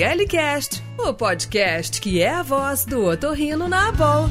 ORLcast, 0.00 0.82
o 0.98 1.12
podcast 1.12 2.00
que 2.00 2.22
é 2.22 2.30
a 2.30 2.42
voz 2.42 2.86
do 2.86 3.04
otorrino 3.04 3.68
na 3.68 3.88
Abol. 3.88 4.30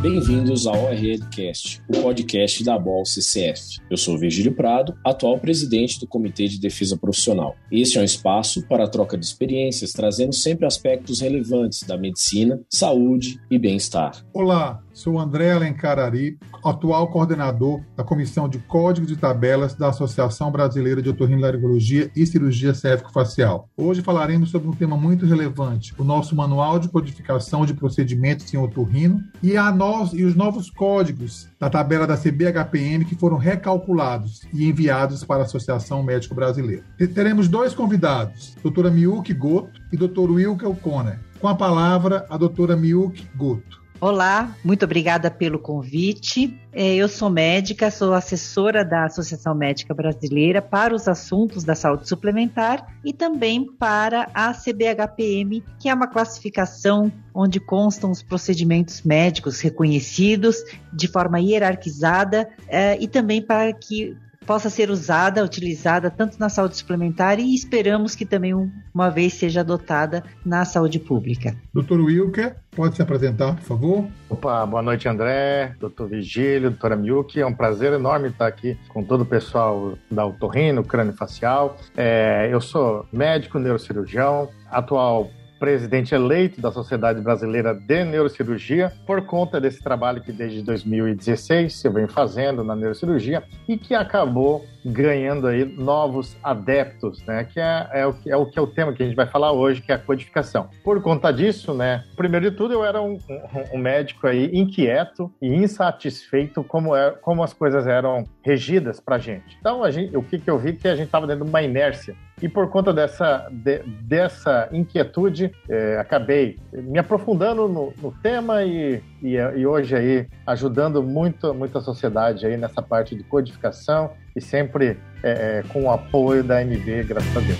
Bem-vindos 0.00 0.64
ao 0.64 0.84
ORLcast, 0.84 1.82
o 1.88 2.00
podcast 2.00 2.62
da 2.62 2.78
BOL 2.78 3.04
CCF. 3.04 3.80
Eu 3.90 3.96
sou 3.96 4.16
Virgílio 4.16 4.54
Prado, 4.54 4.96
atual 5.04 5.40
presidente 5.40 5.98
do 5.98 6.06
Comitê 6.06 6.46
de 6.46 6.60
Defesa 6.60 6.96
Profissional. 6.96 7.56
Este 7.72 7.98
é 7.98 8.02
um 8.02 8.04
espaço 8.04 8.64
para 8.68 8.84
a 8.84 8.88
troca 8.88 9.18
de 9.18 9.24
experiências, 9.24 9.92
trazendo 9.92 10.32
sempre 10.32 10.64
aspectos 10.64 11.20
relevantes 11.20 11.82
da 11.82 11.98
medicina, 11.98 12.60
saúde 12.68 13.40
e 13.50 13.58
bem-estar. 13.58 14.24
Olá, 14.32 14.83
Sou 14.94 15.18
André 15.18 15.50
Alencar 15.50 15.98
Ari, 15.98 16.38
atual 16.64 17.08
coordenador 17.08 17.80
da 17.96 18.04
Comissão 18.04 18.48
de 18.48 18.60
Códigos 18.60 19.10
e 19.10 19.16
Tabelas 19.16 19.74
da 19.74 19.88
Associação 19.88 20.52
Brasileira 20.52 21.02
de 21.02 21.10
Otorrinolaringologia 21.10 22.12
e 22.14 22.24
Cirurgia 22.24 22.72
Cérvico-Facial. 22.72 23.68
Hoje 23.76 24.02
falaremos 24.02 24.50
sobre 24.50 24.68
um 24.68 24.72
tema 24.72 24.96
muito 24.96 25.26
relevante, 25.26 25.92
o 25.98 26.04
nosso 26.04 26.36
Manual 26.36 26.78
de 26.78 26.88
Codificação 26.88 27.66
de 27.66 27.74
Procedimentos 27.74 28.54
em 28.54 28.56
Otorrino 28.56 29.20
e, 29.42 29.56
a 29.56 29.72
nós, 29.72 30.12
e 30.12 30.22
os 30.22 30.36
novos 30.36 30.70
códigos 30.70 31.48
da 31.58 31.68
tabela 31.68 32.06
da 32.06 32.16
CBHPM 32.16 33.04
que 33.04 33.16
foram 33.16 33.36
recalculados 33.36 34.42
e 34.52 34.68
enviados 34.68 35.24
para 35.24 35.42
a 35.42 35.44
Associação 35.44 36.04
Médico 36.04 36.36
Brasileira. 36.36 36.84
Teremos 37.12 37.48
dois 37.48 37.74
convidados, 37.74 38.54
doutora 38.62 38.92
Miyuki 38.92 39.34
Goto 39.34 39.80
e 39.92 39.96
doutor 39.96 40.30
Wilker 40.30 40.72
Conner. 40.76 41.18
Com 41.40 41.48
a 41.48 41.54
palavra, 41.56 42.24
a 42.30 42.36
doutora 42.36 42.76
Miyuki 42.76 43.26
Goto. 43.34 43.83
Olá, 44.04 44.54
muito 44.62 44.84
obrigada 44.84 45.30
pelo 45.30 45.58
convite. 45.58 46.60
É, 46.74 46.94
eu 46.94 47.08
sou 47.08 47.30
médica, 47.30 47.90
sou 47.90 48.12
assessora 48.12 48.84
da 48.84 49.06
Associação 49.06 49.54
Médica 49.54 49.94
Brasileira 49.94 50.60
para 50.60 50.94
os 50.94 51.08
assuntos 51.08 51.64
da 51.64 51.74
saúde 51.74 52.06
suplementar 52.06 52.86
e 53.02 53.14
também 53.14 53.64
para 53.64 54.28
a 54.34 54.52
CBHPM, 54.52 55.64
que 55.78 55.88
é 55.88 55.94
uma 55.94 56.06
classificação 56.06 57.10
onde 57.34 57.58
constam 57.58 58.10
os 58.10 58.22
procedimentos 58.22 59.00
médicos 59.00 59.62
reconhecidos 59.62 60.58
de 60.92 61.08
forma 61.08 61.40
hierarquizada 61.40 62.50
é, 62.68 62.98
e 63.00 63.08
também 63.08 63.40
para 63.40 63.72
que 63.72 64.14
possa 64.46 64.70
ser 64.70 64.90
usada, 64.90 65.44
utilizada 65.44 66.10
tanto 66.10 66.38
na 66.38 66.48
saúde 66.48 66.76
suplementar 66.76 67.38
e 67.38 67.54
esperamos 67.54 68.14
que 68.14 68.24
também 68.24 68.54
uma 68.94 69.10
vez 69.10 69.34
seja 69.34 69.60
adotada 69.60 70.22
na 70.44 70.64
saúde 70.64 70.98
pública. 70.98 71.56
Doutor 71.72 72.00
Wilker, 72.00 72.56
pode 72.70 72.96
se 72.96 73.02
apresentar, 73.02 73.54
por 73.54 73.62
favor? 73.62 74.06
Opa, 74.28 74.64
boa 74.66 74.82
noite, 74.82 75.08
André, 75.08 75.74
doutor 75.80 76.08
Vigílio, 76.08 76.70
doutora 76.70 76.96
Miyuki. 76.96 77.40
É 77.40 77.46
um 77.46 77.54
prazer 77.54 77.92
enorme 77.92 78.28
estar 78.28 78.46
aqui 78.46 78.78
com 78.88 79.02
todo 79.02 79.22
o 79.22 79.26
pessoal 79.26 79.96
da 80.10 80.24
Otorrino, 80.24 80.84
Crânio 80.84 81.14
Facial. 81.14 81.76
É, 81.96 82.48
eu 82.50 82.60
sou 82.60 83.06
médico 83.12 83.58
neurocirurgião, 83.58 84.48
atual 84.70 85.30
presidente 85.64 86.14
eleito 86.14 86.60
da 86.60 86.70
Sociedade 86.70 87.22
Brasileira 87.22 87.72
de 87.72 88.04
Neurocirurgia, 88.04 88.92
por 89.06 89.22
conta 89.22 89.58
desse 89.58 89.82
trabalho 89.82 90.20
que 90.20 90.30
desde 90.30 90.60
2016 90.60 91.82
eu 91.86 91.90
venho 91.90 92.06
fazendo 92.06 92.62
na 92.62 92.76
neurocirurgia 92.76 93.42
e 93.66 93.78
que 93.78 93.94
acabou 93.94 94.62
ganhando 94.84 95.46
aí 95.46 95.64
novos 95.64 96.36
adeptos, 96.42 97.24
né? 97.24 97.44
Que 97.44 97.60
é, 97.60 97.88
é, 97.92 98.06
o, 98.06 98.14
é 98.26 98.36
o 98.36 98.46
que 98.46 98.58
é 98.58 98.62
o 98.62 98.66
tema 98.66 98.92
que 98.92 99.02
a 99.02 99.06
gente 99.06 99.16
vai 99.16 99.26
falar 99.26 99.52
hoje, 99.52 99.80
que 99.80 99.90
é 99.90 99.94
a 99.94 99.98
codificação. 99.98 100.68
Por 100.82 101.00
conta 101.00 101.32
disso, 101.32 101.72
né? 101.72 102.04
Primeiro 102.16 102.50
de 102.50 102.56
tudo, 102.56 102.74
eu 102.74 102.84
era 102.84 103.00
um, 103.00 103.14
um, 103.14 103.76
um 103.76 103.78
médico 103.78 104.26
aí 104.26 104.50
inquieto 104.52 105.32
e 105.40 105.48
insatisfeito 105.48 106.62
como, 106.62 106.94
é, 106.94 107.10
como 107.12 107.42
as 107.42 107.52
coisas 107.52 107.86
eram 107.86 108.24
regidas 108.42 109.00
para 109.00 109.18
gente. 109.18 109.56
Então, 109.58 109.82
a 109.82 109.90
gente, 109.90 110.16
o 110.16 110.22
que, 110.22 110.38
que 110.38 110.50
eu 110.50 110.58
vi 110.58 110.74
que 110.74 110.88
a 110.88 110.96
gente 110.96 111.06
estava 111.06 111.26
dentro 111.26 111.44
de 111.44 111.50
uma 111.50 111.62
inércia 111.62 112.14
e 112.42 112.48
por 112.48 112.68
conta 112.68 112.92
dessa, 112.92 113.48
de, 113.50 113.78
dessa 114.02 114.68
inquietude, 114.72 115.52
é, 115.68 115.98
acabei 115.98 116.58
me 116.72 116.98
aprofundando 116.98 117.68
no, 117.68 117.94
no 118.02 118.12
tema 118.22 118.64
e, 118.64 119.00
e, 119.22 119.36
e, 119.36 119.66
hoje 119.66 119.94
aí 119.94 120.26
ajudando 120.46 121.02
muito, 121.02 121.54
muito 121.54 121.78
a 121.78 121.80
sociedade 121.80 122.44
aí 122.44 122.56
nessa 122.56 122.82
parte 122.82 123.14
de 123.14 123.22
codificação 123.22 124.10
e 124.36 124.40
sempre 124.40 124.98
é, 125.22 125.30
é, 125.58 125.64
com 125.68 125.84
o 125.84 125.90
apoio 125.90 126.42
da 126.42 126.64
MB, 126.64 127.04
graças 127.04 127.36
a 127.36 127.40
Deus. 127.40 127.58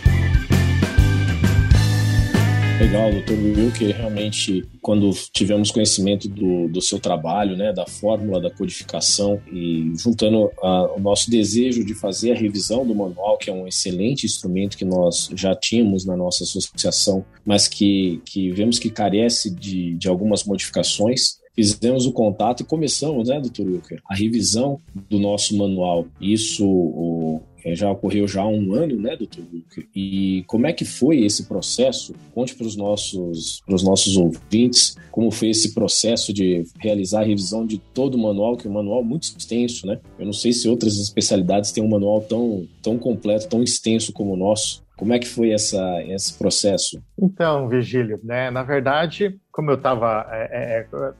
Legal, 2.80 3.12
doutor 3.12 3.38
Will, 3.38 3.70
que 3.70 3.92
realmente, 3.92 4.68
quando 4.82 5.12
tivemos 5.32 5.70
conhecimento 5.70 6.28
do, 6.28 6.66
do 6.66 6.82
seu 6.82 6.98
trabalho, 6.98 7.56
né, 7.56 7.72
da 7.72 7.86
fórmula 7.86 8.40
da 8.40 8.50
codificação 8.50 9.40
e 9.52 9.92
juntando 9.96 10.50
a, 10.60 10.92
o 10.96 11.00
nosso 11.00 11.30
desejo 11.30 11.84
de 11.84 11.94
fazer 11.94 12.32
a 12.32 12.34
revisão 12.34 12.84
do 12.84 12.92
manual, 12.92 13.38
que 13.38 13.48
é 13.48 13.52
um 13.52 13.68
excelente 13.68 14.26
instrumento 14.26 14.76
que 14.76 14.84
nós 14.84 15.30
já 15.36 15.54
tínhamos 15.54 16.04
na 16.04 16.16
nossa 16.16 16.42
associação, 16.42 17.24
mas 17.46 17.68
que, 17.68 18.20
que 18.24 18.50
vemos 18.50 18.80
que 18.80 18.90
carece 18.90 19.54
de, 19.54 19.94
de 19.94 20.08
algumas 20.08 20.42
modificações, 20.42 21.38
fizemos 21.54 22.06
o 22.06 22.12
contato 22.12 22.60
e 22.60 22.64
começamos, 22.64 23.28
né, 23.28 23.40
doutor 23.40 23.66
Wilker, 23.66 24.02
a 24.08 24.14
revisão 24.14 24.78
do 25.08 25.18
nosso 25.18 25.56
manual. 25.56 26.06
Isso 26.20 26.66
o, 26.66 27.40
é, 27.64 27.74
já 27.74 27.90
ocorreu 27.90 28.28
já 28.28 28.42
há 28.42 28.46
um 28.46 28.74
ano, 28.74 28.96
né, 28.96 29.16
doutor 29.16 29.44
Wilker? 29.52 29.88
E 29.94 30.44
como 30.46 30.66
é 30.66 30.72
que 30.72 30.84
foi 30.84 31.24
esse 31.24 31.44
processo? 31.46 32.14
Conte 32.34 32.54
para 32.54 32.66
os 32.66 32.76
nossos, 32.76 33.62
nossos 33.66 34.16
ouvintes 34.16 34.96
como 35.10 35.30
foi 35.30 35.50
esse 35.50 35.72
processo 35.72 36.32
de 36.32 36.64
realizar 36.78 37.20
a 37.20 37.24
revisão 37.24 37.64
de 37.64 37.78
todo 37.78 38.16
o 38.16 38.18
manual, 38.18 38.56
que 38.56 38.66
é 38.66 38.70
um 38.70 38.74
manual 38.74 39.02
muito 39.02 39.22
extenso, 39.22 39.86
né? 39.86 40.00
Eu 40.18 40.26
não 40.26 40.32
sei 40.32 40.52
se 40.52 40.68
outras 40.68 40.98
especialidades 40.98 41.70
têm 41.70 41.84
um 41.84 41.88
manual 41.88 42.20
tão, 42.20 42.66
tão 42.82 42.98
completo, 42.98 43.48
tão 43.48 43.62
extenso 43.62 44.12
como 44.12 44.32
o 44.32 44.36
nosso. 44.36 44.83
Como 44.96 45.12
é 45.12 45.18
que 45.18 45.26
foi 45.26 45.50
essa, 45.50 46.02
esse 46.04 46.36
processo? 46.38 47.02
Então, 47.18 47.68
Virgílio, 47.68 48.20
né, 48.22 48.50
na 48.50 48.62
verdade, 48.62 49.38
como 49.50 49.70
eu 49.70 49.74
estava. 49.74 50.26
É, 50.30 50.50
é, 50.52 50.80
é 50.80 51.14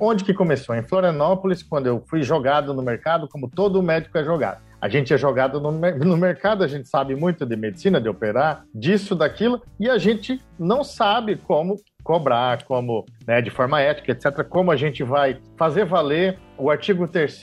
onde 0.00 0.24
que 0.24 0.34
começou? 0.34 0.74
Em 0.74 0.82
Florianópolis, 0.82 1.62
quando 1.62 1.86
eu 1.86 2.02
fui 2.08 2.22
jogado 2.22 2.72
no 2.72 2.82
mercado, 2.82 3.28
como 3.28 3.48
todo 3.48 3.82
médico 3.82 4.18
é 4.18 4.24
jogado. 4.24 4.60
A 4.80 4.88
gente 4.88 5.14
é 5.14 5.16
jogado 5.16 5.60
no, 5.60 5.70
no 5.70 6.16
mercado, 6.16 6.64
a 6.64 6.66
gente 6.66 6.88
sabe 6.88 7.14
muito 7.14 7.46
de 7.46 7.54
medicina, 7.54 8.00
de 8.00 8.08
operar, 8.08 8.64
disso, 8.74 9.14
daquilo, 9.14 9.62
e 9.78 9.88
a 9.88 9.96
gente 9.96 10.40
não 10.58 10.82
sabe 10.82 11.36
como 11.36 11.76
cobrar, 12.02 12.64
como, 12.64 13.06
né, 13.26 13.40
de 13.40 13.50
forma 13.50 13.80
ética, 13.80 14.12
etc., 14.12 14.44
como 14.44 14.70
a 14.70 14.76
gente 14.76 15.02
vai 15.02 15.38
fazer 15.56 15.84
valer 15.84 16.38
o 16.62 16.70
artigo 16.70 17.08
3 17.08 17.42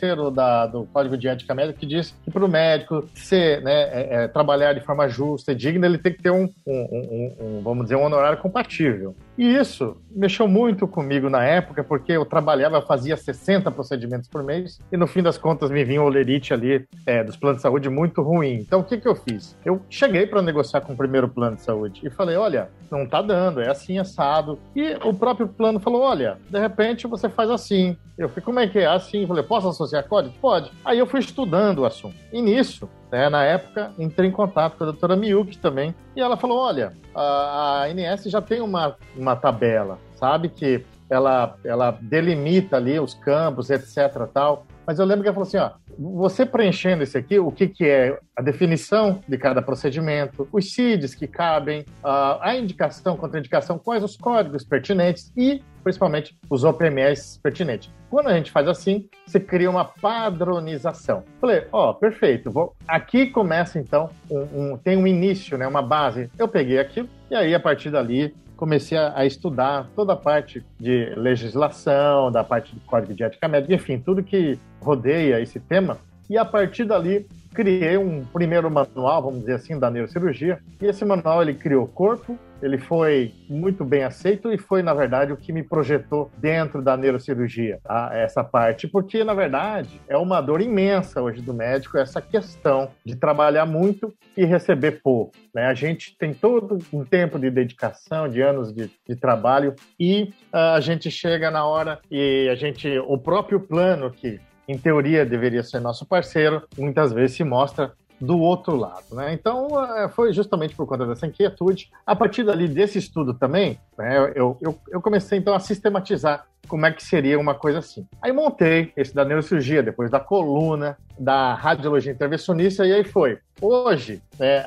do 0.72 0.86
Código 0.94 1.18
de 1.18 1.28
Ética 1.28 1.54
Médica 1.54 1.80
que 1.80 1.86
diz 1.86 2.16
que 2.24 2.32
para 2.32 2.46
o 2.46 2.48
médico 2.48 3.06
ser, 3.14 3.62
né, 3.62 3.82
é, 3.82 4.08
é, 4.12 4.28
trabalhar 4.28 4.74
de 4.74 4.80
forma 4.80 5.10
justa 5.10 5.52
e 5.52 5.56
digna, 5.56 5.86
ele 5.86 5.98
tem 5.98 6.14
que 6.14 6.22
ter 6.22 6.32
um, 6.32 6.48
um, 6.66 6.74
um, 6.74 7.36
um, 7.40 7.62
vamos 7.62 7.84
dizer, 7.84 7.96
um 7.96 8.04
honorário 8.04 8.38
compatível. 8.38 9.14
E 9.38 9.56
isso 9.56 9.98
mexeu 10.12 10.48
muito 10.48 10.88
comigo 10.88 11.30
na 11.30 11.44
época, 11.44 11.84
porque 11.84 12.14
eu 12.14 12.26
trabalhava, 12.26 12.82
fazia 12.82 13.18
60 13.18 13.70
procedimentos 13.72 14.30
por 14.30 14.44
mês 14.44 14.80
e 14.92 14.98
no 14.98 15.08
fim 15.08 15.22
das 15.22 15.38
contas 15.38 15.70
me 15.70 15.84
vinha 15.84 16.02
o 16.02 16.06
olerite 16.06 16.54
ali 16.54 16.86
é, 17.06 17.24
dos 17.24 17.36
planos 17.36 17.58
de 17.58 17.64
saúde 17.64 17.90
muito 17.90 18.22
ruim. 18.22 18.54
Então 18.54 18.80
o 18.80 18.84
que, 18.84 18.98
que 18.98 19.08
eu 19.08 19.16
fiz? 19.16 19.58
Eu 19.66 19.82
cheguei 19.90 20.26
para 20.26 20.42
negociar 20.42 20.82
com 20.82 20.94
o 20.94 20.98
primeiro 20.98 21.28
plano 21.28 21.58
de 21.58 21.62
saúde 21.62 22.02
e 22.04 22.10
falei: 22.10 22.38
olha, 22.38 22.70
não 22.90 23.06
tá 23.06 23.22
dando, 23.22 23.62
é 23.62 23.70
assim 23.70 23.98
assado. 24.00 24.58
E 24.76 24.94
o 25.04 25.14
próprio 25.14 25.48
plano 25.48 25.69
falou: 25.78 26.02
olha, 26.02 26.38
de 26.50 26.57
repente 26.57 27.06
você 27.06 27.28
faz 27.28 27.50
assim. 27.50 27.97
Eu 28.18 28.30
falei: 28.30 28.46
como 28.46 28.59
é 28.59 28.68
que 28.68 28.80
é? 28.80 28.85
Assim. 28.85 29.24
Eu 29.24 29.28
falei: 29.28 29.44
posso 29.44 29.68
associar 29.68 30.07
código? 30.07 30.34
Pode. 30.40 30.72
Aí 30.85 30.97
eu 30.97 31.06
fui 31.06 31.19
estudando 31.19 31.80
o 31.80 31.85
assunto. 31.85 32.16
E 32.31 32.41
nisso, 32.41 32.90
né, 33.12 33.28
na 33.28 33.44
época, 33.44 33.91
entrei 34.00 34.30
em 34.30 34.31
contato 34.31 34.78
com 34.78 34.85
a 34.85 34.88
doutora 34.88 35.18
Miyuki 35.18 35.57
também, 35.57 35.94
e 36.16 36.22
ela 36.22 36.38
falou: 36.38 36.59
olha, 36.59 36.94
a, 37.13 37.22
a 37.22 37.84
ANS 37.88 38.24
já 38.24 38.41
tem 38.41 38.62
uma, 38.62 38.96
uma 39.18 39.35
tabela, 39.35 40.00
sabe? 40.16 40.47
Que 40.47 40.85
ela, 41.09 41.56
ela 41.66 41.97
delimita 42.00 42.78
ali 42.78 43.00
os 43.00 43.13
campos, 43.13 43.69
etc. 43.69 44.28
tal. 44.31 44.66
Mas 44.90 44.98
eu 44.98 45.06
lembro 45.06 45.22
que 45.22 45.28
ela 45.28 45.36
falou 45.36 45.48
assim: 45.48 45.58
ó, 45.58 45.70
você 46.00 46.48
preenchendo 46.48 47.04
esse 47.04 47.16
aqui, 47.16 47.38
o 47.38 47.52
que, 47.52 47.68
que 47.68 47.86
é 47.86 48.18
a 48.36 48.42
definição 48.42 49.22
de 49.28 49.38
cada 49.38 49.62
procedimento, 49.62 50.50
os 50.52 50.74
CIDs 50.74 51.13
que 51.13 51.28
cabem, 51.28 51.86
a 52.04 52.56
indicação, 52.56 53.16
contraindicação, 53.16 53.78
quais 53.78 54.04
os 54.04 54.18
códigos 54.18 54.63
pertinentes 54.63 55.31
e, 55.38 55.62
principalmente, 55.84 56.36
os 56.50 56.63
OPMS 56.63 57.40
pertinentes. 57.40 57.92
Quando 58.10 58.30
a 58.30 58.34
gente 58.34 58.50
faz 58.50 58.68
assim, 58.68 59.08
você 59.28 59.40
cria 59.40 59.69
uma 59.69 59.86
padronização. 59.86 61.24
Falei, 61.40 61.68
ó, 61.72 61.92
oh, 61.92 61.94
perfeito, 61.94 62.50
vou... 62.50 62.75
aqui 62.88 63.28
começa 63.28 63.78
então, 63.78 64.10
um, 64.28 64.72
um, 64.72 64.78
tem 64.78 64.98
um 64.98 65.06
início, 65.06 65.56
né, 65.56 65.68
uma 65.68 65.84
base. 65.84 66.31
Eu 66.36 66.48
peguei 66.48 66.80
aquilo 66.80 67.08
e 67.30 67.36
aí, 67.36 67.54
a 67.54 67.60
partir 67.60 67.92
dali, 67.92 68.34
comecei 68.60 68.98
a, 68.98 69.14
a, 69.16 69.26
estudar 69.26 69.90
toda 69.96 70.12
a 70.12 70.18
parte 70.18 70.62
de 70.78 71.14
legislação, 71.16 72.30
da 72.30 72.44
parte 72.44 72.76
do 72.76 72.82
código 72.82 73.14
de 73.14 73.24
ética 73.24 73.48
médica, 73.48 73.74
enfim, 73.74 73.98
tudo 73.98 74.22
que 74.22 74.60
rodeia 74.82 75.40
esse 75.40 75.62
tema. 75.62 75.98
E 76.30 76.38
a 76.38 76.44
partir 76.44 76.84
dali, 76.84 77.26
criei 77.54 77.98
um 77.98 78.26
primeiro 78.26 78.70
manual, 78.70 79.24
vamos 79.24 79.40
dizer 79.40 79.54
assim, 79.54 79.80
da 79.80 79.90
neurocirurgia. 79.90 80.60
E 80.82 80.86
esse 80.86 81.06
manual 81.06 81.42
ele 81.42 81.54
criou 81.54 81.88
corpo, 81.88 82.38
ele 82.62 82.78
foi 82.78 83.34
muito 83.50 83.84
bem 83.84 84.04
aceito 84.04 84.52
e 84.52 84.58
foi, 84.58 84.82
na 84.82 84.94
verdade, 84.94 85.32
o 85.32 85.38
que 85.38 85.52
me 85.52 85.64
projetou 85.64 86.32
dentro 86.38 86.82
da 86.82 86.98
neurocirurgia, 86.98 87.80
tá? 87.84 88.10
essa 88.14 88.44
parte, 88.44 88.88
porque, 88.88 89.24
na 89.24 89.34
verdade, 89.34 90.02
é 90.08 90.18
uma 90.18 90.42
dor 90.42 90.62
imensa 90.62 91.22
hoje 91.22 91.42
do 91.42 91.54
médico 91.54 91.98
essa 91.98 92.22
questão 92.22 92.90
de 93.06 93.16
trabalhar 93.16 93.66
muito 93.66 94.14
e 94.36 94.46
receber 94.46 95.02
pouco. 95.02 95.34
Né? 95.54 95.66
A 95.66 95.74
gente 95.74 96.18
tem 96.18 96.34
todo 96.34 96.78
um 96.92 97.04
tempo 97.04 97.40
de 97.40 97.50
dedicação, 97.50 98.28
de 98.28 98.42
anos 98.42 98.72
de, 98.72 98.90
de 99.08 99.16
trabalho 99.16 99.76
e 100.00 100.34
uh, 100.54 100.76
a 100.76 100.80
gente 100.80 101.10
chega 101.10 101.50
na 101.52 101.66
hora 101.66 102.00
e 102.10 102.48
a 102.50 102.56
gente, 102.56 102.88
o 103.00 103.18
próprio 103.18 103.60
plano 103.60 104.12
que 104.12 104.40
em 104.70 104.78
teoria 104.78 105.26
deveria 105.26 105.64
ser 105.64 105.80
nosso 105.80 106.06
parceiro, 106.06 106.62
muitas 106.78 107.12
vezes 107.12 107.36
se 107.36 107.44
mostra 107.44 107.92
do 108.19 108.39
outro 108.39 108.75
lado. 108.75 109.06
Né? 109.12 109.33
Então, 109.33 109.68
é, 109.95 110.10
foi 110.10 110.33
justamente 110.33 110.75
por 110.75 110.86
conta 110.86 111.06
dessa 111.06 111.25
inquietude. 111.25 111.89
A 112.06 112.16
partir 112.16 112.44
dali 112.44 112.68
desse 112.68 112.98
estudo 112.98 113.33
também, 113.33 113.80
né, 113.98 114.31
eu, 114.36 114.57
eu, 114.62 114.80
eu, 114.89 115.01
comecei 115.01 115.39
então 115.39 115.54
a 115.54 115.60
sistematizar 115.60 116.45
como 116.68 116.86
é 116.86 116.92
que 116.92 117.04
seria 117.04 117.39
uma 117.39 117.56
coisa 117.56 117.80
assim. 117.80 118.06
Aí 118.21 118.31
montei 118.31 118.92
esse 118.95 119.16
da 119.16 119.25
neurocirurgia, 119.25 119.81
depois 119.81 120.12
da 120.12 120.19
coluna, 120.19 120.98
da 121.18 121.54
radiologia 121.54 122.12
intervencionista, 122.12 122.86
e 122.86 122.94
aí 122.94 123.04
foi. 123.04 123.39
Hoje, 123.62 124.22
é, 124.39 124.63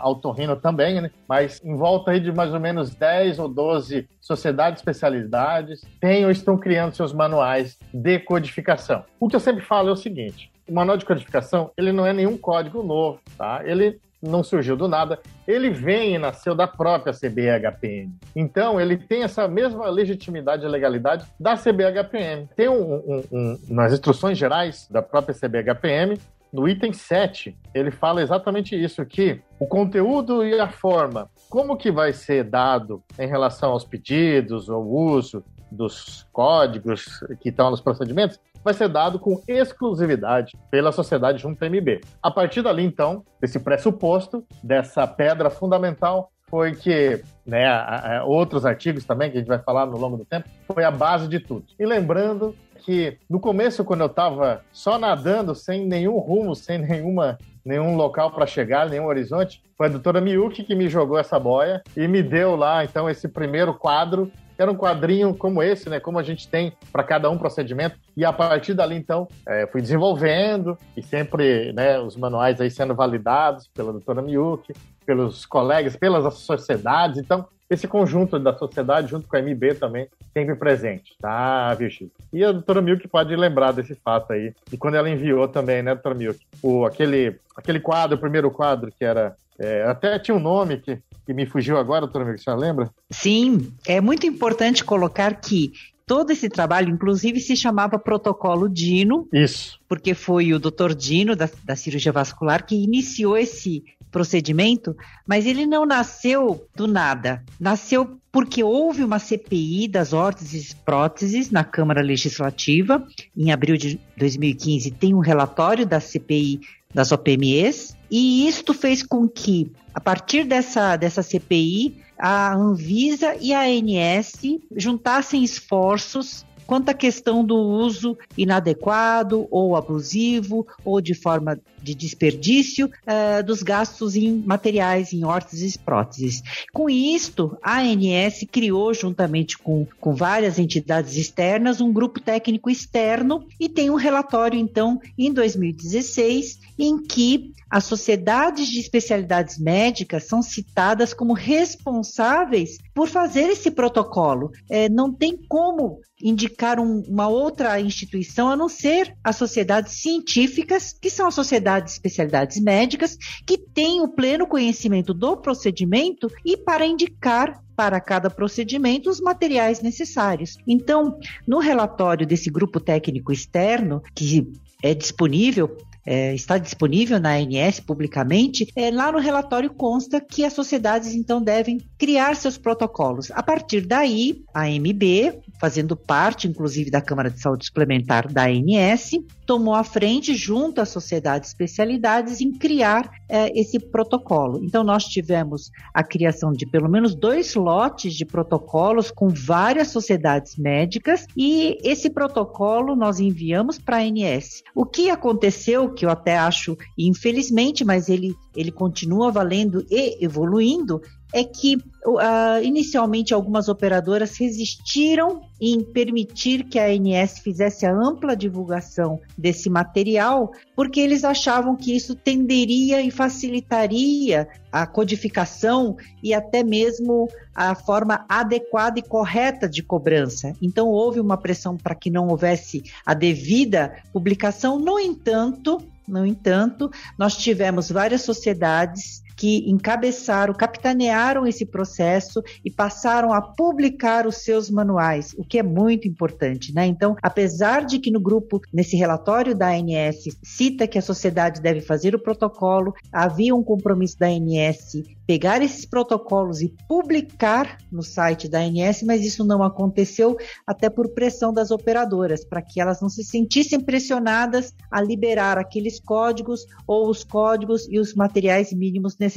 Autorrino 0.00 0.56
também, 0.56 1.00
né, 1.00 1.10
mas 1.28 1.60
em 1.64 1.76
volta 1.76 2.12
aí 2.12 2.20
de 2.20 2.32
mais 2.32 2.54
ou 2.54 2.60
menos 2.60 2.94
10 2.94 3.38
ou 3.38 3.48
12 3.48 4.08
sociedades 4.20 4.80
especialidades, 4.80 5.82
têm 6.00 6.24
ou 6.24 6.30
estão 6.30 6.56
criando 6.56 6.94
seus 6.94 7.12
manuais 7.12 7.78
de 7.92 8.18
codificação. 8.20 9.04
O 9.18 9.28
que 9.28 9.36
eu 9.36 9.40
sempre 9.40 9.62
falo 9.62 9.88
é 9.88 9.92
o 9.92 9.96
seguinte, 9.96 10.50
o 10.70 10.74
manual 10.74 10.96
de 10.96 11.04
codificação, 11.04 11.72
ele 11.76 11.90
não 11.90 12.06
é 12.06 12.12
nenhum 12.12 12.38
código 12.38 12.82
novo, 12.82 13.18
tá? 13.36 13.60
Ele 13.64 14.00
não 14.22 14.44
surgiu 14.44 14.76
do 14.76 14.86
nada, 14.86 15.18
ele 15.48 15.70
vem 15.70 16.14
e 16.14 16.18
nasceu 16.18 16.54
da 16.54 16.66
própria 16.66 17.12
CBHPM. 17.12 18.14
Então, 18.36 18.80
ele 18.80 18.96
tem 18.96 19.22
essa 19.22 19.48
mesma 19.48 19.88
legitimidade 19.88 20.64
e 20.64 20.68
legalidade 20.68 21.26
da 21.40 21.56
CBHPM. 21.56 22.48
Tem 22.54 22.68
um, 22.68 22.94
um, 22.94 23.24
um, 23.32 23.58
nas 23.68 23.92
instruções 23.92 24.38
gerais 24.38 24.86
da 24.90 25.02
própria 25.02 25.34
CBHPM, 25.34 26.18
no 26.52 26.68
item 26.68 26.92
7, 26.92 27.56
ele 27.72 27.92
fala 27.92 28.20
exatamente 28.20 28.74
isso, 28.74 29.04
que 29.06 29.40
o 29.58 29.66
conteúdo 29.66 30.44
e 30.44 30.58
a 30.58 30.68
forma, 30.68 31.30
como 31.48 31.76
que 31.76 31.92
vai 31.92 32.12
ser 32.12 32.42
dado 32.42 33.02
em 33.18 33.26
relação 33.26 33.70
aos 33.70 33.84
pedidos, 33.84 34.68
ao 34.68 34.84
uso 34.84 35.44
dos 35.70 36.26
códigos 36.32 37.04
que 37.40 37.50
estão 37.50 37.70
nos 37.70 37.80
procedimentos, 37.80 38.40
vai 38.64 38.74
ser 38.74 38.88
dado 38.88 39.18
com 39.18 39.42
exclusividade 39.46 40.56
pela 40.70 40.92
sociedade 40.92 41.38
junto 41.38 41.64
MB. 41.64 42.00
A 42.22 42.30
partir 42.30 42.62
dali, 42.62 42.84
então, 42.84 43.24
desse 43.40 43.58
pressuposto, 43.58 44.44
dessa 44.62 45.06
pedra 45.06 45.50
fundamental, 45.50 46.30
foi 46.48 46.74
que, 46.74 47.22
né, 47.46 47.66
a, 47.66 48.18
a, 48.18 48.24
outros 48.24 48.66
artigos 48.66 49.04
também, 49.04 49.30
que 49.30 49.36
a 49.36 49.40
gente 49.40 49.48
vai 49.48 49.60
falar 49.60 49.86
no 49.86 49.96
longo 49.96 50.16
do 50.16 50.24
tempo, 50.24 50.48
foi 50.66 50.82
a 50.84 50.90
base 50.90 51.28
de 51.28 51.38
tudo. 51.38 51.64
E 51.78 51.86
lembrando 51.86 52.56
que 52.78 53.18
no 53.28 53.38
começo, 53.38 53.84
quando 53.84 54.00
eu 54.00 54.06
estava 54.06 54.62
só 54.72 54.98
nadando, 54.98 55.54
sem 55.54 55.86
nenhum 55.86 56.18
rumo, 56.18 56.56
sem 56.56 56.78
nenhuma 56.78 57.38
nenhum 57.64 57.96
local 57.96 58.30
para 58.30 58.46
chegar, 58.46 58.88
nenhum 58.88 59.06
horizonte. 59.06 59.62
Foi 59.76 59.86
a 59.86 59.90
doutora 59.90 60.20
Miyuki 60.20 60.64
que 60.64 60.74
me 60.74 60.88
jogou 60.88 61.18
essa 61.18 61.38
boia 61.38 61.82
e 61.96 62.06
me 62.08 62.22
deu 62.22 62.56
lá, 62.56 62.84
então, 62.84 63.08
esse 63.08 63.28
primeiro 63.28 63.74
quadro 63.74 64.30
era 64.60 64.70
um 64.70 64.76
quadrinho 64.76 65.34
como 65.34 65.62
esse, 65.62 65.88
né? 65.88 65.98
Como 65.98 66.18
a 66.18 66.22
gente 66.22 66.48
tem 66.48 66.72
para 66.92 67.02
cada 67.02 67.30
um 67.30 67.38
procedimento. 67.38 67.96
E 68.16 68.24
a 68.24 68.32
partir 68.32 68.74
dali, 68.74 68.96
então, 68.96 69.26
é, 69.46 69.66
fui 69.66 69.80
desenvolvendo 69.80 70.76
e 70.96 71.02
sempre 71.02 71.72
né, 71.72 71.98
os 71.98 72.16
manuais 72.16 72.60
aí 72.60 72.70
sendo 72.70 72.94
validados 72.94 73.68
pela 73.68 73.92
doutora 73.92 74.20
Miyuki, 74.20 74.74
pelos 75.06 75.46
colegas, 75.46 75.96
pelas 75.96 76.34
sociedades. 76.34 77.18
Então, 77.18 77.46
esse 77.70 77.86
conjunto 77.86 78.38
da 78.38 78.52
sociedade, 78.52 79.08
junto 79.08 79.28
com 79.28 79.36
a 79.36 79.40
MB 79.40 79.74
também, 79.74 80.08
sempre 80.34 80.56
presente, 80.56 81.14
tá, 81.20 81.72
Virgílio? 81.74 82.10
E 82.32 82.44
a 82.44 82.50
doutora 82.50 82.82
Milk 82.82 83.06
pode 83.06 83.34
lembrar 83.36 83.72
desse 83.72 83.94
fato 83.94 84.32
aí. 84.32 84.52
E 84.72 84.76
quando 84.76 84.96
ela 84.96 85.08
enviou 85.08 85.46
também, 85.46 85.80
né, 85.80 85.94
doutora 85.94 86.16
Milk? 86.16 86.40
O, 86.60 86.84
aquele, 86.84 87.38
aquele 87.56 87.78
quadro, 87.78 88.16
o 88.16 88.20
primeiro 88.20 88.50
quadro, 88.50 88.92
que 88.96 89.04
era. 89.04 89.36
É, 89.60 89.84
até 89.84 90.18
tinha 90.18 90.34
um 90.34 90.40
nome 90.40 90.78
que, 90.78 90.98
que 91.26 91.34
me 91.34 91.44
fugiu 91.44 91.76
agora, 91.76 92.00
doutora 92.00 92.24
Milk, 92.24 92.42
você 92.42 92.54
lembra? 92.54 92.90
Sim, 93.10 93.70
é 93.86 94.00
muito 94.00 94.26
importante 94.26 94.82
colocar 94.82 95.34
que 95.34 95.72
todo 96.06 96.30
esse 96.30 96.48
trabalho, 96.48 96.88
inclusive, 96.88 97.38
se 97.38 97.54
chamava 97.54 97.98
Protocolo 97.98 98.68
Dino. 98.70 99.28
Isso. 99.30 99.78
Porque 99.86 100.14
foi 100.14 100.54
o 100.54 100.58
doutor 100.58 100.94
Dino, 100.94 101.36
da, 101.36 101.48
da 101.62 101.76
cirurgia 101.76 102.10
vascular, 102.10 102.64
que 102.64 102.74
iniciou 102.74 103.36
esse 103.36 103.84
procedimento, 104.10 104.96
mas 105.26 105.46
ele 105.46 105.66
não 105.66 105.86
nasceu 105.86 106.66
do 106.74 106.88
nada. 106.88 107.44
Nasceu 107.60 108.18
porque 108.32 108.62
houve 108.62 109.04
uma 109.04 109.18
CPI 109.18 109.88
das 109.88 110.12
órteses 110.12 110.70
e 110.70 110.76
próteses 110.76 111.50
na 111.50 111.64
Câmara 111.64 112.02
Legislativa. 112.02 113.06
Em 113.36 113.52
abril 113.52 113.76
de 113.76 114.00
2015, 114.16 114.90
tem 114.92 115.14
um 115.14 115.20
relatório 115.20 115.86
da 115.86 116.00
CPI 116.00 116.60
das 116.92 117.12
OPMEs, 117.12 117.96
e 118.10 118.48
isto 118.48 118.74
fez 118.74 119.02
com 119.02 119.28
que, 119.28 119.70
a 119.94 120.00
partir 120.00 120.44
dessa, 120.44 120.96
dessa 120.96 121.22
CPI, 121.22 122.02
a 122.18 122.52
Anvisa 122.54 123.36
e 123.40 123.54
a 123.54 123.62
ANS 123.62 124.32
juntassem 124.76 125.42
esforços 125.42 126.44
quanto 126.70 126.88
à 126.88 126.94
questão 126.94 127.44
do 127.44 127.56
uso 127.56 128.16
inadequado 128.38 129.48
ou 129.50 129.74
abusivo 129.74 130.64
ou 130.84 131.00
de 131.00 131.14
forma 131.14 131.58
de 131.82 131.96
desperdício 131.96 132.86
uh, 132.86 133.42
dos 133.44 133.60
gastos 133.60 134.14
em 134.14 134.36
materiais, 134.46 135.12
em 135.12 135.24
órteses 135.24 135.74
e 135.74 135.78
próteses. 135.80 136.40
Com 136.72 136.88
isto, 136.88 137.58
a 137.60 137.80
ANS 137.80 138.46
criou, 138.52 138.94
juntamente 138.94 139.58
com, 139.58 139.84
com 139.98 140.14
várias 140.14 140.60
entidades 140.60 141.16
externas, 141.16 141.80
um 141.80 141.92
grupo 141.92 142.20
técnico 142.20 142.70
externo 142.70 143.44
e 143.58 143.68
tem 143.68 143.90
um 143.90 143.96
relatório, 143.96 144.56
então, 144.56 145.00
em 145.18 145.32
2016, 145.32 146.60
em 146.78 147.02
que 147.02 147.52
as 147.70 147.84
sociedades 147.84 148.68
de 148.68 148.80
especialidades 148.80 149.58
médicas 149.58 150.24
são 150.24 150.42
citadas 150.42 151.14
como 151.14 151.32
responsáveis 151.32 152.78
por 152.92 153.08
fazer 153.08 153.48
esse 153.50 153.70
protocolo. 153.70 154.50
É, 154.68 154.88
não 154.88 155.12
tem 155.12 155.38
como 155.48 156.00
indicar 156.22 156.80
um, 156.80 157.02
uma 157.06 157.28
outra 157.28 157.80
instituição 157.80 158.48
a 158.48 158.56
não 158.56 158.68
ser 158.68 159.16
as 159.22 159.36
sociedades 159.36 160.02
científicas, 160.02 160.92
que 160.92 161.08
são 161.08 161.28
as 161.28 161.34
sociedades 161.34 161.92
de 161.92 161.98
especialidades 161.98 162.60
médicas, 162.60 163.16
que 163.46 163.56
têm 163.56 164.02
o 164.02 164.08
pleno 164.08 164.46
conhecimento 164.46 165.14
do 165.14 165.36
procedimento 165.36 166.28
e 166.44 166.56
para 166.56 166.84
indicar 166.84 167.62
para 167.76 168.00
cada 168.00 168.28
procedimento 168.28 169.08
os 169.08 169.20
materiais 169.20 169.80
necessários. 169.80 170.58
Então, 170.68 171.18
no 171.46 171.58
relatório 171.58 172.26
desse 172.26 172.50
grupo 172.50 172.78
técnico 172.78 173.32
externo, 173.32 174.02
que 174.14 174.52
é 174.82 174.92
disponível 174.92 175.76
é, 176.04 176.34
está 176.34 176.58
disponível 176.58 177.18
na 177.20 177.34
ANS 177.34 177.80
publicamente, 177.80 178.70
é, 178.74 178.90
lá 178.90 179.12
no 179.12 179.18
relatório 179.18 179.70
consta 179.70 180.20
que 180.20 180.44
as 180.44 180.52
sociedades 180.52 181.14
então 181.14 181.42
devem 181.42 181.80
criar 181.98 182.36
seus 182.36 182.56
protocolos. 182.56 183.30
A 183.32 183.42
partir 183.42 183.82
daí, 183.82 184.42
a 184.54 184.68
MB, 184.68 185.40
fazendo 185.60 185.96
parte 185.96 186.48
inclusive 186.48 186.90
da 186.90 187.00
Câmara 187.00 187.30
de 187.30 187.40
Saúde 187.40 187.66
Suplementar 187.66 188.32
da 188.32 188.44
ANS, 188.44 189.12
tomou 189.50 189.74
a 189.74 189.82
frente 189.82 190.32
junto 190.32 190.80
às 190.80 190.90
sociedades 190.90 191.48
especialidades 191.48 192.40
em 192.40 192.52
criar 192.52 193.10
é, 193.28 193.50
esse 193.58 193.80
protocolo. 193.80 194.62
Então 194.62 194.84
nós 194.84 195.06
tivemos 195.06 195.72
a 195.92 196.04
criação 196.04 196.52
de 196.52 196.64
pelo 196.64 196.88
menos 196.88 197.16
dois 197.16 197.56
lotes 197.56 198.14
de 198.14 198.24
protocolos 198.24 199.10
com 199.10 199.28
várias 199.28 199.88
sociedades 199.88 200.56
médicas 200.56 201.26
e 201.36 201.76
esse 201.82 202.08
protocolo 202.10 202.94
nós 202.94 203.18
enviamos 203.18 203.76
para 203.76 203.96
a 203.96 204.02
ANS. 204.02 204.62
O 204.72 204.86
que 204.86 205.10
aconteceu 205.10 205.92
que 205.92 206.06
eu 206.06 206.10
até 206.10 206.38
acho, 206.38 206.78
infelizmente, 206.96 207.84
mas 207.84 208.08
ele, 208.08 208.36
ele 208.54 208.70
continua 208.70 209.32
valendo 209.32 209.84
e 209.90 210.24
evoluindo, 210.24 211.02
é 211.32 211.44
que 211.44 211.76
uh, 211.76 212.62
inicialmente 212.62 213.32
algumas 213.32 213.68
operadoras 213.68 214.36
resistiram 214.36 215.42
em 215.60 215.82
permitir 215.82 216.64
que 216.64 216.78
a 216.78 216.86
ANS 216.86 217.38
fizesse 217.38 217.84
a 217.86 217.94
ampla 217.94 218.34
divulgação 218.34 219.20
desse 219.36 219.68
material, 219.68 220.52
porque 220.74 221.00
eles 221.00 221.22
achavam 221.22 221.76
que 221.76 221.94
isso 221.94 222.14
tenderia 222.14 223.00
e 223.02 223.10
facilitaria 223.10 224.48
a 224.72 224.86
codificação 224.86 225.96
e 226.22 226.32
até 226.32 226.62
mesmo 226.62 227.28
a 227.54 227.74
forma 227.74 228.24
adequada 228.28 228.98
e 228.98 229.02
correta 229.02 229.68
de 229.68 229.82
cobrança. 229.82 230.54
Então 230.62 230.88
houve 230.88 231.20
uma 231.20 231.36
pressão 231.36 231.76
para 231.76 231.94
que 231.94 232.10
não 232.10 232.28
houvesse 232.28 232.82
a 233.04 233.12
devida 233.12 233.96
publicação. 234.12 234.78
No 234.78 234.98
entanto, 234.98 235.78
no 236.08 236.26
entanto, 236.26 236.90
nós 237.16 237.36
tivemos 237.36 237.90
várias 237.90 238.22
sociedades 238.22 239.22
que 239.40 239.64
encabeçaram, 239.70 240.52
capitanearam 240.52 241.46
esse 241.46 241.64
processo 241.64 242.42
e 242.62 242.70
passaram 242.70 243.32
a 243.32 243.40
publicar 243.40 244.26
os 244.26 244.36
seus 244.36 244.68
manuais, 244.68 245.34
o 245.38 245.42
que 245.42 245.58
é 245.58 245.62
muito 245.62 246.06
importante, 246.06 246.74
né? 246.74 246.84
Então, 246.86 247.16
apesar 247.22 247.86
de 247.86 247.98
que 247.98 248.10
no 248.10 248.20
grupo, 248.20 248.60
nesse 248.70 248.96
relatório 248.96 249.54
da 249.54 249.70
ANS, 249.70 250.36
cita 250.42 250.86
que 250.86 250.98
a 250.98 251.02
sociedade 251.02 251.62
deve 251.62 251.80
fazer 251.80 252.14
o 252.14 252.22
protocolo, 252.22 252.92
havia 253.10 253.54
um 253.54 253.62
compromisso 253.62 254.18
da 254.18 254.26
ANS 254.26 255.02
pegar 255.26 255.62
esses 255.62 255.86
protocolos 255.86 256.60
e 256.60 256.74
publicar 256.86 257.78
no 257.90 258.02
site 258.02 258.48
da 258.48 258.58
ANS, 258.58 259.02
mas 259.04 259.24
isso 259.24 259.44
não 259.44 259.62
aconteceu 259.62 260.36
até 260.66 260.90
por 260.90 261.14
pressão 261.14 261.50
das 261.50 261.70
operadoras, 261.70 262.44
para 262.44 262.60
que 262.60 262.78
elas 262.78 263.00
não 263.00 263.08
se 263.08 263.24
sentissem 263.24 263.80
pressionadas 263.80 264.74
a 264.90 265.00
liberar 265.00 265.56
aqueles 265.56 265.98
códigos 265.98 266.66
ou 266.86 267.08
os 267.08 267.24
códigos 267.24 267.86
e 267.88 267.98
os 267.98 268.12
materiais 268.12 268.70
mínimos 268.72 269.16
necessários. 269.16 269.29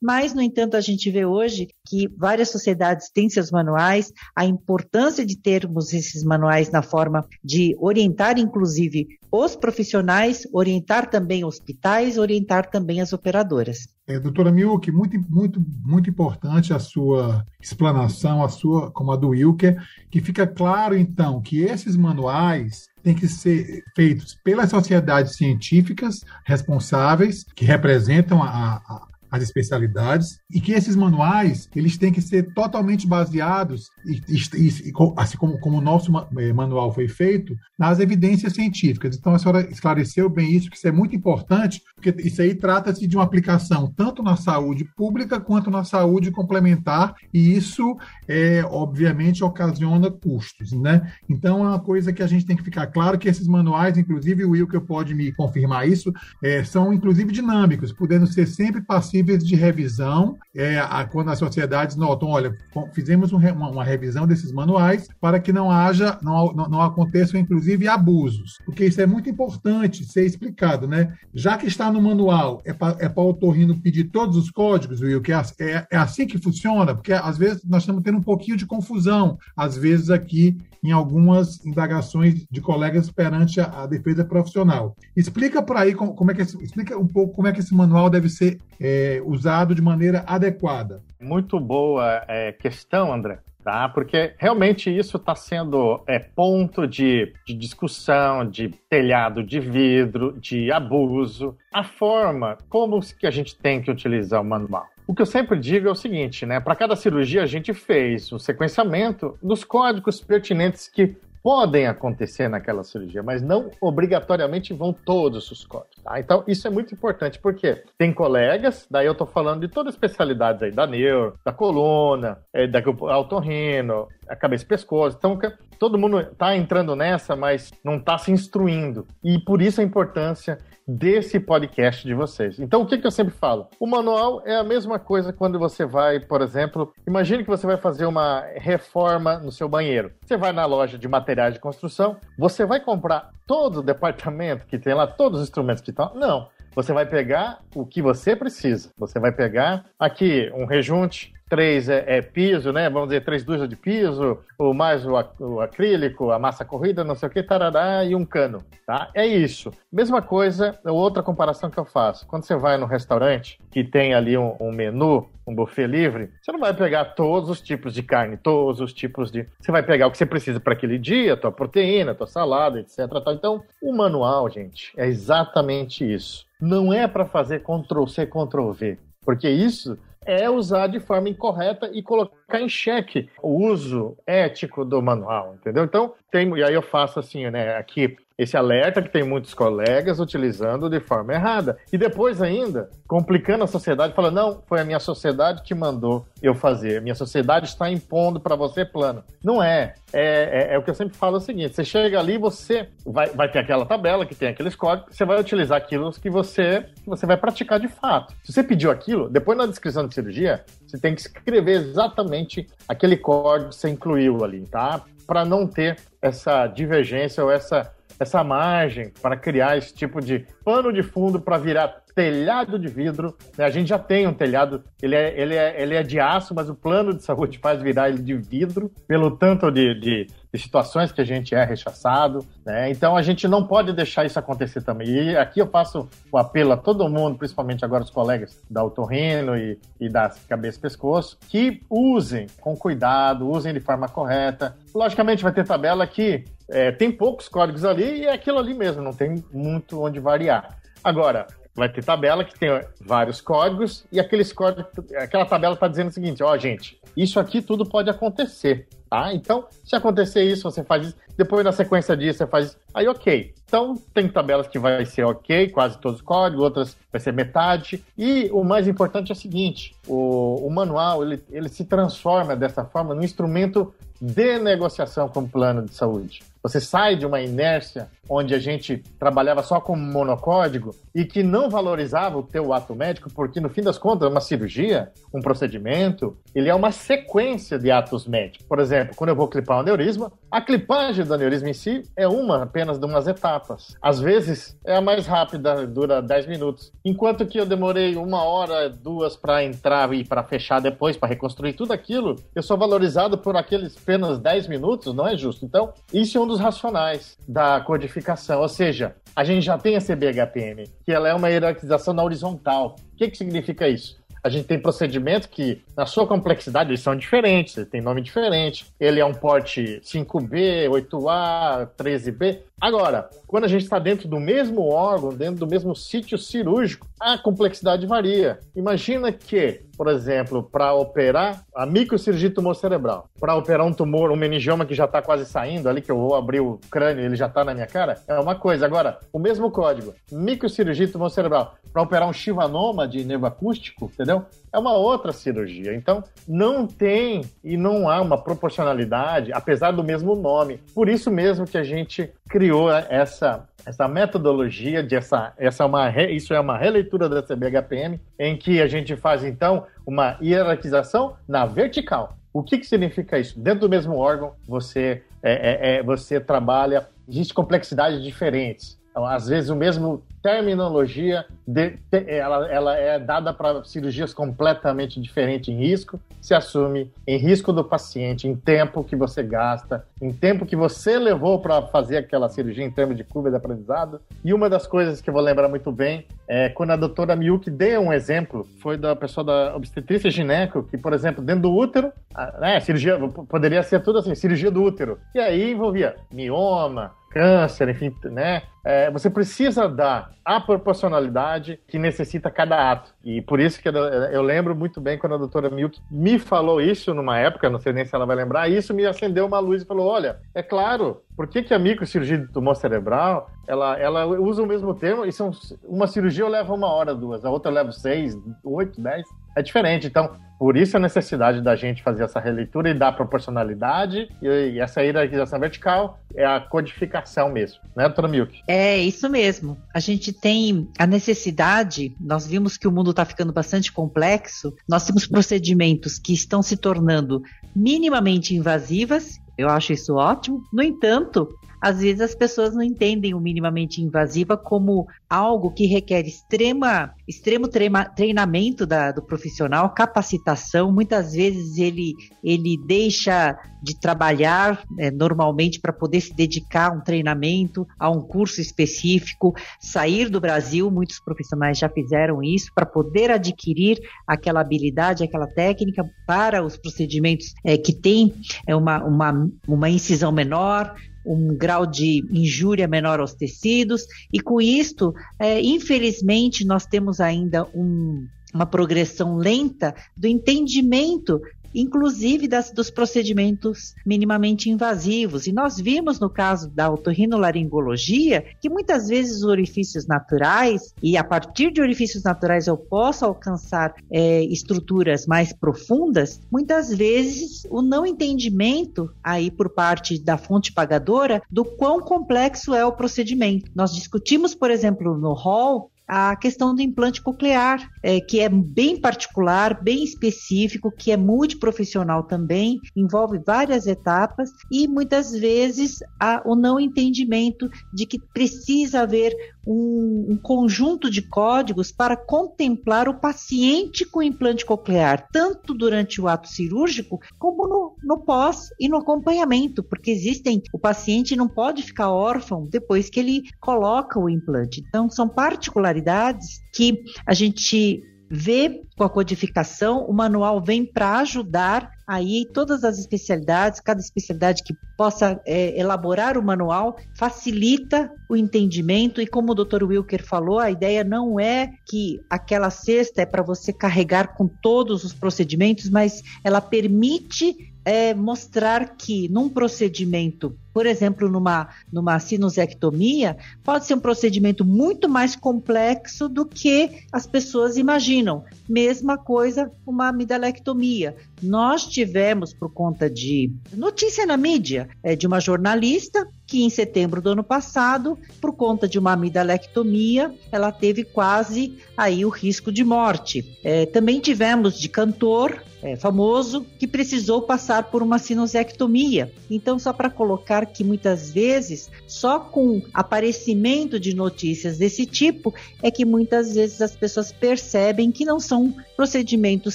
Mas, 0.00 0.34
no 0.34 0.42
entanto, 0.42 0.76
a 0.76 0.80
gente 0.80 1.10
vê 1.10 1.24
hoje 1.24 1.68
que 1.86 2.08
várias 2.16 2.50
sociedades 2.50 3.10
têm 3.10 3.28
seus 3.28 3.50
manuais, 3.50 4.12
a 4.36 4.44
importância 4.44 5.24
de 5.24 5.36
termos 5.36 5.92
esses 5.92 6.22
manuais 6.22 6.70
na 6.70 6.82
forma 6.82 7.26
de 7.42 7.76
orientar, 7.78 8.38
inclusive, 8.38 9.06
os 9.30 9.56
profissionais, 9.56 10.46
orientar 10.52 11.08
também 11.08 11.44
hospitais, 11.44 12.18
orientar 12.18 12.70
também 12.70 13.00
as 13.00 13.12
operadoras. 13.12 13.88
É, 14.06 14.18
doutora 14.18 14.52
Milk, 14.52 14.90
muito, 14.90 15.18
muito, 15.30 15.64
muito 15.84 16.10
importante 16.10 16.74
a 16.74 16.78
sua 16.78 17.44
explanação, 17.60 18.42
a 18.42 18.48
sua, 18.48 18.90
como 18.90 19.12
a 19.12 19.16
do 19.16 19.28
Wilker, 19.28 19.80
que 20.10 20.20
fica 20.20 20.46
claro, 20.46 20.96
então, 20.96 21.40
que 21.40 21.62
esses 21.62 21.96
manuais 21.96 22.88
têm 23.02 23.14
que 23.14 23.28
ser 23.28 23.82
feitos 23.96 24.36
pelas 24.44 24.70
sociedades 24.70 25.36
científicas 25.36 26.20
responsáveis, 26.44 27.44
que 27.54 27.64
representam 27.64 28.42
a, 28.42 28.76
a 28.76 29.11
as 29.32 29.42
especialidades 29.42 30.38
e 30.54 30.60
que 30.60 30.72
esses 30.72 30.94
manuais 30.94 31.66
eles 31.74 31.96
têm 31.96 32.12
que 32.12 32.20
ser 32.20 32.52
totalmente 32.52 33.06
baseados 33.06 33.88
e, 34.04 34.20
e, 34.28 34.92
assim 35.16 35.38
como, 35.38 35.58
como 35.58 35.78
o 35.78 35.80
nosso 35.80 36.12
eh, 36.38 36.52
manual 36.52 36.92
foi 36.92 37.08
feito 37.08 37.56
nas 37.78 37.98
evidências 37.98 38.52
científicas. 38.52 39.16
Então 39.16 39.34
a 39.34 39.38
senhora 39.38 39.66
esclareceu 39.70 40.28
bem 40.28 40.52
isso 40.52 40.68
que 40.70 40.76
isso 40.76 40.86
é 40.86 40.92
muito 40.92 41.16
importante 41.16 41.80
porque 41.96 42.14
isso 42.22 42.42
aí 42.42 42.54
trata-se 42.54 43.06
de 43.06 43.16
uma 43.16 43.24
aplicação 43.24 43.90
tanto 43.96 44.22
na 44.22 44.36
saúde 44.36 44.84
pública 44.94 45.40
quanto 45.40 45.70
na 45.70 45.82
saúde 45.82 46.30
complementar 46.30 47.14
e 47.32 47.56
isso 47.56 47.96
é, 48.28 48.62
obviamente 48.66 49.42
ocasiona 49.42 50.10
custos, 50.10 50.72
né? 50.72 51.10
Então 51.26 51.64
é 51.64 51.68
uma 51.68 51.80
coisa 51.80 52.12
que 52.12 52.22
a 52.22 52.26
gente 52.26 52.44
tem 52.44 52.56
que 52.56 52.62
ficar 52.62 52.88
claro 52.88 53.18
que 53.18 53.28
esses 53.28 53.46
manuais, 53.46 53.96
inclusive 53.96 54.44
o 54.44 54.50
Wilker 54.50 54.82
pode 54.82 55.14
me 55.14 55.32
confirmar 55.32 55.88
isso, 55.88 56.12
é, 56.42 56.62
são 56.64 56.92
inclusive 56.92 57.32
dinâmicos, 57.32 57.92
podendo 57.92 58.26
ser 58.26 58.46
sempre 58.46 58.82
passíveis 58.82 59.21
níveis 59.22 59.44
de 59.44 59.54
revisão, 59.54 60.36
é, 60.54 60.78
a, 60.78 61.04
quando 61.04 61.30
as 61.30 61.38
sociedades 61.38 61.94
notam, 61.96 62.28
olha, 62.28 62.56
fizemos 62.92 63.32
um, 63.32 63.38
uma, 63.38 63.70
uma, 63.70 63.84
revisão 63.84 64.26
desses 64.26 64.50
manuais 64.50 65.08
para 65.20 65.38
que 65.38 65.52
não 65.52 65.70
haja, 65.70 66.18
não, 66.22 66.52
não, 66.52 66.68
não 66.68 66.82
aconteçam, 66.82 67.38
inclusive, 67.38 67.86
abusos, 67.86 68.58
porque 68.64 68.84
isso 68.84 69.00
é 69.00 69.06
muito 69.06 69.30
importante 69.30 70.04
ser 70.04 70.26
explicado, 70.26 70.88
né? 70.88 71.14
Já 71.32 71.56
que 71.56 71.66
está 71.66 71.90
no 71.90 72.02
manual, 72.02 72.60
é 72.64 72.72
para 72.72 72.96
é 72.98 73.08
o 73.14 73.28
otorrino 73.28 73.80
pedir 73.80 74.04
todos 74.04 74.36
os 74.36 74.50
códigos, 74.50 75.00
Will, 75.00 75.22
que 75.22 75.32
é, 75.32 75.42
é, 75.60 75.86
é 75.92 75.96
assim 75.96 76.26
que 76.26 76.38
funciona, 76.38 76.94
porque 76.94 77.12
às 77.12 77.38
vezes 77.38 77.62
nós 77.64 77.82
estamos 77.82 78.02
tendo 78.02 78.18
um 78.18 78.22
pouquinho 78.22 78.56
de 78.56 78.66
confusão, 78.66 79.38
às 79.56 79.76
vezes 79.76 80.10
aqui 80.10 80.56
em 80.82 80.90
algumas 80.90 81.64
indagações 81.64 82.44
de 82.50 82.60
colegas 82.60 83.08
perante 83.08 83.60
a, 83.60 83.82
a 83.82 83.86
defesa 83.86 84.24
profissional. 84.24 84.96
Explica 85.16 85.62
por 85.62 85.76
aí 85.76 85.94
como, 85.94 86.12
como, 86.12 86.30
é 86.32 86.34
que 86.34 86.42
explica 86.42 86.98
um 86.98 87.06
pouco 87.06 87.34
como 87.34 87.46
é 87.46 87.52
que 87.52 87.60
esse 87.60 87.72
manual 87.72 88.10
deve 88.10 88.28
ser 88.28 88.58
é, 88.80 89.11
usado 89.20 89.74
de 89.74 89.82
maneira 89.82 90.24
adequada. 90.26 91.02
Muito 91.20 91.58
boa 91.60 92.24
é, 92.28 92.52
questão, 92.52 93.12
André. 93.12 93.38
Tá? 93.62 93.88
Porque 93.88 94.34
realmente 94.38 94.90
isso 94.90 95.16
está 95.16 95.36
sendo 95.36 96.02
é, 96.08 96.18
ponto 96.18 96.84
de, 96.84 97.32
de 97.46 97.54
discussão, 97.54 98.44
de 98.44 98.70
telhado 98.90 99.40
de 99.44 99.60
vidro, 99.60 100.36
de 100.40 100.72
abuso. 100.72 101.56
A 101.72 101.84
forma 101.84 102.58
como 102.68 102.98
que 103.00 103.26
a 103.26 103.30
gente 103.30 103.56
tem 103.56 103.80
que 103.80 103.88
utilizar 103.88 104.40
o 104.40 104.44
manual. 104.44 104.86
O 105.06 105.14
que 105.14 105.22
eu 105.22 105.26
sempre 105.26 105.58
digo 105.58 105.88
é 105.88 105.90
o 105.90 105.96
seguinte, 105.96 106.44
né? 106.46 106.58
Para 106.58 106.74
cada 106.74 106.96
cirurgia 106.96 107.42
a 107.42 107.46
gente 107.46 107.72
fez 107.72 108.32
o 108.32 108.38
sequenciamento 108.38 109.36
dos 109.42 109.62
códigos 109.62 110.20
pertinentes 110.20 110.88
que 110.88 111.16
podem 111.42 111.86
acontecer 111.86 112.48
naquela 112.48 112.84
cirurgia, 112.84 113.22
mas 113.22 113.42
não 113.42 113.70
obrigatoriamente 113.80 114.72
vão 114.72 114.92
todos 114.92 115.50
os 115.50 115.64
códigos. 115.64 116.02
Tá? 116.02 116.20
Então, 116.20 116.44
isso 116.46 116.66
é 116.66 116.70
muito 116.70 116.94
importante, 116.94 117.38
porque 117.38 117.82
tem 117.98 118.12
colegas, 118.12 118.86
daí 118.90 119.06
eu 119.06 119.12
estou 119.12 119.26
falando 119.26 119.60
de 119.60 119.68
todas 119.68 119.90
as 119.90 119.94
especialidades 119.94 120.62
aí, 120.62 120.70
da 120.70 120.86
neuro, 120.86 121.38
da 121.44 121.52
coluna, 121.52 122.38
é, 122.52 122.66
da 122.66 122.82
autorrino, 123.12 124.08
a 124.28 124.36
cabeça 124.36 124.64
e 124.64 124.66
pescoço. 124.68 125.16
Então, 125.18 125.38
todo 125.82 125.98
mundo 125.98 126.20
está 126.20 126.54
entrando 126.54 126.94
nessa, 126.94 127.34
mas 127.34 127.72
não 127.82 127.96
está 127.96 128.16
se 128.16 128.30
instruindo. 128.30 129.04
E 129.20 129.36
por 129.40 129.60
isso 129.60 129.80
a 129.80 129.84
importância 129.84 130.56
desse 130.86 131.40
podcast 131.40 132.06
de 132.06 132.14
vocês. 132.14 132.60
Então, 132.60 132.82
o 132.82 132.86
que, 132.86 132.98
que 132.98 133.06
eu 133.06 133.10
sempre 133.10 133.34
falo? 133.34 133.66
O 133.80 133.86
manual 133.88 134.40
é 134.46 134.54
a 134.54 134.62
mesma 134.62 135.00
coisa 135.00 135.32
quando 135.32 135.58
você 135.58 135.84
vai, 135.84 136.20
por 136.20 136.40
exemplo, 136.40 136.92
imagine 137.04 137.42
que 137.42 137.50
você 137.50 137.66
vai 137.66 137.76
fazer 137.76 138.06
uma 138.06 138.44
reforma 138.54 139.40
no 139.40 139.50
seu 139.50 139.68
banheiro. 139.68 140.12
Você 140.24 140.36
vai 140.36 140.52
na 140.52 140.64
loja 140.66 140.96
de 140.96 141.08
materiais 141.08 141.54
de 141.54 141.58
construção, 141.58 142.16
você 142.38 142.64
vai 142.64 142.78
comprar 142.78 143.30
todo 143.44 143.80
o 143.80 143.82
departamento 143.82 144.66
que 144.66 144.78
tem 144.78 144.94
lá, 144.94 145.08
todos 145.08 145.40
os 145.40 145.48
instrumentos 145.48 145.82
que 145.82 145.90
estão. 145.90 146.12
Não. 146.14 146.48
Você 146.76 146.92
vai 146.92 147.06
pegar 147.06 147.58
o 147.74 147.84
que 147.84 148.00
você 148.00 148.36
precisa. 148.36 148.90
Você 148.96 149.18
vai 149.18 149.32
pegar 149.32 149.84
aqui 149.98 150.48
um 150.54 150.64
rejunte, 150.64 151.34
três 151.52 151.86
é, 151.86 152.02
é, 152.06 152.22
piso, 152.22 152.72
né? 152.72 152.88
Vamos 152.88 153.10
dizer, 153.10 153.22
três 153.26 153.44
dúzias 153.44 153.68
de 153.68 153.76
piso, 153.76 154.38
ou 154.58 154.72
mais 154.72 155.04
o, 155.04 155.12
o, 155.38 155.60
acrílico, 155.60 156.30
a 156.30 156.38
massa 156.38 156.64
corrida, 156.64 157.04
não 157.04 157.14
sei 157.14 157.28
o 157.28 157.30
que, 157.30 157.42
tarará, 157.42 158.02
e 158.06 158.14
um 158.14 158.24
cano, 158.24 158.64
tá? 158.86 159.10
É 159.14 159.26
isso. 159.26 159.70
Mesma 159.92 160.22
coisa, 160.22 160.78
outra 160.82 161.22
comparação 161.22 161.68
que 161.68 161.76
eu 161.76 161.84
faço. 161.84 162.26
Quando 162.26 162.44
você 162.44 162.56
vai 162.56 162.78
no 162.78 162.86
restaurante, 162.86 163.58
que 163.70 163.84
tem 163.84 164.14
ali 164.14 164.34
um, 164.38 164.56
um 164.58 164.72
menu, 164.72 165.28
um 165.46 165.54
buffet 165.54 165.86
livre, 165.86 166.30
você 166.40 166.50
não 166.52 166.58
vai 166.58 166.72
pegar 166.72 167.04
todos 167.04 167.50
os 167.50 167.60
tipos 167.60 167.92
de 167.92 168.02
carne, 168.02 168.38
todos 168.38 168.80
os 168.80 168.94
tipos 168.94 169.30
de... 169.30 169.46
Você 169.60 169.70
vai 169.70 169.82
pegar 169.82 170.06
o 170.06 170.10
que 170.10 170.16
você 170.16 170.24
precisa 170.24 170.58
para 170.58 170.72
aquele 170.72 170.98
dia, 170.98 171.36
tua 171.36 171.52
proteína, 171.52 172.14
tua 172.14 172.26
salada, 172.26 172.80
etc. 172.80 173.00
Então, 173.28 173.62
o 173.82 173.94
manual, 173.94 174.48
gente, 174.48 174.90
é 174.96 175.06
exatamente 175.06 176.02
isso. 176.02 176.46
Não 176.58 176.94
é 176.94 177.06
para 177.06 177.26
fazer 177.26 177.60
Ctrl-C, 177.60 178.24
Ctrl-V, 178.24 178.96
porque 179.22 179.50
isso 179.50 179.98
é 180.24 180.48
usar 180.48 180.86
de 180.86 181.00
forma 181.00 181.28
incorreta 181.28 181.90
e 181.92 182.02
colocar 182.02 182.60
em 182.60 182.68
xeque 182.68 183.28
o 183.42 183.66
uso 183.68 184.16
ético 184.26 184.84
do 184.84 185.00
manual, 185.02 185.54
entendeu? 185.54 185.84
Então, 185.84 186.14
tem, 186.30 186.48
e 186.56 186.62
aí 186.62 186.74
eu 186.74 186.82
faço 186.82 187.20
assim, 187.20 187.48
né, 187.50 187.76
aqui 187.76 188.16
esse 188.42 188.56
alerta 188.56 189.02
que 189.02 189.08
tem 189.08 189.22
muitos 189.22 189.54
colegas 189.54 190.18
utilizando 190.18 190.88
de 190.88 191.00
forma 191.00 191.32
errada. 191.32 191.78
E 191.92 191.98
depois 191.98 192.42
ainda, 192.42 192.90
complicando 193.06 193.64
a 193.64 193.66
sociedade, 193.66 194.14
falando, 194.14 194.34
não, 194.34 194.62
foi 194.66 194.80
a 194.80 194.84
minha 194.84 194.98
sociedade 194.98 195.62
que 195.62 195.74
mandou 195.74 196.26
eu 196.42 196.54
fazer. 196.54 197.00
Minha 197.00 197.14
sociedade 197.14 197.66
está 197.66 197.90
impondo 197.90 198.40
para 198.40 198.56
você 198.56 198.84
plano. 198.84 199.22
Não 199.44 199.62
é. 199.62 199.94
É, 200.12 200.70
é. 200.70 200.74
é, 200.74 200.78
o 200.78 200.82
que 200.82 200.90
eu 200.90 200.94
sempre 200.94 201.16
falo 201.16 201.36
é 201.36 201.38
o 201.38 201.40
seguinte: 201.40 201.74
você 201.74 201.84
chega 201.84 202.18
ali, 202.18 202.36
você 202.36 202.88
vai, 203.04 203.28
vai 203.28 203.50
ter 203.50 203.60
aquela 203.60 203.86
tabela 203.86 204.26
que 204.26 204.34
tem 204.34 204.48
aqueles 204.48 204.74
códigos, 204.74 205.16
você 205.16 205.24
vai 205.24 205.40
utilizar 205.40 205.78
aquilo 205.78 206.12
que 206.12 206.28
você, 206.28 206.84
você 207.06 207.24
vai 207.26 207.36
praticar 207.36 207.80
de 207.80 207.88
fato. 207.88 208.34
Se 208.44 208.52
você 208.52 208.62
pediu 208.62 208.90
aquilo, 208.90 209.28
depois 209.28 209.56
na 209.56 209.66
descrição 209.66 210.06
de 210.12 210.14
cirurgia, 210.14 210.64
você 210.86 210.98
tem 210.98 211.14
que 211.14 211.22
escrever 211.22 211.80
exatamente 211.80 212.66
aquele 212.86 213.16
código 213.16 213.70
que 213.70 213.76
você 213.76 213.88
incluiu 213.88 214.44
ali, 214.44 214.66
tá? 214.66 215.02
Para 215.26 215.44
não 215.44 215.66
ter 215.66 215.98
essa 216.20 216.66
divergência 216.66 217.42
ou 217.42 217.50
essa 217.50 217.92
essa 218.20 218.44
margem 218.44 219.10
para 219.20 219.36
criar 219.36 219.76
esse 219.76 219.92
tipo 219.92 220.20
de 220.20 220.46
pano 220.64 220.92
de 220.92 221.02
fundo 221.02 221.40
para 221.40 221.58
virar 221.58 222.01
telhado 222.14 222.78
de 222.78 222.88
vidro. 222.88 223.36
Né? 223.56 223.64
A 223.64 223.70
gente 223.70 223.88
já 223.88 223.98
tem 223.98 224.26
um 224.26 224.32
telhado, 224.32 224.84
ele 225.00 225.14
é, 225.14 225.40
ele, 225.40 225.54
é, 225.54 225.82
ele 225.82 225.94
é 225.94 226.02
de 226.02 226.20
aço, 226.20 226.54
mas 226.54 226.68
o 226.68 226.74
plano 226.74 227.14
de 227.14 227.22
saúde 227.22 227.58
faz 227.58 227.80
virar 227.80 228.08
ele 228.08 228.22
de 228.22 228.34
vidro, 228.34 228.90
pelo 229.06 229.30
tanto 229.30 229.70
de, 229.70 229.94
de, 229.94 230.26
de 230.52 230.60
situações 230.60 231.12
que 231.12 231.20
a 231.20 231.24
gente 231.24 231.54
é 231.54 231.64
rechaçado. 231.64 232.46
Né? 232.64 232.90
Então 232.90 233.16
a 233.16 233.22
gente 233.22 233.48
não 233.48 233.66
pode 233.66 233.92
deixar 233.92 234.24
isso 234.24 234.38
acontecer 234.38 234.82
também. 234.82 235.08
E 235.08 235.36
aqui 235.36 235.60
eu 235.60 235.66
faço 235.66 236.08
o 236.30 236.38
apelo 236.38 236.72
a 236.72 236.76
todo 236.76 237.08
mundo, 237.08 237.38
principalmente 237.38 237.84
agora 237.84 238.04
os 238.04 238.10
colegas 238.10 238.60
da 238.70 238.80
Autorrino 238.80 239.56
e, 239.56 239.78
e 240.00 240.08
da 240.08 240.30
Cabeça 240.48 240.78
e 240.78 240.82
Pescoço, 240.82 241.38
que 241.48 241.80
usem 241.88 242.46
com 242.60 242.76
cuidado, 242.76 243.48
usem 243.48 243.72
de 243.72 243.80
forma 243.80 244.08
correta. 244.08 244.76
Logicamente 244.94 245.42
vai 245.42 245.52
ter 245.52 245.64
tabela 245.64 246.06
que 246.06 246.44
é, 246.68 246.90
tem 246.90 247.10
poucos 247.10 247.48
códigos 247.48 247.84
ali 247.84 248.20
e 248.20 248.26
é 248.26 248.32
aquilo 248.32 248.58
ali 248.58 248.72
mesmo, 248.72 249.02
não 249.02 249.12
tem 249.12 249.44
muito 249.52 250.02
onde 250.02 250.18
variar. 250.18 250.78
Agora, 251.04 251.46
vai 251.74 251.88
ter 251.88 252.04
tabela 252.04 252.44
que 252.44 252.58
tem 252.58 252.68
vários 253.00 253.40
códigos 253.40 254.04
e 254.12 254.20
aqueles 254.20 254.52
códigos, 254.52 254.86
aquela 255.16 255.46
tabela 255.46 255.74
está 255.74 255.88
dizendo 255.88 256.08
o 256.08 256.12
seguinte, 256.12 256.42
ó, 256.42 256.56
gente, 256.56 257.00
isso 257.16 257.40
aqui 257.40 257.62
tudo 257.62 257.86
pode 257.86 258.10
acontecer, 258.10 258.86
tá? 259.08 259.32
Então, 259.32 259.66
se 259.84 259.96
acontecer 259.96 260.42
isso, 260.44 260.62
você 260.62 260.84
faz 260.84 261.08
isso. 261.08 261.16
Depois 261.36 261.64
na 261.64 261.72
sequência 261.72 262.16
disso 262.16 262.38
você 262.38 262.46
faz. 262.46 262.76
Aí, 262.94 263.08
ok. 263.08 263.54
Então, 263.64 263.96
tem 264.12 264.28
tabelas 264.28 264.66
que 264.66 264.78
vai 264.78 265.04
ser 265.06 265.24
ok, 265.24 265.68
quase 265.68 265.98
todos 265.98 266.20
os 266.20 266.24
códigos, 266.24 266.64
outras 266.64 266.96
vai 267.10 267.20
ser 267.20 267.32
metade. 267.32 268.04
E 268.16 268.50
o 268.52 268.62
mais 268.62 268.86
importante 268.86 269.30
é 269.30 269.34
o 269.34 269.36
seguinte: 269.36 269.94
o, 270.06 270.66
o 270.66 270.70
manual 270.70 271.22
ele, 271.22 271.42
ele 271.50 271.68
se 271.68 271.84
transforma 271.84 272.54
dessa 272.54 272.84
forma 272.84 273.14
num 273.14 273.22
instrumento 273.22 273.92
de 274.22 274.56
negociação 274.60 275.28
com 275.28 275.40
o 275.40 275.48
plano 275.48 275.82
de 275.82 275.94
saúde. 275.94 276.44
Você 276.62 276.80
sai 276.80 277.16
de 277.16 277.26
uma 277.26 277.40
inércia 277.40 278.08
onde 278.28 278.54
a 278.54 278.58
gente 278.60 279.02
trabalhava 279.18 279.64
só 279.64 279.80
com 279.80 279.96
monocódigo 279.96 280.94
e 281.12 281.24
que 281.24 281.42
não 281.42 281.68
valorizava 281.68 282.38
o 282.38 282.42
teu 282.44 282.72
ato 282.72 282.94
médico, 282.94 283.28
porque 283.34 283.58
no 283.58 283.68
fim 283.68 283.82
das 283.82 283.98
contas, 283.98 284.30
uma 284.30 284.40
cirurgia, 284.40 285.10
um 285.34 285.40
procedimento, 285.40 286.36
ele 286.54 286.68
é 286.68 286.74
uma 286.74 286.92
sequência 286.92 287.80
de 287.80 287.90
atos 287.90 288.28
médicos. 288.28 288.64
Por 288.64 288.78
exemplo, 288.78 289.16
quando 289.16 289.30
eu 289.30 289.36
vou 289.36 289.48
clipar 289.48 289.78
um 289.78 289.80
aneurisma, 289.80 290.30
a 290.48 290.60
clipagem 290.60 291.21
do 291.28 291.34
aneurisma 291.34 291.70
em 291.70 291.74
si 291.74 292.02
é 292.16 292.26
uma 292.26 292.62
apenas 292.62 292.98
de 292.98 293.06
umas 293.06 293.26
etapas. 293.26 293.96
Às 294.00 294.20
vezes 294.20 294.78
é 294.84 294.96
a 294.96 295.00
mais 295.00 295.26
rápida, 295.26 295.86
dura 295.86 296.22
10 296.22 296.46
minutos. 296.46 296.92
Enquanto 297.04 297.46
que 297.46 297.58
eu 297.58 297.66
demorei 297.66 298.16
uma 298.16 298.44
hora, 298.44 298.88
duas 298.88 299.36
para 299.36 299.64
entrar 299.64 300.12
e 300.12 300.24
para 300.24 300.42
fechar 300.42 300.80
depois, 300.80 301.16
para 301.16 301.28
reconstruir 301.28 301.72
tudo 301.74 301.92
aquilo, 301.92 302.36
eu 302.54 302.62
sou 302.62 302.76
valorizado 302.76 303.38
por 303.38 303.56
aqueles 303.56 303.96
apenas 303.96 304.38
10 304.38 304.68
minutos, 304.68 305.14
não 305.14 305.26
é 305.26 305.36
justo. 305.36 305.64
Então, 305.64 305.92
isso 306.12 306.38
é 306.38 306.40
um 306.40 306.46
dos 306.46 306.60
racionais 306.60 307.36
da 307.46 307.80
codificação, 307.80 308.60
ou 308.60 308.68
seja, 308.68 309.14
a 309.34 309.44
gente 309.44 309.64
já 309.64 309.78
tem 309.78 309.96
a 309.96 310.00
CBHPM, 310.00 310.84
que 311.04 311.12
ela 311.12 311.28
é 311.28 311.34
uma 311.34 311.48
hierarquização 311.48 312.12
na 312.12 312.22
horizontal. 312.22 312.96
O 313.12 313.16
que, 313.16 313.30
que 313.30 313.36
significa 313.36 313.88
isso? 313.88 314.21
A 314.44 314.48
gente 314.48 314.66
tem 314.66 314.78
procedimentos 314.78 315.46
que, 315.46 315.82
na 315.96 316.04
sua 316.04 316.26
complexidade, 316.26 316.90
eles 316.90 317.00
são 317.00 317.14
diferentes, 317.14 317.76
ele 317.76 317.86
tem 317.86 318.00
nome 318.00 318.20
diferente. 318.20 318.86
Ele 318.98 319.20
é 319.20 319.24
um 319.24 319.32
porte 319.32 320.00
5B, 320.02 320.88
8A, 320.88 321.88
13B. 321.96 322.58
Agora, 322.82 323.30
quando 323.46 323.62
a 323.62 323.68
gente 323.68 323.84
está 323.84 324.00
dentro 324.00 324.26
do 324.26 324.40
mesmo 324.40 324.88
órgão, 324.88 325.32
dentro 325.32 325.60
do 325.60 325.68
mesmo 325.68 325.94
sítio 325.94 326.36
cirúrgico, 326.36 327.06
a 327.20 327.38
complexidade 327.38 328.04
varia. 328.08 328.58
Imagina 328.74 329.30
que, 329.30 329.82
por 329.96 330.08
exemplo, 330.08 330.64
para 330.64 330.92
operar 330.92 331.64
a 331.76 331.86
microcirurgia 331.86 332.50
tumor 332.50 332.74
cerebral, 332.74 333.30
para 333.38 333.54
operar 333.54 333.86
um 333.86 333.92
tumor, 333.92 334.32
um 334.32 334.36
meningioma 334.36 334.84
que 334.84 334.96
já 334.96 335.04
está 335.04 335.22
quase 335.22 335.46
saindo 335.46 335.88
ali, 335.88 336.02
que 336.02 336.10
eu 336.10 336.16
vou 336.16 336.34
abrir 336.34 336.58
o 336.58 336.80
crânio 336.90 337.22
e 337.22 337.26
ele 337.26 337.36
já 337.36 337.46
está 337.46 337.64
na 337.64 337.72
minha 337.72 337.86
cara, 337.86 338.20
é 338.26 338.36
uma 338.40 338.56
coisa. 338.56 338.84
Agora, 338.84 339.20
o 339.32 339.38
mesmo 339.38 339.70
código, 339.70 340.12
microcirurgia 340.32 341.06
tumor 341.06 341.30
cerebral, 341.30 341.76
para 341.92 342.02
operar 342.02 342.28
um 342.28 342.32
chivanoma 342.32 343.06
de 343.06 343.24
nervo 343.24 343.46
acústico, 343.46 344.10
entendeu? 344.12 344.44
É 344.72 344.78
uma 344.78 344.94
outra 344.94 345.32
cirurgia. 345.32 345.94
Então, 345.94 346.24
não 346.48 346.86
tem 346.86 347.44
e 347.62 347.76
não 347.76 348.08
há 348.08 348.20
uma 348.20 348.38
proporcionalidade, 348.38 349.52
apesar 349.52 349.92
do 349.92 350.02
mesmo 350.02 350.34
nome. 350.34 350.80
Por 350.94 351.08
isso 351.08 351.30
mesmo 351.30 351.66
que 351.66 351.76
a 351.76 351.84
gente 351.84 352.32
criou 352.52 352.92
essa 352.92 353.66
essa 353.84 354.06
metodologia 354.06 355.02
de 355.02 355.16
essa, 355.16 355.52
essa 355.56 355.82
é 355.82 355.86
uma 355.86 356.08
re, 356.08 356.30
isso 356.30 356.54
é 356.54 356.60
uma 356.60 356.78
releitura 356.78 357.28
da 357.28 357.42
CBHPM 357.42 358.20
em 358.38 358.56
que 358.56 358.80
a 358.80 358.86
gente 358.86 359.16
faz 359.16 359.42
então 359.42 359.86
uma 360.06 360.38
hierarquização 360.40 361.34
na 361.48 361.66
vertical. 361.66 362.36
O 362.52 362.62
que, 362.62 362.78
que 362.78 362.86
significa 362.86 363.40
isso? 363.40 363.58
Dentro 363.58 363.80
do 363.80 363.88
mesmo 363.88 364.16
órgão 364.16 364.52
você 364.68 365.22
é, 365.42 365.52
é, 365.52 365.96
é 365.96 366.02
você 366.02 366.38
trabalha 366.38 367.08
existe 367.28 367.54
complexidades 367.54 368.22
diferentes. 368.22 369.00
Então, 369.10 369.26
às 369.26 369.48
vezes 369.48 369.68
o 369.68 369.74
mesmo 369.74 370.22
terminologia 370.42 371.44
de, 371.66 371.98
ela, 372.26 372.66
ela 372.70 372.96
é 372.96 373.18
dada 373.18 373.54
para 373.54 373.84
cirurgias 373.84 374.34
completamente 374.34 375.20
diferentes 375.20 375.68
em 375.68 375.78
risco, 375.78 376.20
se 376.40 376.52
assume 376.52 377.10
em 377.26 377.38
risco 377.38 377.72
do 377.72 377.84
paciente, 377.84 378.48
em 378.48 378.56
tempo 378.56 379.04
que 379.04 379.14
você 379.14 379.42
gasta, 379.42 380.04
em 380.20 380.32
tempo 380.32 380.66
que 380.66 380.74
você 380.74 381.18
levou 381.18 381.60
para 381.60 381.82
fazer 381.82 382.16
aquela 382.16 382.48
cirurgia 382.48 382.84
em 382.84 382.90
termos 382.90 383.16
de 383.16 383.22
curva 383.22 383.50
de 383.50 383.56
aprendizado. 383.56 384.20
E 384.44 384.52
uma 384.52 384.68
das 384.68 384.86
coisas 384.86 385.20
que 385.20 385.30
eu 385.30 385.34
vou 385.34 385.42
lembrar 385.42 385.68
muito 385.68 385.92
bem 385.92 386.26
é 386.48 386.68
quando 386.68 386.90
a 386.90 386.96
doutora 386.96 387.36
Miyuki 387.36 387.70
deu 387.70 388.00
um 388.02 388.12
exemplo, 388.12 388.66
foi 388.80 388.96
da 388.96 389.14
pessoa 389.14 389.44
da 389.44 389.76
obstetrícia 389.76 390.30
gineco, 390.30 390.82
que, 390.82 390.98
por 390.98 391.12
exemplo, 391.12 391.42
dentro 391.42 391.62
do 391.62 391.74
útero, 391.74 392.12
né, 392.58 392.80
cirurgia 392.80 393.16
poderia 393.48 393.82
ser 393.82 394.02
tudo 394.02 394.18
assim, 394.18 394.34
cirurgia 394.34 394.70
do 394.70 394.82
útero. 394.82 395.18
E 395.34 395.38
aí 395.38 395.70
envolvia 395.70 396.16
mioma, 396.32 397.12
câncer, 397.30 397.88
enfim, 397.88 398.14
né? 398.24 398.62
É, 398.84 399.10
você 399.10 399.30
precisa 399.30 399.88
dar 399.88 400.31
a 400.44 400.60
proporcionalidade 400.60 401.80
que 401.86 401.98
necessita 401.98 402.50
cada 402.50 402.90
ato. 402.90 403.11
E 403.24 403.40
por 403.40 403.60
isso 403.60 403.80
que 403.80 403.88
eu 403.88 404.42
lembro 404.42 404.74
muito 404.74 405.00
bem 405.00 405.16
quando 405.16 405.34
a 405.34 405.38
doutora 405.38 405.70
Milk 405.70 406.00
me 406.10 406.38
falou 406.38 406.80
isso 406.80 407.14
numa 407.14 407.38
época, 407.38 407.70
não 407.70 407.78
sei 407.78 407.92
nem 407.92 408.04
se 408.04 408.14
ela 408.14 408.26
vai 408.26 408.36
lembrar, 408.36 408.68
isso 408.68 408.92
me 408.92 409.06
acendeu 409.06 409.46
uma 409.46 409.60
luz 409.60 409.82
e 409.82 409.86
falou: 409.86 410.06
olha, 410.06 410.40
é 410.54 410.62
claro, 410.62 411.22
por 411.36 411.46
que, 411.46 411.62
que 411.62 411.72
a 411.72 411.78
microcirurgia 411.78 412.38
de 412.38 412.48
tumor 412.48 412.74
cerebral 412.74 413.48
ela, 413.66 413.98
ela 413.98 414.26
usa 414.26 414.62
o 414.62 414.66
mesmo 414.66 414.94
termo 414.94 415.24
e 415.24 415.32
são, 415.32 415.50
uma 415.84 416.06
cirurgia 416.06 416.48
leva 416.48 416.74
uma 416.74 416.88
hora, 416.88 417.14
duas, 417.14 417.44
a 417.44 417.50
outra 417.50 417.70
leva 417.70 417.92
seis, 417.92 418.36
oito, 418.64 419.00
dez. 419.00 419.24
É 419.54 419.62
diferente. 419.62 420.06
Então, 420.06 420.30
por 420.58 420.76
isso 420.76 420.96
a 420.96 421.00
necessidade 421.00 421.60
da 421.60 421.76
gente 421.76 422.02
fazer 422.02 422.24
essa 422.24 422.40
releitura 422.40 422.88
e 422.88 422.94
dar 422.94 423.12
proporcionalidade 423.12 424.28
e, 424.40 424.46
e 424.46 424.80
essa 424.80 425.02
hierarquização 425.02 425.60
vertical 425.60 426.18
é 426.34 426.46
a 426.46 426.58
codificação 426.58 427.50
mesmo, 427.50 427.80
né, 427.94 428.04
doutora 428.04 428.28
Milk? 428.28 428.62
É, 428.66 428.96
isso 428.96 429.28
mesmo. 429.28 429.76
A 429.92 430.00
gente 430.00 430.32
tem 430.32 430.88
a 430.98 431.06
necessidade, 431.06 432.16
nós 432.18 432.46
vimos 432.46 432.76
que 432.76 432.88
o 432.88 432.92
mundo 432.92 433.11
está 433.12 433.24
ficando 433.24 433.52
bastante 433.52 433.92
complexo, 433.92 434.74
nós 434.88 435.04
temos 435.04 435.26
procedimentos 435.26 436.18
que 436.18 436.32
estão 436.32 436.62
se 436.62 436.76
tornando 436.76 437.40
minimamente 437.74 438.54
invasivas, 438.54 439.40
eu 439.56 439.68
acho 439.68 439.92
isso 439.92 440.14
ótimo. 440.14 440.62
No 440.72 440.82
entanto, 440.82 441.48
às 441.82 442.00
vezes 442.00 442.20
as 442.20 442.34
pessoas 442.34 442.72
não 442.74 442.82
entendem 442.82 443.34
o 443.34 443.40
minimamente 443.40 444.00
invasiva 444.00 444.56
como 444.56 445.08
algo 445.28 445.72
que 445.72 445.84
requer 445.86 446.24
extrema, 446.24 447.12
extremo 447.26 447.68
treinamento 448.14 448.86
da, 448.86 449.10
do 449.10 449.20
profissional, 449.20 449.90
capacitação. 449.90 450.92
Muitas 450.92 451.32
vezes 451.32 451.78
ele, 451.78 452.14
ele 452.44 452.78
deixa 452.86 453.58
de 453.82 453.98
trabalhar 453.98 454.84
é, 454.96 455.10
normalmente 455.10 455.80
para 455.80 455.92
poder 455.92 456.20
se 456.20 456.32
dedicar 456.32 456.92
a 456.92 456.94
um 456.94 457.00
treinamento, 457.00 457.84
a 457.98 458.08
um 458.08 458.20
curso 458.20 458.60
específico, 458.60 459.52
sair 459.80 460.28
do 460.28 460.40
Brasil. 460.40 460.88
Muitos 460.88 461.18
profissionais 461.18 461.78
já 461.78 461.88
fizeram 461.88 462.40
isso 462.44 462.70
para 462.72 462.86
poder 462.86 463.32
adquirir 463.32 463.98
aquela 464.24 464.60
habilidade, 464.60 465.24
aquela 465.24 465.48
técnica 465.48 466.08
para 466.28 466.64
os 466.64 466.76
procedimentos 466.76 467.54
é, 467.64 467.76
que 467.76 467.92
têm 467.92 468.32
é, 468.68 468.76
uma, 468.76 469.02
uma, 469.02 469.50
uma 469.66 469.90
incisão 469.90 470.30
menor, 470.30 470.94
um 471.24 471.54
grau 471.56 471.86
de 471.86 472.24
injúria 472.30 472.88
menor 472.88 473.20
aos 473.20 473.34
tecidos, 473.34 474.06
e 474.32 474.40
com 474.40 474.60
isto, 474.60 475.14
é, 475.38 475.60
infelizmente, 475.60 476.64
nós 476.64 476.86
temos 476.86 477.20
ainda 477.20 477.64
um, 477.74 478.26
uma 478.52 478.66
progressão 478.66 479.36
lenta 479.36 479.94
do 480.16 480.26
entendimento 480.26 481.40
inclusive 481.74 482.48
das, 482.48 482.70
dos 482.70 482.90
procedimentos 482.90 483.94
minimamente 484.04 484.70
invasivos. 484.70 485.46
E 485.46 485.52
nós 485.52 485.76
vimos 485.78 486.18
no 486.20 486.30
caso 486.30 486.68
da 486.70 486.90
otorrinolaringologia 486.90 488.44
que 488.60 488.68
muitas 488.68 489.08
vezes 489.08 489.38
os 489.38 489.44
orifícios 489.44 490.06
naturais, 490.06 490.94
e 491.02 491.16
a 491.16 491.24
partir 491.24 491.72
de 491.72 491.80
orifícios 491.80 492.22
naturais 492.22 492.66
eu 492.66 492.76
posso 492.76 493.24
alcançar 493.24 493.94
é, 494.10 494.44
estruturas 494.44 495.26
mais 495.26 495.52
profundas, 495.52 496.40
muitas 496.50 496.92
vezes 496.92 497.66
o 497.70 497.82
não 497.82 498.06
entendimento 498.06 499.10
aí 499.22 499.50
por 499.50 499.70
parte 499.70 500.18
da 500.18 500.36
fonte 500.36 500.72
pagadora 500.72 501.42
do 501.50 501.64
quão 501.64 502.00
complexo 502.00 502.74
é 502.74 502.84
o 502.84 502.92
procedimento. 502.92 503.70
Nós 503.74 503.94
discutimos, 503.94 504.54
por 504.54 504.70
exemplo, 504.70 505.16
no 505.16 505.32
hall 505.32 505.90
a 506.06 506.36
questão 506.36 506.74
do 506.74 506.82
implante 506.82 507.22
coclear, 507.22 507.88
é, 508.02 508.20
que 508.20 508.40
é 508.40 508.48
bem 508.48 509.00
particular, 509.00 509.82
bem 509.82 510.02
específico, 510.02 510.90
que 510.90 511.12
é 511.12 511.16
multiprofissional 511.16 512.24
também, 512.24 512.80
envolve 512.96 513.38
várias 513.44 513.86
etapas 513.86 514.50
e 514.70 514.88
muitas 514.88 515.32
vezes 515.32 515.98
há 516.18 516.42
o 516.44 516.56
não 516.56 516.80
entendimento 516.80 517.70
de 517.92 518.06
que 518.06 518.18
precisa 518.32 519.02
haver 519.02 519.32
um, 519.66 520.26
um, 520.30 520.36
conjunto 520.36 521.08
de 521.08 521.22
códigos 521.22 521.92
para 521.92 522.16
contemplar 522.16 523.08
o 523.08 523.20
paciente 523.20 524.04
com 524.04 524.22
implante 524.22 524.66
coclear, 524.66 525.28
tanto 525.32 525.72
durante 525.72 526.20
o 526.20 526.26
ato 526.26 526.48
cirúrgico 526.48 527.20
como 527.38 527.68
no, 527.68 527.96
no 528.02 528.24
pós 528.24 528.68
e 528.80 528.88
no 528.88 528.96
acompanhamento, 528.96 529.82
porque 529.82 530.10
existem, 530.10 530.60
o 530.72 530.78
paciente 530.78 531.36
não 531.36 531.48
pode 531.48 531.82
ficar 531.82 532.10
órfão 532.10 532.66
depois 532.68 533.08
que 533.08 533.20
ele 533.20 533.42
coloca 533.60 534.18
o 534.18 534.28
implante. 534.28 534.82
Então, 534.88 535.08
são 535.08 535.28
particularidades 535.28 536.61
que 536.72 537.04
a 537.26 537.34
gente 537.34 538.02
vê 538.34 538.82
com 538.96 539.04
a 539.04 539.10
codificação, 539.10 540.06
o 540.06 540.12
manual 540.12 540.62
vem 540.62 540.86
para 540.86 541.18
ajudar 541.18 541.90
aí 542.06 542.46
todas 542.52 542.82
as 542.82 542.98
especialidades, 542.98 543.78
cada 543.78 544.00
especialidade 544.00 544.62
que 544.62 544.74
possa 544.96 545.38
é, 545.46 545.78
elaborar 545.78 546.38
o 546.38 546.42
manual, 546.42 546.96
facilita 547.14 548.10
o 548.30 548.36
entendimento 548.36 549.20
e 549.20 549.26
como 549.26 549.52
o 549.52 549.54
Dr. 549.54 549.84
Wilker 549.84 550.24
falou, 550.24 550.58
a 550.58 550.70
ideia 550.70 551.04
não 551.04 551.38
é 551.38 551.72
que 551.86 552.20
aquela 552.30 552.70
cesta 552.70 553.20
é 553.20 553.26
para 553.26 553.42
você 553.42 553.70
carregar 553.70 554.34
com 554.34 554.48
todos 554.48 555.04
os 555.04 555.12
procedimentos, 555.12 555.90
mas 555.90 556.22
ela 556.42 556.60
permite 556.60 557.71
é, 557.84 558.14
mostrar 558.14 558.96
que 558.96 559.28
num 559.28 559.48
procedimento 559.48 560.56
por 560.72 560.86
exemplo, 560.86 561.28
numa, 561.28 561.68
numa 561.92 562.18
sinusectomia, 562.18 563.36
pode 563.62 563.86
ser 563.86 563.94
um 563.94 564.00
procedimento 564.00 564.64
muito 564.64 565.08
mais 565.08 565.36
complexo 565.36 566.28
do 566.28 566.46
que 566.46 567.04
as 567.12 567.26
pessoas 567.26 567.76
imaginam. 567.76 568.44
Mesma 568.68 569.18
coisa 569.18 569.70
uma 569.86 570.08
amidalectomia. 570.08 571.14
Nós 571.42 571.84
tivemos, 571.86 572.54
por 572.54 572.72
conta 572.72 573.10
de 573.10 573.52
notícia 573.74 574.24
na 574.24 574.36
mídia, 574.36 574.88
é, 575.02 575.14
de 575.14 575.26
uma 575.26 575.40
jornalista 575.40 576.26
que 576.46 576.62
em 576.62 576.70
setembro 576.70 577.20
do 577.20 577.30
ano 577.30 577.44
passado, 577.44 578.18
por 578.40 578.54
conta 578.54 578.88
de 578.88 578.98
uma 578.98 579.12
amidalectomia, 579.12 580.34
ela 580.50 580.72
teve 580.72 581.04
quase 581.04 581.78
aí 581.96 582.24
o 582.24 582.28
risco 582.28 582.72
de 582.72 582.84
morte. 582.84 583.58
É, 583.62 583.86
também 583.86 584.20
tivemos 584.20 584.78
de 584.78 584.88
cantor 584.88 585.62
é, 585.82 585.96
famoso 585.96 586.64
que 586.78 586.86
precisou 586.86 587.42
passar 587.42 587.90
por 587.90 588.02
uma 588.02 588.18
sinusectomia. 588.18 589.32
Então, 589.50 589.78
só 589.78 589.92
para 589.92 590.08
colocar 590.08 590.66
que 590.66 590.84
muitas 590.84 591.30
vezes, 591.30 591.90
só 592.06 592.38
com 592.38 592.80
aparecimento 592.94 593.98
de 593.98 594.14
notícias 594.14 594.78
desse 594.78 595.04
tipo, 595.04 595.52
é 595.82 595.90
que 595.90 596.04
muitas 596.04 596.54
vezes 596.54 596.80
as 596.80 596.94
pessoas 596.94 597.32
percebem 597.32 598.12
que 598.12 598.24
não 598.24 598.38
são 598.38 598.74
procedimentos 598.96 599.74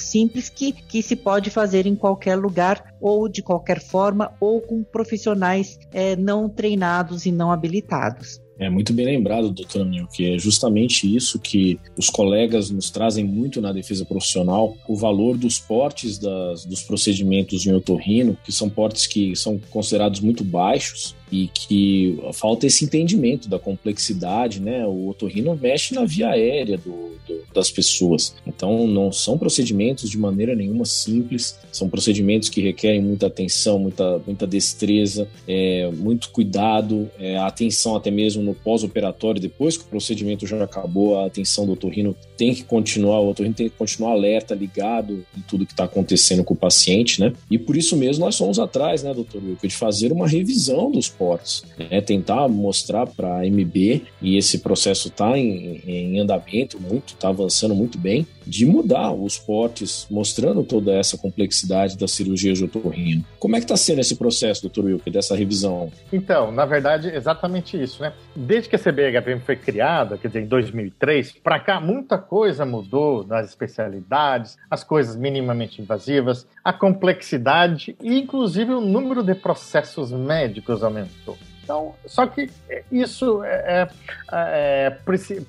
simples 0.00 0.48
que, 0.48 0.72
que 0.72 1.02
se 1.02 1.14
pode 1.14 1.50
fazer 1.50 1.86
em 1.86 1.94
qualquer 1.94 2.36
lugar 2.36 2.94
ou 3.00 3.28
de 3.28 3.42
qualquer 3.42 3.80
forma 3.80 4.32
ou 4.40 4.60
com 4.60 4.82
profissionais 4.82 5.78
é, 5.92 6.16
não 6.16 6.48
treinados 6.48 7.26
e 7.26 7.32
não 7.32 7.52
habilitados. 7.52 8.40
É 8.58 8.68
muito 8.68 8.92
bem 8.92 9.06
lembrado, 9.06 9.50
doutor 9.50 9.82
Amil, 9.82 10.08
que 10.08 10.34
é 10.34 10.38
justamente 10.38 11.14
isso 11.14 11.38
que 11.38 11.78
os 11.96 12.10
colegas 12.10 12.70
nos 12.70 12.90
trazem 12.90 13.24
muito 13.24 13.60
na 13.60 13.72
defesa 13.72 14.04
profissional, 14.04 14.76
o 14.88 14.96
valor 14.96 15.36
dos 15.36 15.60
portes 15.60 16.18
das, 16.18 16.64
dos 16.64 16.82
procedimentos 16.82 17.64
em 17.64 17.72
otorrino, 17.72 18.36
que 18.44 18.50
são 18.50 18.68
portes 18.68 19.06
que 19.06 19.36
são 19.36 19.60
considerados 19.70 20.18
muito 20.18 20.42
baixos, 20.42 21.14
e 21.30 21.48
que 21.48 22.18
falta 22.32 22.66
esse 22.66 22.84
entendimento 22.84 23.48
da 23.48 23.58
complexidade, 23.58 24.60
né? 24.60 24.86
O 24.86 25.08
otorrino 25.08 25.56
mexe 25.60 25.94
na 25.94 26.04
via 26.04 26.30
aérea 26.30 26.78
do, 26.78 27.16
do, 27.26 27.42
das 27.54 27.70
pessoas. 27.70 28.34
Então, 28.46 28.86
não 28.86 29.12
são 29.12 29.38
procedimentos 29.38 30.10
de 30.10 30.18
maneira 30.18 30.54
nenhuma 30.54 30.84
simples, 30.84 31.58
são 31.72 31.88
procedimentos 31.88 32.48
que 32.48 32.60
requerem 32.60 33.02
muita 33.02 33.26
atenção, 33.26 33.78
muita, 33.78 34.20
muita 34.26 34.46
destreza, 34.46 35.28
é, 35.46 35.90
muito 35.90 36.30
cuidado, 36.30 37.10
é, 37.18 37.36
atenção 37.38 37.96
até 37.96 38.10
mesmo 38.10 38.42
no 38.42 38.54
pós-operatório, 38.54 39.40
depois 39.40 39.76
que 39.76 39.84
o 39.84 39.88
procedimento 39.88 40.46
já 40.46 40.62
acabou, 40.62 41.18
a 41.18 41.26
atenção 41.26 41.66
do 41.66 41.72
otorrino 41.72 42.16
tem 42.36 42.54
que 42.54 42.64
continuar, 42.64 43.20
o 43.20 43.30
otorrino 43.30 43.54
tem 43.54 43.68
que 43.68 43.76
continuar 43.76 44.12
alerta, 44.12 44.54
ligado 44.54 45.24
em 45.36 45.40
tudo 45.42 45.66
que 45.66 45.72
está 45.72 45.84
acontecendo 45.84 46.44
com 46.44 46.54
o 46.54 46.56
paciente, 46.56 47.20
né? 47.20 47.32
E 47.50 47.58
por 47.58 47.76
isso 47.76 47.96
mesmo 47.96 48.24
nós 48.24 48.36
fomos 48.36 48.58
atrás, 48.58 49.02
né, 49.02 49.12
doutor 49.12 49.42
Wilco, 49.42 49.66
de 49.66 49.74
fazer 49.74 50.12
uma 50.12 50.26
revisão 50.26 50.90
dos 50.90 51.08
portos, 51.18 51.64
né? 51.76 52.00
tentar 52.00 52.48
mostrar 52.48 53.06
para 53.06 53.40
a 53.40 53.44
MB, 53.44 54.04
e 54.22 54.36
esse 54.36 54.60
processo 54.60 55.08
está 55.08 55.36
em, 55.36 55.82
em, 55.86 56.20
andamento 56.20 56.80
muito, 56.80 57.14
está 57.14 57.28
avançando 57.28 57.74
muito 57.74 57.98
bem, 57.98 58.26
de 58.46 58.64
mudar 58.64 59.12
os 59.12 59.36
portes, 59.36 60.06
mostrando 60.10 60.64
toda 60.64 60.94
essa 60.94 61.18
complexidade 61.18 61.98
da 61.98 62.08
cirurgia 62.08 62.54
de 62.54 62.64
otorrino. 62.64 63.22
Como 63.38 63.54
é 63.54 63.58
que 63.58 63.64
está 63.64 63.76
sendo 63.76 64.00
esse 64.00 64.16
processo, 64.16 64.62
doutor 64.62 64.86
Wilke, 64.86 65.10
dessa 65.10 65.36
revisão? 65.36 65.92
Então, 66.10 66.50
na 66.50 66.64
verdade, 66.64 67.08
exatamente 67.08 67.80
isso, 67.80 68.00
né? 68.00 68.14
Desde 68.34 68.70
que 68.70 68.76
a 68.76 68.78
CBHPM 68.78 69.40
foi 69.40 69.56
criada, 69.56 70.16
quer 70.16 70.28
dizer, 70.28 70.42
em 70.42 70.46
2003, 70.46 71.32
para 71.42 71.60
cá, 71.60 71.80
muita 71.80 72.16
coisa 72.16 72.64
mudou 72.64 73.26
nas 73.26 73.48
especialidades, 73.48 74.56
as 74.70 74.82
coisas 74.82 75.14
minimamente 75.14 75.82
invasivas, 75.82 76.46
a 76.68 76.72
complexidade 76.74 77.96
e, 77.98 78.18
inclusive, 78.18 78.74
o 78.74 78.80
número 78.82 79.22
de 79.22 79.34
processos 79.34 80.12
médicos 80.12 80.84
aumentou. 80.84 81.38
Então, 81.64 81.94
só 82.04 82.26
que 82.26 82.50
isso 82.92 83.42
é, 83.42 83.88
é, 83.88 83.88
é, 84.30 84.90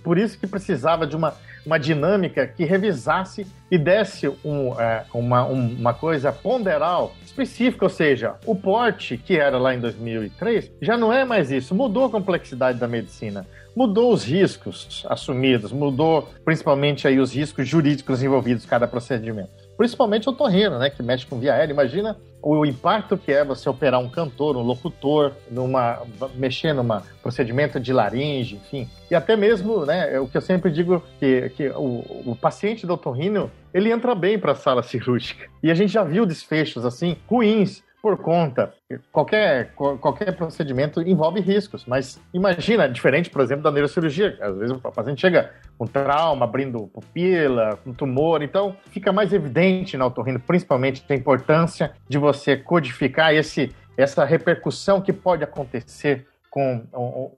por 0.02 0.18
isso 0.18 0.40
que 0.40 0.48
precisava 0.48 1.06
de 1.06 1.18
uma, 1.18 1.34
uma 1.66 1.78
dinâmica 1.78 2.48
que 2.48 2.64
revisasse 2.64 3.46
e 3.70 3.78
desse 3.78 4.30
um, 4.46 4.80
é, 4.80 5.04
uma, 5.14 5.44
uma 5.44 5.94
coisa 5.94 6.32
ponderal 6.32 7.14
específica, 7.26 7.84
ou 7.84 7.90
seja, 7.90 8.36
o 8.46 8.56
porte 8.56 9.18
que 9.18 9.38
era 9.38 9.58
lá 9.58 9.76
em 9.76 9.80
2003 9.82 10.72
já 10.82 10.96
não 10.96 11.12
é 11.12 11.26
mais 11.26 11.52
isso, 11.52 11.76
mudou 11.76 12.06
a 12.06 12.10
complexidade 12.10 12.80
da 12.80 12.88
medicina 12.88 13.46
mudou 13.76 14.12
os 14.12 14.26
riscos 14.26 15.06
assumidos, 15.08 15.72
mudou 15.72 16.28
principalmente 16.44 17.08
aí 17.08 17.20
os 17.20 17.34
riscos 17.34 17.68
jurídicos 17.68 18.22
envolvidos 18.22 18.66
em 18.66 18.68
cada 18.68 18.88
procedimento. 18.88 19.52
Principalmente 19.80 20.28
o 20.28 20.34
torrino, 20.34 20.78
né, 20.78 20.90
que 20.90 21.02
mexe 21.02 21.26
com 21.26 21.40
via 21.40 21.54
aérea. 21.54 21.72
Imagina 21.72 22.18
o 22.42 22.66
impacto 22.66 23.18
que 23.18 23.32
é 23.32 23.46
você 23.46 23.70
operar 23.70 24.02
um 24.02 24.10
cantor, 24.10 24.58
um 24.58 24.62
locutor, 24.62 25.32
numa, 25.50 26.02
mexer 26.36 26.74
numa 26.74 27.02
procedimento 27.24 27.80
de 27.80 27.94
laringe, 27.94 28.58
enfim. 28.58 28.90
E 29.10 29.16
até 29.16 29.38
mesmo, 29.38 29.86
né, 29.86 30.16
é 30.16 30.20
o 30.20 30.28
que 30.28 30.36
eu 30.36 30.42
sempre 30.42 30.70
digo, 30.70 31.02
que, 31.18 31.50
que 31.52 31.70
o, 31.70 32.04
o 32.26 32.36
paciente 32.36 32.86
do 32.86 32.96
otorrino, 32.96 33.50
ele 33.74 33.90
entra 33.90 34.14
bem 34.14 34.38
para 34.38 34.52
a 34.52 34.56
sala 34.56 34.84
cirúrgica. 34.84 35.48
E 35.64 35.72
a 35.72 35.74
gente 35.74 35.94
já 35.94 36.04
viu 36.04 36.26
desfechos, 36.26 36.84
assim, 36.84 37.16
ruins, 37.26 37.82
por 38.02 38.18
conta. 38.18 38.74
Qualquer, 39.12 39.74
qualquer 39.74 40.36
procedimento 40.36 41.02
envolve 41.02 41.40
riscos, 41.42 41.86
mas 41.86 42.20
imagina, 42.34 42.88
diferente, 42.88 43.30
por 43.30 43.42
exemplo, 43.42 43.64
da 43.64 43.72
neurocirurgia. 43.72 44.38
Às 44.42 44.58
vezes 44.58 44.76
o 44.76 44.80
paciente 44.80 45.22
chega 45.22 45.52
com 45.78 45.86
trauma, 45.86 46.46
abrindo 46.46 46.88
pupila, 46.88 47.78
com 47.84 47.94
tumor, 47.94 48.42
então 48.42 48.76
fica 48.90 49.12
mais 49.12 49.34
evidente 49.34 49.98
na 49.98 50.06
otorrino, 50.06 50.40
principalmente, 50.40 51.04
a 51.10 51.16
importância 51.16 51.92
de 52.08 52.18
você 52.18 52.56
codificar 52.56 53.34
esse, 53.34 53.74
essa 53.98 54.24
repercussão 54.26 55.02
que 55.02 55.14
pode 55.14 55.44
acontecer 55.44 56.26
com 56.50 56.84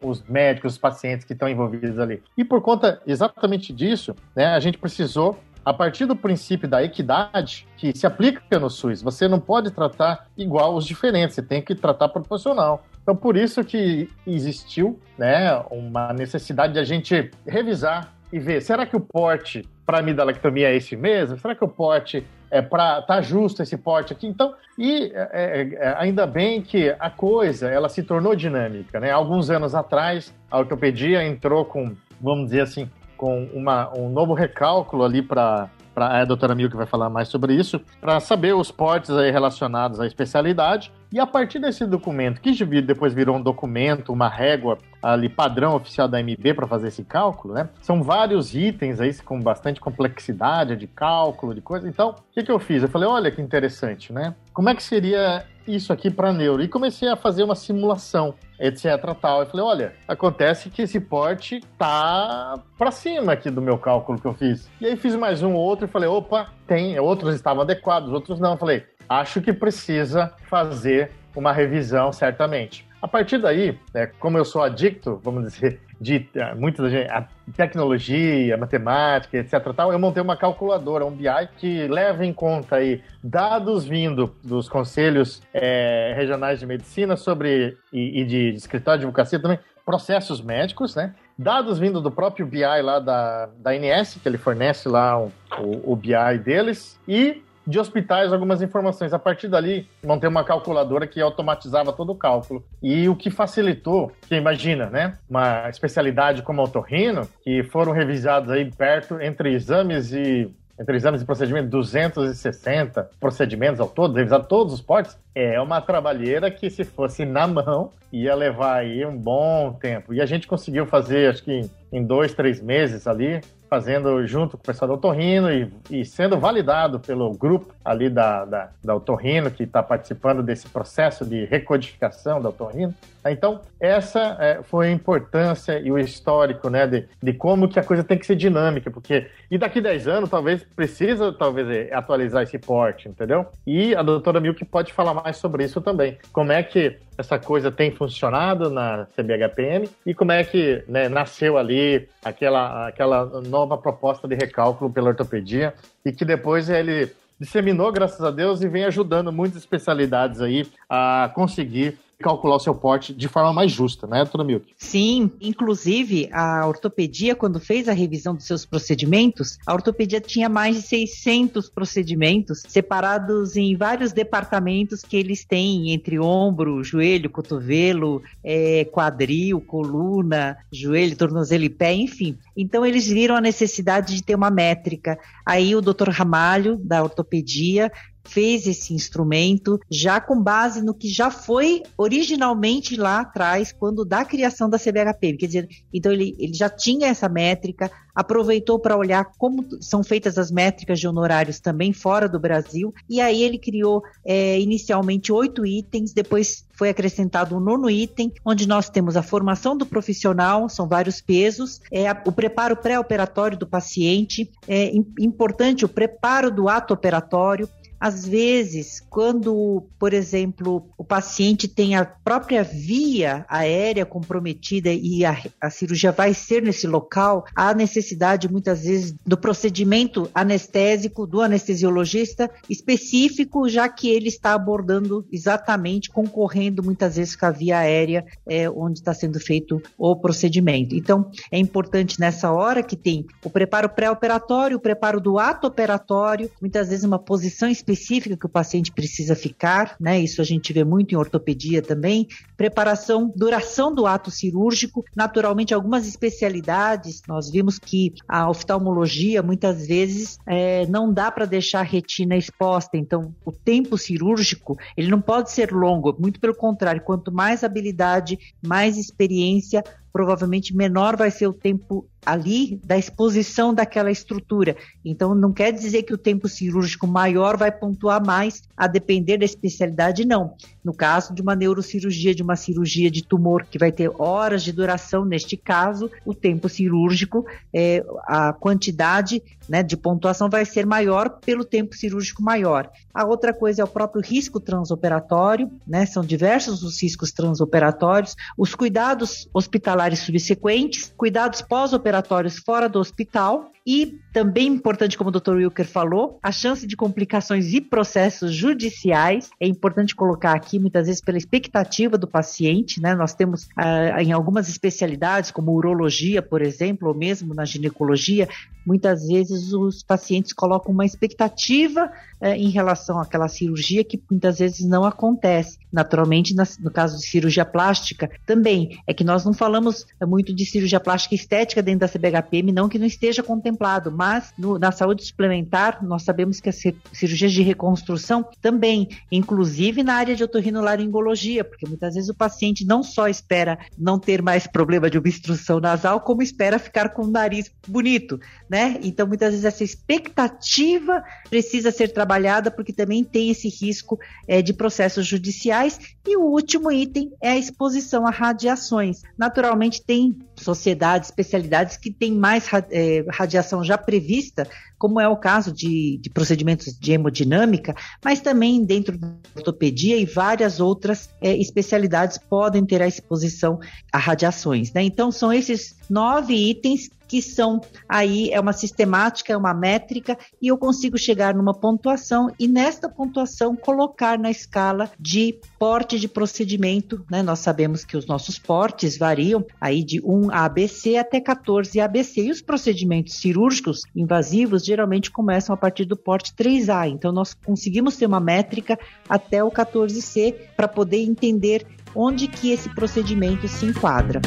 os 0.01 0.23
médicos, 0.23 0.73
os 0.73 0.77
pacientes 0.77 1.25
que 1.25 1.33
estão 1.33 1.49
envolvidos 1.49 1.99
ali. 1.99 2.23
E 2.37 2.45
por 2.45 2.61
conta 2.61 3.01
exatamente 3.05 3.73
disso, 3.73 4.15
né, 4.33 4.45
a 4.45 4.59
gente 4.59 4.77
precisou 4.77 5.37
a 5.65 5.73
partir 5.73 6.05
do 6.05 6.15
princípio 6.15 6.67
da 6.67 6.83
equidade 6.83 7.67
que 7.77 7.95
se 7.95 8.05
aplica 8.05 8.59
no 8.59 8.69
SUS. 8.69 9.01
Você 9.01 9.27
não 9.27 9.39
pode 9.39 9.71
tratar 9.71 10.27
igual 10.37 10.75
os 10.75 10.85
diferentes, 10.85 11.35
você 11.35 11.41
tem 11.41 11.61
que 11.61 11.75
tratar 11.75 12.09
proporcional. 12.09 12.83
Então, 13.01 13.15
por 13.15 13.35
isso 13.35 13.63
que 13.63 14.09
existiu 14.25 14.99
né, 15.17 15.55
uma 15.71 16.13
necessidade 16.13 16.73
de 16.73 16.79
a 16.79 16.83
gente 16.83 17.31
revisar 17.47 18.13
e 18.31 18.39
ver, 18.39 18.61
será 18.61 18.85
que 18.85 18.95
o 18.95 18.99
porte 18.99 19.67
para 19.85 19.99
amidalactomia 19.99 20.69
é 20.69 20.75
esse 20.75 20.95
mesmo? 20.95 21.37
Será 21.37 21.53
que 21.53 21.63
o 21.63 21.67
porte 21.67 22.25
é 22.49 22.61
para 22.61 23.01
tá 23.01 23.21
justo 23.21 23.61
esse 23.61 23.75
porte 23.75 24.13
aqui? 24.13 24.27
Então, 24.27 24.53
e 24.77 25.11
é, 25.13 25.29
é, 25.33 25.73
é, 25.73 25.95
ainda 25.97 26.25
bem 26.25 26.61
que 26.61 26.95
a 26.97 27.09
coisa 27.09 27.69
ela 27.69 27.89
se 27.89 28.03
tornou 28.03 28.35
dinâmica, 28.35 28.99
né? 28.99 29.11
Alguns 29.11 29.49
anos 29.49 29.75
atrás, 29.75 30.33
a 30.49 30.59
ortopedia 30.59 31.23
entrou 31.25 31.65
com, 31.65 31.93
vamos 32.21 32.45
dizer 32.45 32.61
assim, 32.61 32.89
com 33.21 33.43
uma, 33.53 33.95
um 33.95 34.09
novo 34.09 34.33
recálculo 34.33 35.03
ali 35.03 35.21
para 35.21 35.69
a 35.95 36.25
doutora 36.25 36.55
Mil 36.55 36.71
que 36.71 36.75
vai 36.75 36.87
falar 36.87 37.07
mais 37.07 37.27
sobre 37.27 37.53
isso, 37.53 37.79
para 37.99 38.19
saber 38.19 38.55
os 38.55 38.71
portes 38.71 39.11
aí 39.11 39.29
relacionados 39.29 39.99
à 39.99 40.07
especialidade. 40.07 40.91
E 41.11 41.19
a 41.19 41.27
partir 41.27 41.59
desse 41.59 41.85
documento, 41.85 42.39
que 42.39 42.51
depois 42.81 43.13
virou 43.13 43.35
um 43.35 43.41
documento, 43.41 44.13
uma 44.13 44.29
régua 44.29 44.77
ali 45.01 45.27
padrão 45.27 45.75
oficial 45.75 46.07
da 46.07 46.21
MB 46.21 46.53
para 46.55 46.67
fazer 46.67 46.87
esse 46.87 47.03
cálculo, 47.03 47.53
né? 47.53 47.67
São 47.81 48.01
vários 48.01 48.55
itens 48.55 48.99
aí 49.01 49.13
com 49.21 49.39
bastante 49.41 49.81
complexidade 49.81 50.75
de 50.77 50.87
cálculo, 50.87 51.53
de 51.53 51.61
coisa. 51.61 51.87
Então, 51.87 52.11
o 52.11 52.33
que, 52.33 52.43
que 52.43 52.51
eu 52.51 52.59
fiz? 52.59 52.81
Eu 52.81 52.89
falei, 52.89 53.09
olha 53.09 53.29
que 53.29 53.41
interessante, 53.41 54.13
né? 54.13 54.33
Como 54.53 54.69
é 54.69 54.75
que 54.75 54.81
seria 54.81 55.45
isso 55.67 55.91
aqui 55.91 56.09
para 56.09 56.31
neuro? 56.31 56.63
E 56.63 56.67
comecei 56.67 57.09
a 57.09 57.17
fazer 57.17 57.43
uma 57.43 57.55
simulação 57.55 58.33
etc. 58.61 59.15
Tal. 59.19 59.41
Eu 59.41 59.45
falei, 59.47 59.65
olha, 59.65 59.93
acontece 60.07 60.69
que 60.69 60.83
esse 60.83 60.99
porte 60.99 61.61
tá 61.77 62.59
para 62.77 62.91
cima 62.91 63.33
aqui 63.33 63.49
do 63.49 63.61
meu 63.61 63.77
cálculo 63.77 64.21
que 64.21 64.27
eu 64.27 64.33
fiz. 64.33 64.69
E 64.79 64.85
aí 64.85 64.95
fiz 64.95 65.15
mais 65.15 65.41
um 65.41 65.53
ou 65.53 65.61
outro 65.61 65.85
e 65.85 65.89
falei, 65.89 66.07
opa, 66.07 66.51
tem. 66.67 66.97
Outros 66.99 67.33
estavam 67.33 67.63
adequados, 67.63 68.13
outros 68.13 68.39
não. 68.39 68.51
Eu 68.51 68.57
falei, 68.57 68.83
acho 69.19 69.41
que 69.41 69.51
precisa 69.51 70.33
fazer 70.49 71.11
uma 71.35 71.51
revisão, 71.51 72.13
certamente. 72.13 72.87
A 73.01 73.07
partir 73.07 73.39
daí, 73.39 73.77
né, 73.93 74.07
como 74.19 74.37
eu 74.37 74.45
sou 74.45 74.61
adicto, 74.61 75.19
vamos 75.23 75.51
dizer, 75.51 75.81
de 75.99 76.29
uh, 76.35 76.55
muita 76.57 76.89
gente, 76.89 77.09
a 77.09 77.27
tecnologia, 77.55 78.57
matemática, 78.57 79.37
etc. 79.37 79.73
Tal, 79.75 79.91
eu 79.91 79.99
montei 79.99 80.21
uma 80.21 80.37
calculadora, 80.37 81.05
um 81.05 81.11
BI, 81.11 81.27
que 81.57 81.87
leva 81.87 82.25
em 82.25 82.31
conta 82.31 82.77
aí 82.77 83.03
dados 83.23 83.85
vindo 83.85 84.33
dos 84.43 84.69
conselhos 84.69 85.41
é, 85.53 86.13
regionais 86.15 86.59
de 86.59 86.65
medicina 86.65 87.17
sobre 87.17 87.77
e, 87.91 88.21
e 88.21 88.25
de, 88.25 88.51
de 88.51 88.57
escritório 88.57 88.99
de 88.99 89.05
advocacia 89.05 89.39
também, 89.39 89.59
processos 89.85 90.41
médicos, 90.41 90.95
né? 90.95 91.13
dados 91.37 91.79
vindo 91.79 91.99
do 91.99 92.11
próprio 92.11 92.45
BI 92.45 92.81
lá 92.81 92.99
da, 92.99 93.47
da 93.57 93.75
INS, 93.75 94.19
que 94.21 94.29
ele 94.29 94.37
fornece 94.37 94.87
lá 94.87 95.19
o, 95.19 95.31
o, 95.59 95.93
o 95.93 95.95
BI 95.95 96.37
deles, 96.43 96.99
e 97.07 97.41
de 97.65 97.79
hospitais 97.79 98.31
algumas 98.33 98.61
informações. 98.61 99.13
A 99.13 99.19
partir 99.19 99.47
dali, 99.47 99.87
montei 100.03 100.29
uma 100.29 100.43
calculadora 100.43 101.07
que 101.07 101.21
automatizava 101.21 101.93
todo 101.93 102.11
o 102.11 102.15
cálculo. 102.15 102.63
E 102.81 103.07
o 103.07 103.15
que 103.15 103.29
facilitou, 103.29 104.11
que 104.27 104.35
imagina, 104.35 104.89
né? 104.89 105.17
Uma 105.29 105.69
especialidade 105.69 106.41
como 106.41 106.63
otorrino, 106.63 107.27
que 107.43 107.63
foram 107.63 107.91
revisados 107.91 108.49
aí 108.49 108.69
perto 108.71 109.21
entre 109.21 109.53
exames 109.53 110.11
e 110.11 110.51
entre 110.79 110.95
exames 110.95 111.21
e 111.21 111.25
procedimentos, 111.25 111.69
260 111.69 113.11
procedimentos 113.19 113.79
ao 113.79 113.87
todo, 113.87 114.15
revisar 114.15 114.43
todos 114.45 114.73
os 114.73 114.81
portes, 114.81 115.15
é 115.35 115.61
uma 115.61 115.79
trabalheira 115.79 116.49
que, 116.49 116.71
se 116.71 116.83
fosse 116.83 117.23
na 117.23 117.45
mão, 117.45 117.91
ia 118.11 118.33
levar 118.33 118.77
aí 118.77 119.05
um 119.05 119.15
bom 119.15 119.73
tempo. 119.73 120.11
E 120.11 120.19
a 120.19 120.25
gente 120.25 120.47
conseguiu 120.47 120.87
fazer, 120.87 121.29
acho 121.29 121.43
que 121.43 121.69
em 121.91 122.03
dois, 122.03 122.33
três 122.33 122.59
meses 122.59 123.05
ali, 123.05 123.41
fazendo 123.71 124.27
junto 124.27 124.57
com 124.57 124.63
o 124.63 124.65
pessoal 124.65 124.89
do 124.89 124.95
Otorrino 124.95 125.49
e, 125.49 125.71
e 125.89 126.03
sendo 126.03 126.37
validado 126.37 126.99
pelo 126.99 127.33
grupo 127.33 127.73
ali 127.85 128.09
da, 128.09 128.43
da, 128.43 128.69
da 128.83 128.93
Otorrino, 128.93 129.49
que 129.49 129.63
está 129.63 129.81
participando 129.81 130.43
desse 130.43 130.67
processo 130.67 131.25
de 131.25 131.45
recodificação 131.45 132.41
da 132.41 132.49
Otorrino. 132.49 132.93
Então, 133.29 133.61
essa 133.79 134.37
é, 134.39 134.61
foi 134.63 134.87
a 134.87 134.91
importância 134.91 135.79
e 135.79 135.91
o 135.91 135.97
histórico, 135.97 136.69
né, 136.69 136.87
de, 136.87 137.07
de 137.21 137.33
como 137.33 137.67
que 137.67 137.79
a 137.79 137.83
coisa 137.83 138.03
tem 138.03 138.17
que 138.17 138.25
ser 138.25 138.35
dinâmica, 138.35 138.89
porque 138.89 139.27
e 139.49 139.57
daqui 139.57 139.79
10 139.81 140.07
anos 140.07 140.29
talvez 140.29 140.63
precisa 140.63 141.31
talvez 141.31 141.69
é, 141.69 141.93
atualizar 141.93 142.43
esse 142.43 142.57
porte, 142.57 143.09
entendeu? 143.09 143.45
E 143.65 143.95
a 143.95 144.01
doutora 144.01 144.39
Milk 144.39 144.63
pode 144.65 144.93
falar 144.93 145.13
mais 145.13 145.37
sobre 145.37 145.63
isso 145.63 145.81
também. 145.81 146.17
Como 146.31 146.51
é 146.51 146.63
que 146.63 146.97
essa 147.17 147.37
coisa 147.37 147.71
tem 147.71 147.91
funcionado 147.91 148.69
na 148.69 149.05
CBHPM 149.15 149.89
e 150.05 150.13
como 150.13 150.31
é 150.31 150.43
que 150.43 150.83
né, 150.87 151.07
nasceu 151.07 151.57
ali 151.57 152.07
aquela, 152.23 152.87
aquela 152.87 153.41
nova 153.41 153.77
proposta 153.77 154.27
de 154.27 154.35
recálculo 154.35 154.91
pela 154.91 155.09
ortopedia 155.09 155.73
e 156.03 156.11
que 156.11 156.25
depois 156.25 156.69
ele 156.69 157.11
disseminou, 157.39 157.91
graças 157.91 158.21
a 158.21 158.29
Deus, 158.29 158.61
e 158.61 158.67
vem 158.67 158.85
ajudando 158.85 159.31
muitas 159.31 159.57
especialidades 159.57 160.41
aí 160.41 160.67
a 160.87 161.31
conseguir 161.33 161.97
calcular 162.21 162.55
o 162.55 162.59
seu 162.59 162.73
porte 162.73 163.13
de 163.13 163.27
forma 163.27 163.51
mais 163.51 163.71
justa, 163.71 164.07
né, 164.07 164.19
doutora 164.19 164.43
Milk? 164.43 164.67
Sim, 164.77 165.31
inclusive 165.41 166.29
a 166.31 166.65
ortopedia, 166.67 167.35
quando 167.35 167.59
fez 167.59 167.89
a 167.89 167.93
revisão 167.93 168.35
dos 168.35 168.45
seus 168.45 168.65
procedimentos, 168.65 169.57
a 169.65 169.73
ortopedia 169.73 170.21
tinha 170.21 170.47
mais 170.47 170.75
de 170.75 170.81
600 170.83 171.69
procedimentos 171.69 172.63
separados 172.67 173.55
em 173.55 173.75
vários 173.75 174.11
departamentos 174.11 175.01
que 175.01 175.17
eles 175.17 175.43
têm, 175.43 175.91
entre 175.91 176.19
ombro, 176.19 176.83
joelho, 176.83 177.29
cotovelo, 177.29 178.21
é, 178.43 178.85
quadril, 178.85 179.59
coluna, 179.61 180.57
joelho, 180.71 181.15
tornozelo 181.15 181.63
e 181.63 181.69
pé, 181.69 181.93
enfim. 181.93 182.37
Então 182.55 182.85
eles 182.85 183.07
viram 183.07 183.35
a 183.35 183.41
necessidade 183.41 184.15
de 184.15 184.23
ter 184.23 184.35
uma 184.35 184.51
métrica. 184.51 185.17
Aí 185.45 185.75
o 185.75 185.81
Dr. 185.81 186.09
Ramalho, 186.09 186.77
da 186.77 187.03
ortopedia, 187.03 187.91
fez 188.23 188.67
esse 188.67 188.93
instrumento 188.93 189.79
já 189.89 190.19
com 190.19 190.41
base 190.41 190.81
no 190.81 190.93
que 190.93 191.09
já 191.09 191.29
foi 191.29 191.83
originalmente 191.97 192.95
lá 192.95 193.21
atrás, 193.21 193.71
quando 193.71 194.05
da 194.05 194.23
criação 194.23 194.69
da 194.69 194.79
CBHP. 194.79 195.37
Quer 195.37 195.45
dizer, 195.47 195.69
então 195.93 196.11
ele, 196.11 196.35
ele 196.39 196.53
já 196.53 196.69
tinha 196.69 197.07
essa 197.07 197.27
métrica, 197.27 197.91
aproveitou 198.13 198.79
para 198.79 198.97
olhar 198.97 199.25
como 199.37 199.65
são 199.81 200.03
feitas 200.03 200.37
as 200.37 200.51
métricas 200.51 200.99
de 200.99 201.07
honorários 201.07 201.59
também 201.59 201.93
fora 201.93 202.27
do 202.27 202.39
Brasil, 202.39 202.93
e 203.09 203.21
aí 203.21 203.41
ele 203.41 203.57
criou 203.57 204.03
é, 204.25 204.59
inicialmente 204.59 205.31
oito 205.31 205.65
itens, 205.65 206.13
depois 206.13 206.65
foi 206.73 206.89
acrescentado 206.89 207.55
um 207.55 207.59
nono 207.59 207.89
item, 207.89 208.33
onde 208.43 208.67
nós 208.67 208.89
temos 208.89 209.15
a 209.15 209.21
formação 209.21 209.77
do 209.77 209.85
profissional, 209.85 210.67
são 210.67 210.87
vários 210.87 211.21
pesos, 211.21 211.79
é, 211.91 212.11
o 212.25 212.31
preparo 212.31 212.75
pré-operatório 212.75 213.57
do 213.57 213.67
paciente, 213.67 214.51
é 214.67 214.91
importante 215.19 215.85
o 215.85 215.89
preparo 215.89 216.51
do 216.51 216.67
ato 216.67 216.93
operatório, 216.93 217.69
às 218.01 218.25
vezes, 218.27 218.99
quando, 219.11 219.85
por 219.99 220.11
exemplo, 220.11 220.89
o 220.97 221.03
paciente 221.03 221.67
tem 221.67 221.95
a 221.95 222.03
própria 222.03 222.63
via 222.63 223.45
aérea 223.47 224.07
comprometida 224.07 224.89
e 224.91 225.23
a, 225.23 225.39
a 225.61 225.69
cirurgia 225.69 226.11
vai 226.11 226.33
ser 226.33 226.63
nesse 226.63 226.87
local, 226.87 227.45
há 227.55 227.75
necessidade 227.75 228.51
muitas 228.51 228.85
vezes 228.85 229.13
do 229.23 229.37
procedimento 229.37 230.27
anestésico 230.33 231.27
do 231.27 231.41
anestesiologista 231.41 232.49
específico, 232.67 233.69
já 233.69 233.87
que 233.87 234.09
ele 234.09 234.29
está 234.29 234.55
abordando 234.55 235.23
exatamente, 235.31 236.09
concorrendo 236.09 236.81
muitas 236.81 237.17
vezes 237.17 237.35
com 237.35 237.45
a 237.45 237.51
via 237.51 237.77
aérea 237.77 238.25
é, 238.47 238.67
onde 238.67 238.97
está 238.97 239.13
sendo 239.13 239.39
feito 239.39 239.79
o 239.95 240.15
procedimento. 240.15 240.95
Então, 240.95 241.29
é 241.51 241.59
importante 241.59 242.19
nessa 242.19 242.51
hora 242.51 242.81
que 242.81 242.95
tem 242.95 243.27
o 243.45 243.49
preparo 243.49 243.89
pré-operatório, 243.89 244.77
o 244.77 244.81
preparo 244.81 245.21
do 245.21 245.37
ato 245.37 245.67
operatório, 245.67 246.49
muitas 246.59 246.89
vezes 246.89 247.05
uma 247.05 247.19
posição 247.19 247.69
específica 247.69 247.90
específica 247.91 248.37
que 248.37 248.45
o 248.45 248.49
paciente 248.49 248.91
precisa 248.91 249.35
ficar, 249.35 249.95
né? 249.99 250.19
Isso 250.19 250.41
a 250.41 250.43
gente 250.43 250.71
vê 250.73 250.83
muito 250.83 251.13
em 251.13 251.17
ortopedia 251.17 251.81
também. 251.81 252.27
Preparação, 252.55 253.31
duração 253.35 253.93
do 253.93 254.05
ato 254.05 254.31
cirúrgico. 254.31 255.03
Naturalmente, 255.15 255.73
algumas 255.73 256.07
especialidades, 256.07 257.21
nós 257.27 257.49
vimos 257.49 257.77
que 257.77 258.13
a 258.27 258.49
oftalmologia 258.49 259.41
muitas 259.41 259.87
vezes 259.87 260.39
é, 260.47 260.85
não 260.87 261.11
dá 261.11 261.31
para 261.31 261.45
deixar 261.45 261.79
a 261.79 261.83
retina 261.83 262.35
exposta. 262.35 262.97
Então, 262.97 263.33
o 263.45 263.51
tempo 263.51 263.97
cirúrgico 263.97 264.77
ele 264.95 265.09
não 265.09 265.21
pode 265.21 265.51
ser 265.51 265.71
longo. 265.71 266.15
Muito 266.19 266.39
pelo 266.39 266.55
contrário, 266.55 267.01
quanto 267.01 267.31
mais 267.31 267.63
habilidade, 267.63 268.39
mais 268.61 268.97
experiência, 268.97 269.83
provavelmente 270.11 270.75
menor 270.75 271.15
vai 271.15 271.31
ser 271.31 271.47
o 271.47 271.53
tempo 271.53 272.05
ali 272.25 272.79
da 272.83 272.97
exposição 272.97 273.73
daquela 273.73 274.11
estrutura. 274.11 274.75
Então, 275.03 275.33
não 275.33 275.51
quer 275.51 275.71
dizer 275.71 276.03
que 276.03 276.13
o 276.13 276.17
tempo 276.17 276.47
cirúrgico 276.47 277.07
maior 277.07 277.57
vai 277.57 277.71
pontuar 277.71 278.23
mais, 278.23 278.61
a 278.77 278.87
depender 278.87 279.37
da 279.37 279.45
especialidade, 279.45 280.25
não. 280.25 280.53
No 280.83 280.93
caso 280.93 281.33
de 281.33 281.41
uma 281.41 281.55
neurocirurgia, 281.55 282.35
de 282.35 282.43
uma 282.43 282.55
cirurgia 282.55 283.09
de 283.09 283.23
tumor, 283.23 283.65
que 283.65 283.79
vai 283.79 283.91
ter 283.91 284.11
horas 284.19 284.63
de 284.63 284.71
duração, 284.71 285.25
neste 285.25 285.57
caso, 285.57 286.11
o 286.25 286.33
tempo 286.33 286.69
cirúrgico, 286.69 287.45
é, 287.73 288.03
a 288.27 288.53
quantidade 288.53 289.41
né, 289.67 289.81
de 289.81 289.97
pontuação 289.97 290.49
vai 290.49 290.65
ser 290.65 290.85
maior 290.85 291.29
pelo 291.39 291.63
tempo 291.63 291.95
cirúrgico 291.95 292.43
maior. 292.43 292.89
A 293.13 293.25
outra 293.25 293.53
coisa 293.53 293.81
é 293.81 293.85
o 293.85 293.87
próprio 293.87 294.21
risco 294.21 294.59
transoperatório, 294.59 295.71
né, 295.87 296.05
são 296.05 296.23
diversos 296.23 296.83
os 296.83 297.01
riscos 297.01 297.31
transoperatórios, 297.31 298.35
os 298.57 298.75
cuidados 298.75 299.49
hospitalares 299.53 300.19
subsequentes, 300.19 301.13
cuidados 301.17 301.61
pós-operatórios 301.61 302.57
fora 302.57 302.87
do 302.87 302.99
hospital 302.99 303.70
e 303.85 304.19
também 304.31 304.67
importante, 304.67 305.17
como 305.17 305.29
o 305.29 305.31
Dr. 305.31 305.55
Wilker 305.55 305.87
falou, 305.87 306.39
a 306.41 306.51
chance 306.51 306.85
de 306.85 306.95
complicações 306.95 307.73
e 307.73 307.81
processos 307.81 308.53
judiciais. 308.53 309.49
É 309.59 309.67
importante 309.67 310.15
colocar 310.15 310.53
aqui, 310.53 310.79
muitas 310.79 311.07
vezes, 311.07 311.21
pela 311.21 311.37
expectativa 311.37 312.17
do 312.17 312.27
paciente, 312.27 313.01
né? 313.01 313.15
Nós 313.15 313.33
temos 313.33 313.67
ah, 313.75 314.21
em 314.21 314.31
algumas 314.31 314.69
especialidades, 314.69 315.51
como 315.51 315.73
urologia, 315.73 316.41
por 316.41 316.61
exemplo, 316.61 317.07
ou 317.07 317.13
mesmo 317.13 317.53
na 317.53 317.65
ginecologia, 317.65 318.47
muitas 318.85 319.27
vezes 319.27 319.73
os 319.73 320.03
pacientes 320.03 320.53
colocam 320.53 320.91
uma 320.91 321.05
expectativa 321.05 322.11
eh, 322.39 322.57
em 322.57 322.69
relação 322.69 323.19
àquela 323.19 323.47
cirurgia 323.47 324.03
que 324.03 324.21
muitas 324.29 324.59
vezes 324.59 324.85
não 324.85 325.03
acontece. 325.03 325.77
Naturalmente, 325.91 326.55
no 326.79 326.91
caso 326.91 327.17
de 327.17 327.25
cirurgia 327.25 327.65
plástica, 327.65 328.29
também 328.45 328.99
é 329.05 329.13
que 329.13 329.23
nós 329.23 329.45
não 329.45 329.53
falamos 329.53 330.05
muito 330.21 330.53
de 330.53 330.65
cirurgia 330.65 330.99
plástica 330.99 331.35
estética 331.35 331.81
dentro 331.81 332.01
da 332.01 332.07
CBHPM, 332.07 332.71
não 332.71 332.89
que 332.89 332.97
não 332.97 333.05
esteja 333.05 333.43
contemplado, 333.71 334.11
mas 334.11 334.53
no, 334.57 334.77
na 334.77 334.91
saúde 334.91 335.23
suplementar, 335.23 336.03
nós 336.03 336.23
sabemos 336.23 336.59
que 336.59 336.69
as 336.69 336.75
cirurgias 337.13 337.51
de 337.51 337.61
reconstrução 337.61 338.45
também, 338.61 339.09
inclusive 339.31 340.03
na 340.03 340.15
área 340.15 340.35
de 340.35 340.43
otorrinolaringologia, 340.43 341.63
porque 341.63 341.87
muitas 341.87 342.15
vezes 342.15 342.29
o 342.29 342.35
paciente 342.35 342.85
não 342.85 343.01
só 343.01 343.27
espera 343.27 343.79
não 343.97 344.19
ter 344.19 344.41
mais 344.41 344.67
problema 344.67 345.09
de 345.09 345.17
obstrução 345.17 345.79
nasal, 345.79 346.19
como 346.21 346.41
espera 346.41 346.77
ficar 346.77 347.09
com 347.09 347.23
o 347.23 347.31
nariz 347.31 347.71
bonito, 347.87 348.39
né? 348.69 348.99
Então, 349.03 349.25
muitas 349.25 349.51
vezes 349.51 349.65
essa 349.65 349.83
expectativa 349.83 351.23
precisa 351.49 351.91
ser 351.91 352.09
trabalhada, 352.09 352.69
porque 352.69 352.93
também 352.93 353.23
tem 353.23 353.49
esse 353.49 353.69
risco 353.69 354.19
é, 354.47 354.61
de 354.61 354.73
processos 354.73 355.25
judiciais. 355.25 355.99
E 356.25 356.37
o 356.37 356.41
último 356.41 356.91
item 356.91 357.31
é 357.41 357.51
a 357.51 357.57
exposição 357.57 358.27
a 358.27 358.31
radiações. 358.31 359.21
Naturalmente, 359.37 360.03
tem 360.03 360.37
sociedades, 360.55 361.29
especialidades 361.29 361.97
que 361.97 362.11
têm 362.11 362.33
mais 362.33 362.67
é, 362.91 363.25
radiação 363.61 363.83
já 363.83 363.97
prevista, 363.97 364.67
como 364.97 365.19
é 365.19 365.27
o 365.27 365.37
caso 365.37 365.71
de, 365.71 366.17
de, 366.21 366.29
procedimentos 366.29 366.97
de 366.99 367.13
hemodinâmica, 367.13 367.95
mas 368.23 368.41
também 368.41 368.83
dentro 368.83 369.17
da 369.17 369.31
ortopedia 369.55 370.17
e 370.17 370.25
várias 370.25 370.79
outras 370.79 371.29
é, 371.39 371.55
especialidades 371.55 372.37
podem 372.37 372.85
ter 372.85 373.01
a 373.01 373.07
exposição 373.07 373.79
a 374.11 374.17
radiações. 374.17 374.91
Né? 374.91 375.03
Então, 375.03 375.31
são 375.31 375.53
esses 375.53 375.95
nove 376.09 376.53
itens 376.53 377.09
que 377.31 377.41
são 377.41 377.79
aí 378.09 378.49
é 378.51 378.59
uma 378.59 378.73
sistemática, 378.73 379.53
é 379.53 379.55
uma 379.55 379.73
métrica 379.73 380.37
e 380.61 380.67
eu 380.67 380.77
consigo 380.77 381.17
chegar 381.17 381.55
numa 381.55 381.73
pontuação 381.73 382.51
e 382.59 382.67
nesta 382.67 383.07
pontuação 383.07 383.73
colocar 383.73 384.37
na 384.37 384.51
escala 384.51 385.09
de 385.17 385.57
porte 385.79 386.19
de 386.19 386.27
procedimento, 386.27 387.23
né? 387.31 387.41
Nós 387.41 387.59
sabemos 387.59 388.03
que 388.03 388.17
os 388.17 388.25
nossos 388.25 388.59
portes 388.59 389.17
variam 389.17 389.65
aí 389.79 390.03
de 390.03 390.19
1 390.21 390.51
ABC 390.51 391.15
até 391.15 391.39
14 391.39 392.01
ABC 392.01 392.41
e 392.41 392.51
os 392.51 392.61
procedimentos 392.61 393.35
cirúrgicos 393.35 394.01
invasivos 394.13 394.83
geralmente 394.83 395.31
começam 395.31 395.73
a 395.73 395.77
partir 395.77 396.03
do 396.03 396.17
porte 396.17 396.53
3A. 396.53 397.07
Então 397.07 397.31
nós 397.31 397.53
conseguimos 397.53 398.17
ter 398.17 398.25
uma 398.25 398.41
métrica 398.41 398.99
até 399.29 399.63
o 399.63 399.71
14C 399.71 400.53
para 400.75 400.89
poder 400.89 401.21
entender 401.21 401.87
onde 402.13 402.49
que 402.49 402.71
esse 402.71 402.93
procedimento 402.93 403.69
se 403.69 403.85
enquadra. 403.85 404.41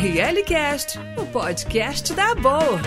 ORL 0.00 0.42
Cast, 0.46 0.98
o 1.18 1.26
podcast 1.26 2.14
da 2.14 2.34
boa. 2.34 2.80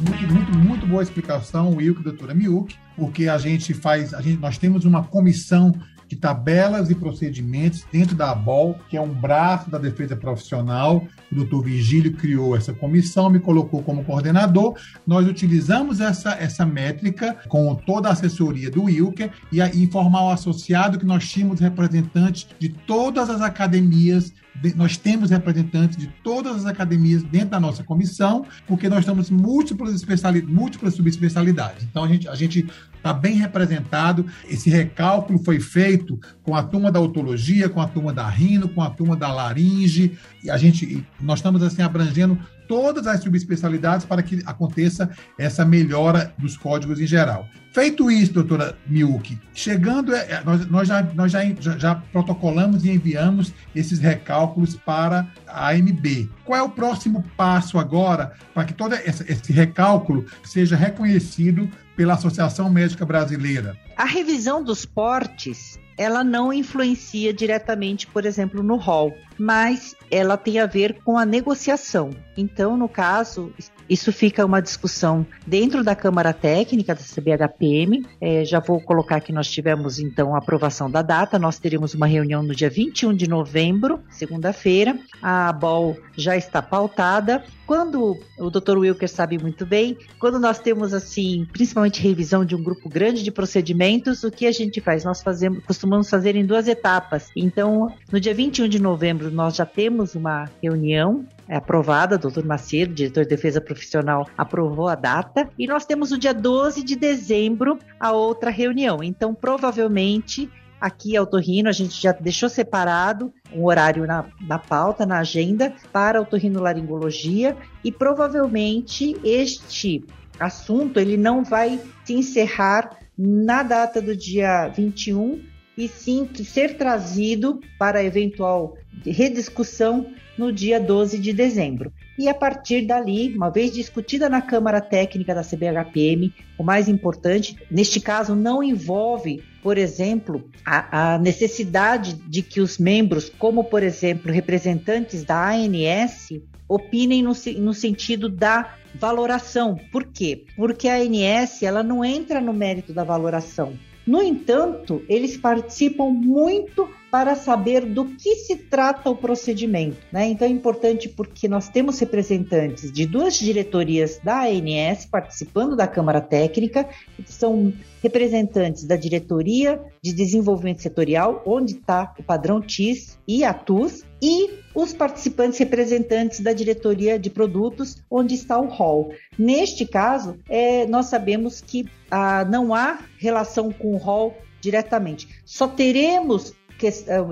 Muito, 0.00 0.34
muito, 0.34 0.52
muito 0.58 0.86
boa 0.88 1.00
explicação, 1.00 1.76
Wilk, 1.76 2.02
doutora 2.02 2.34
Miuk, 2.34 2.74
porque 2.96 3.28
a 3.28 3.38
gente 3.38 3.72
faz, 3.72 4.12
a 4.12 4.20
gente, 4.20 4.40
nós 4.40 4.58
temos 4.58 4.84
uma 4.84 5.04
comissão 5.04 5.72
de 6.08 6.16
tabelas 6.16 6.90
e 6.90 6.94
procedimentos 6.94 7.84
dentro 7.92 8.14
da 8.14 8.30
ABOL, 8.30 8.78
que 8.88 8.96
é 8.96 9.00
um 9.00 9.12
braço 9.12 9.70
da 9.70 9.78
defesa 9.78 10.16
profissional. 10.16 11.06
O 11.30 11.34
doutor 11.34 11.62
Vigílio 11.62 12.12
criou 12.12 12.56
essa 12.56 12.72
comissão, 12.72 13.28
me 13.28 13.40
colocou 13.40 13.82
como 13.82 14.04
coordenador. 14.04 14.76
Nós 15.06 15.26
utilizamos 15.26 16.00
essa, 16.00 16.34
essa 16.34 16.64
métrica 16.64 17.36
com 17.48 17.74
toda 17.74 18.08
a 18.08 18.12
assessoria 18.12 18.70
do 18.70 18.84
Wilker 18.84 19.30
e 19.52 19.60
informar 19.82 20.22
o 20.22 20.30
associado 20.30 20.98
que 20.98 21.06
nós 21.06 21.28
tínhamos 21.28 21.60
representantes 21.60 22.48
de 22.58 22.68
todas 22.68 23.28
as 23.28 23.40
academias 23.40 24.32
nós 24.74 24.96
temos 24.96 25.30
representantes 25.30 25.96
de 25.96 26.06
todas 26.22 26.56
as 26.56 26.66
academias 26.66 27.22
dentro 27.22 27.50
da 27.50 27.60
nossa 27.60 27.82
comissão, 27.82 28.46
porque 28.66 28.88
nós 28.88 29.04
temos 29.04 29.30
múltiplas, 29.30 29.94
especialidades, 29.94 30.54
múltiplas 30.54 30.94
subespecialidades. 30.94 31.84
Então, 31.84 32.04
a 32.04 32.08
gente, 32.08 32.28
a 32.28 32.34
gente 32.34 32.66
está 32.96 33.12
bem 33.12 33.36
representado. 33.36 34.26
Esse 34.48 34.68
recálculo 34.68 35.38
foi 35.38 35.60
feito 35.60 36.18
com 36.46 36.54
a 36.54 36.62
turma 36.62 36.92
da 36.92 37.00
otologia, 37.00 37.68
com 37.68 37.80
a 37.80 37.88
turma 37.88 38.12
da 38.12 38.28
rino, 38.28 38.68
com 38.68 38.80
a 38.80 38.88
turma 38.88 39.16
da 39.16 39.32
laringe. 39.32 40.16
E 40.44 40.48
a 40.48 40.56
gente, 40.56 41.04
nós 41.20 41.40
estamos 41.40 41.60
assim 41.60 41.82
abrangendo 41.82 42.38
todas 42.68 43.08
as 43.08 43.20
subespecialidades 43.20 44.06
para 44.06 44.22
que 44.22 44.40
aconteça 44.46 45.10
essa 45.36 45.64
melhora 45.64 46.32
dos 46.38 46.56
códigos 46.56 47.00
em 47.00 47.06
geral. 47.06 47.48
Feito 47.72 48.10
isso, 48.10 48.32
doutora 48.32 48.78
Miuki, 48.86 49.38
chegando, 49.52 50.14
é, 50.14 50.20
é, 50.30 50.44
nós, 50.44 50.66
nós, 50.70 50.88
já, 50.88 51.02
nós 51.02 51.32
já, 51.32 51.42
já, 51.76 51.96
protocolamos 51.96 52.84
e 52.84 52.90
enviamos 52.92 53.52
esses 53.74 53.98
recálculos 53.98 54.76
para 54.76 55.28
a 55.48 55.70
AMB. 55.72 56.30
Qual 56.44 56.58
é 56.58 56.62
o 56.62 56.70
próximo 56.70 57.24
passo 57.36 57.76
agora 57.76 58.34
para 58.54 58.64
que 58.64 58.72
todo 58.72 58.94
esse 58.94 59.52
recálculo 59.52 60.24
seja 60.44 60.76
reconhecido 60.76 61.68
pela 61.96 62.14
Associação 62.14 62.70
Médica 62.70 63.04
Brasileira? 63.04 63.76
A 63.96 64.04
revisão 64.04 64.62
dos 64.62 64.86
portes 64.86 65.78
ela 65.96 66.22
não 66.22 66.52
influencia 66.52 67.32
diretamente, 67.32 68.06
por 68.06 68.26
exemplo, 68.26 68.62
no 68.62 68.76
rol, 68.76 69.16
mas 69.38 69.94
ela 70.10 70.36
tem 70.36 70.58
a 70.58 70.66
ver 70.66 71.00
com 71.02 71.16
a 71.16 71.24
negociação. 71.24 72.10
Então, 72.36 72.76
no 72.76 72.88
caso, 72.88 73.52
isso 73.88 74.12
fica 74.12 74.44
uma 74.44 74.60
discussão 74.60 75.26
dentro 75.46 75.84
da 75.84 75.94
Câmara 75.94 76.32
Técnica 76.32 76.94
da 76.94 77.00
CBHPM. 77.00 78.04
É, 78.20 78.44
já 78.44 78.60
vou 78.60 78.80
colocar 78.80 79.20
que 79.20 79.32
nós 79.32 79.50
tivemos 79.50 79.98
então 79.98 80.34
a 80.34 80.38
aprovação 80.38 80.90
da 80.90 81.02
data. 81.02 81.38
Nós 81.38 81.58
teremos 81.58 81.94
uma 81.94 82.06
reunião 82.06 82.42
no 82.42 82.54
dia 82.54 82.70
21 82.70 83.14
de 83.14 83.28
novembro, 83.28 84.00
segunda-feira. 84.10 84.98
A 85.22 85.52
BOL 85.52 85.96
já 86.16 86.36
está 86.36 86.60
pautada. 86.60 87.44
Quando 87.66 88.16
o 88.38 88.48
Dr. 88.48 88.78
Wilker 88.78 89.08
sabe 89.08 89.38
muito 89.38 89.66
bem, 89.66 89.98
quando 90.20 90.38
nós 90.38 90.60
temos 90.60 90.94
assim, 90.94 91.46
principalmente 91.52 92.00
revisão 92.00 92.44
de 92.44 92.54
um 92.54 92.62
grupo 92.62 92.88
grande 92.88 93.24
de 93.24 93.32
procedimentos, 93.32 94.22
o 94.22 94.30
que 94.30 94.46
a 94.46 94.52
gente 94.52 94.80
faz? 94.80 95.04
Nós 95.04 95.20
fazemos, 95.20 95.64
costumamos 95.64 96.08
fazer 96.08 96.36
em 96.36 96.46
duas 96.46 96.68
etapas. 96.68 97.28
Então, 97.34 97.92
no 98.10 98.20
dia 98.20 98.32
21 98.32 98.68
de 98.68 98.80
novembro, 98.80 99.32
nós 99.32 99.56
já 99.56 99.66
temos 99.66 100.14
uma 100.14 100.48
reunião 100.62 101.24
aprovada, 101.48 102.18
doutor 102.18 102.44
Macedo, 102.44 102.94
diretor 102.94 103.24
de 103.24 103.30
defesa 103.30 103.60
profissional, 103.60 104.28
aprovou 104.36 104.88
a 104.88 104.94
data, 104.94 105.48
e 105.58 105.66
nós 105.66 105.84
temos 105.84 106.12
o 106.12 106.18
dia 106.18 106.34
12 106.34 106.82
de 106.82 106.96
dezembro 106.96 107.78
a 107.98 108.12
outra 108.12 108.50
reunião. 108.50 109.02
Então, 109.02 109.34
provavelmente, 109.34 110.50
aqui 110.80 111.16
ao 111.16 111.26
Torrino, 111.26 111.68
a 111.68 111.72
gente 111.72 112.00
já 112.00 112.12
deixou 112.12 112.48
separado 112.48 113.32
um 113.52 113.64
horário 113.64 114.06
na, 114.06 114.26
na 114.40 114.58
pauta, 114.58 115.06
na 115.06 115.20
agenda, 115.20 115.72
para 115.92 116.20
otorrinolaringologia, 116.20 117.56
e 117.84 117.92
provavelmente 117.92 119.16
este 119.24 120.04
assunto 120.38 121.00
ele 121.00 121.16
não 121.16 121.44
vai 121.44 121.80
se 122.04 122.14
encerrar 122.14 122.98
na 123.16 123.62
data 123.62 124.02
do 124.02 124.14
dia 124.14 124.68
21, 124.68 125.42
e 125.76 125.88
sim 125.88 126.28
ser 126.42 126.76
trazido 126.76 127.60
para 127.78 128.02
eventual 128.02 128.76
rediscussão 129.04 130.06
no 130.36 130.52
dia 130.52 130.78
12 130.78 131.18
de 131.18 131.32
dezembro. 131.32 131.92
E 132.18 132.28
a 132.28 132.34
partir 132.34 132.86
dali, 132.86 133.34
uma 133.34 133.50
vez 133.50 133.72
discutida 133.72 134.28
na 134.28 134.40
Câmara 134.40 134.80
Técnica 134.80 135.34
da 135.34 135.42
CBHPM, 135.42 136.32
o 136.58 136.62
mais 136.62 136.88
importante, 136.88 137.56
neste 137.70 138.00
caso, 138.00 138.34
não 138.34 138.62
envolve, 138.62 139.42
por 139.62 139.76
exemplo, 139.78 140.48
a, 140.64 141.14
a 141.14 141.18
necessidade 141.18 142.14
de 142.14 142.42
que 142.42 142.60
os 142.60 142.78
membros, 142.78 143.30
como 143.38 143.64
por 143.64 143.82
exemplo, 143.82 144.32
representantes 144.32 145.24
da 145.24 145.50
ANS, 145.50 146.28
opinem 146.68 147.22
no, 147.22 147.32
no 147.58 147.74
sentido 147.74 148.28
da 148.28 148.74
valoração. 148.94 149.78
Por 149.92 150.04
quê? 150.04 150.44
Porque 150.56 150.88
a 150.88 150.96
ANS 150.96 151.62
ela 151.62 151.82
não 151.82 152.04
entra 152.04 152.40
no 152.40 152.52
mérito 152.52 152.92
da 152.92 153.04
valoração. 153.04 153.74
No 154.06 154.22
entanto, 154.22 155.02
eles 155.08 155.36
participam 155.36 156.10
muito 156.10 156.88
para 157.10 157.34
saber 157.34 157.84
do 157.84 158.04
que 158.04 158.36
se 158.36 158.56
trata 158.56 159.08
o 159.10 159.16
procedimento. 159.16 159.96
Né? 160.12 160.28
Então 160.28 160.46
é 160.46 160.50
importante 160.50 161.08
porque 161.08 161.48
nós 161.48 161.68
temos 161.68 161.98
representantes 161.98 162.90
de 162.90 163.06
duas 163.06 163.38
diretorias 163.38 164.20
da 164.22 164.42
ANS 164.42 165.06
participando 165.06 165.76
da 165.76 165.86
Câmara 165.86 166.20
Técnica, 166.20 166.88
que 167.16 167.32
são 167.32 167.72
representantes 168.02 168.84
da 168.84 168.96
Diretoria 168.96 169.80
de 170.02 170.12
Desenvolvimento 170.12 170.82
Setorial, 170.82 171.42
onde 171.46 171.72
está 171.72 172.14
o 172.18 172.22
padrão 172.22 172.60
TIS 172.60 173.18
e 173.26 173.44
a 173.44 173.54
TUS, 173.54 174.04
e 174.20 174.50
os 174.74 174.92
participantes 174.92 175.58
representantes 175.58 176.40
da 176.40 176.52
diretoria 176.52 177.18
de 177.18 177.30
produtos, 177.30 178.02
onde 178.10 178.34
está 178.34 178.58
o 178.58 178.68
hall. 178.68 179.12
Neste 179.38 179.84
caso, 179.86 180.38
é, 180.48 180.86
nós 180.86 181.06
sabemos 181.06 181.60
que 181.60 181.86
ah, 182.10 182.44
não 182.44 182.74
há 182.74 182.98
relação 183.18 183.70
com 183.70 183.94
o 183.94 183.98
hall 183.98 184.34
diretamente. 184.60 185.28
Só 185.44 185.68
teremos 185.68 186.54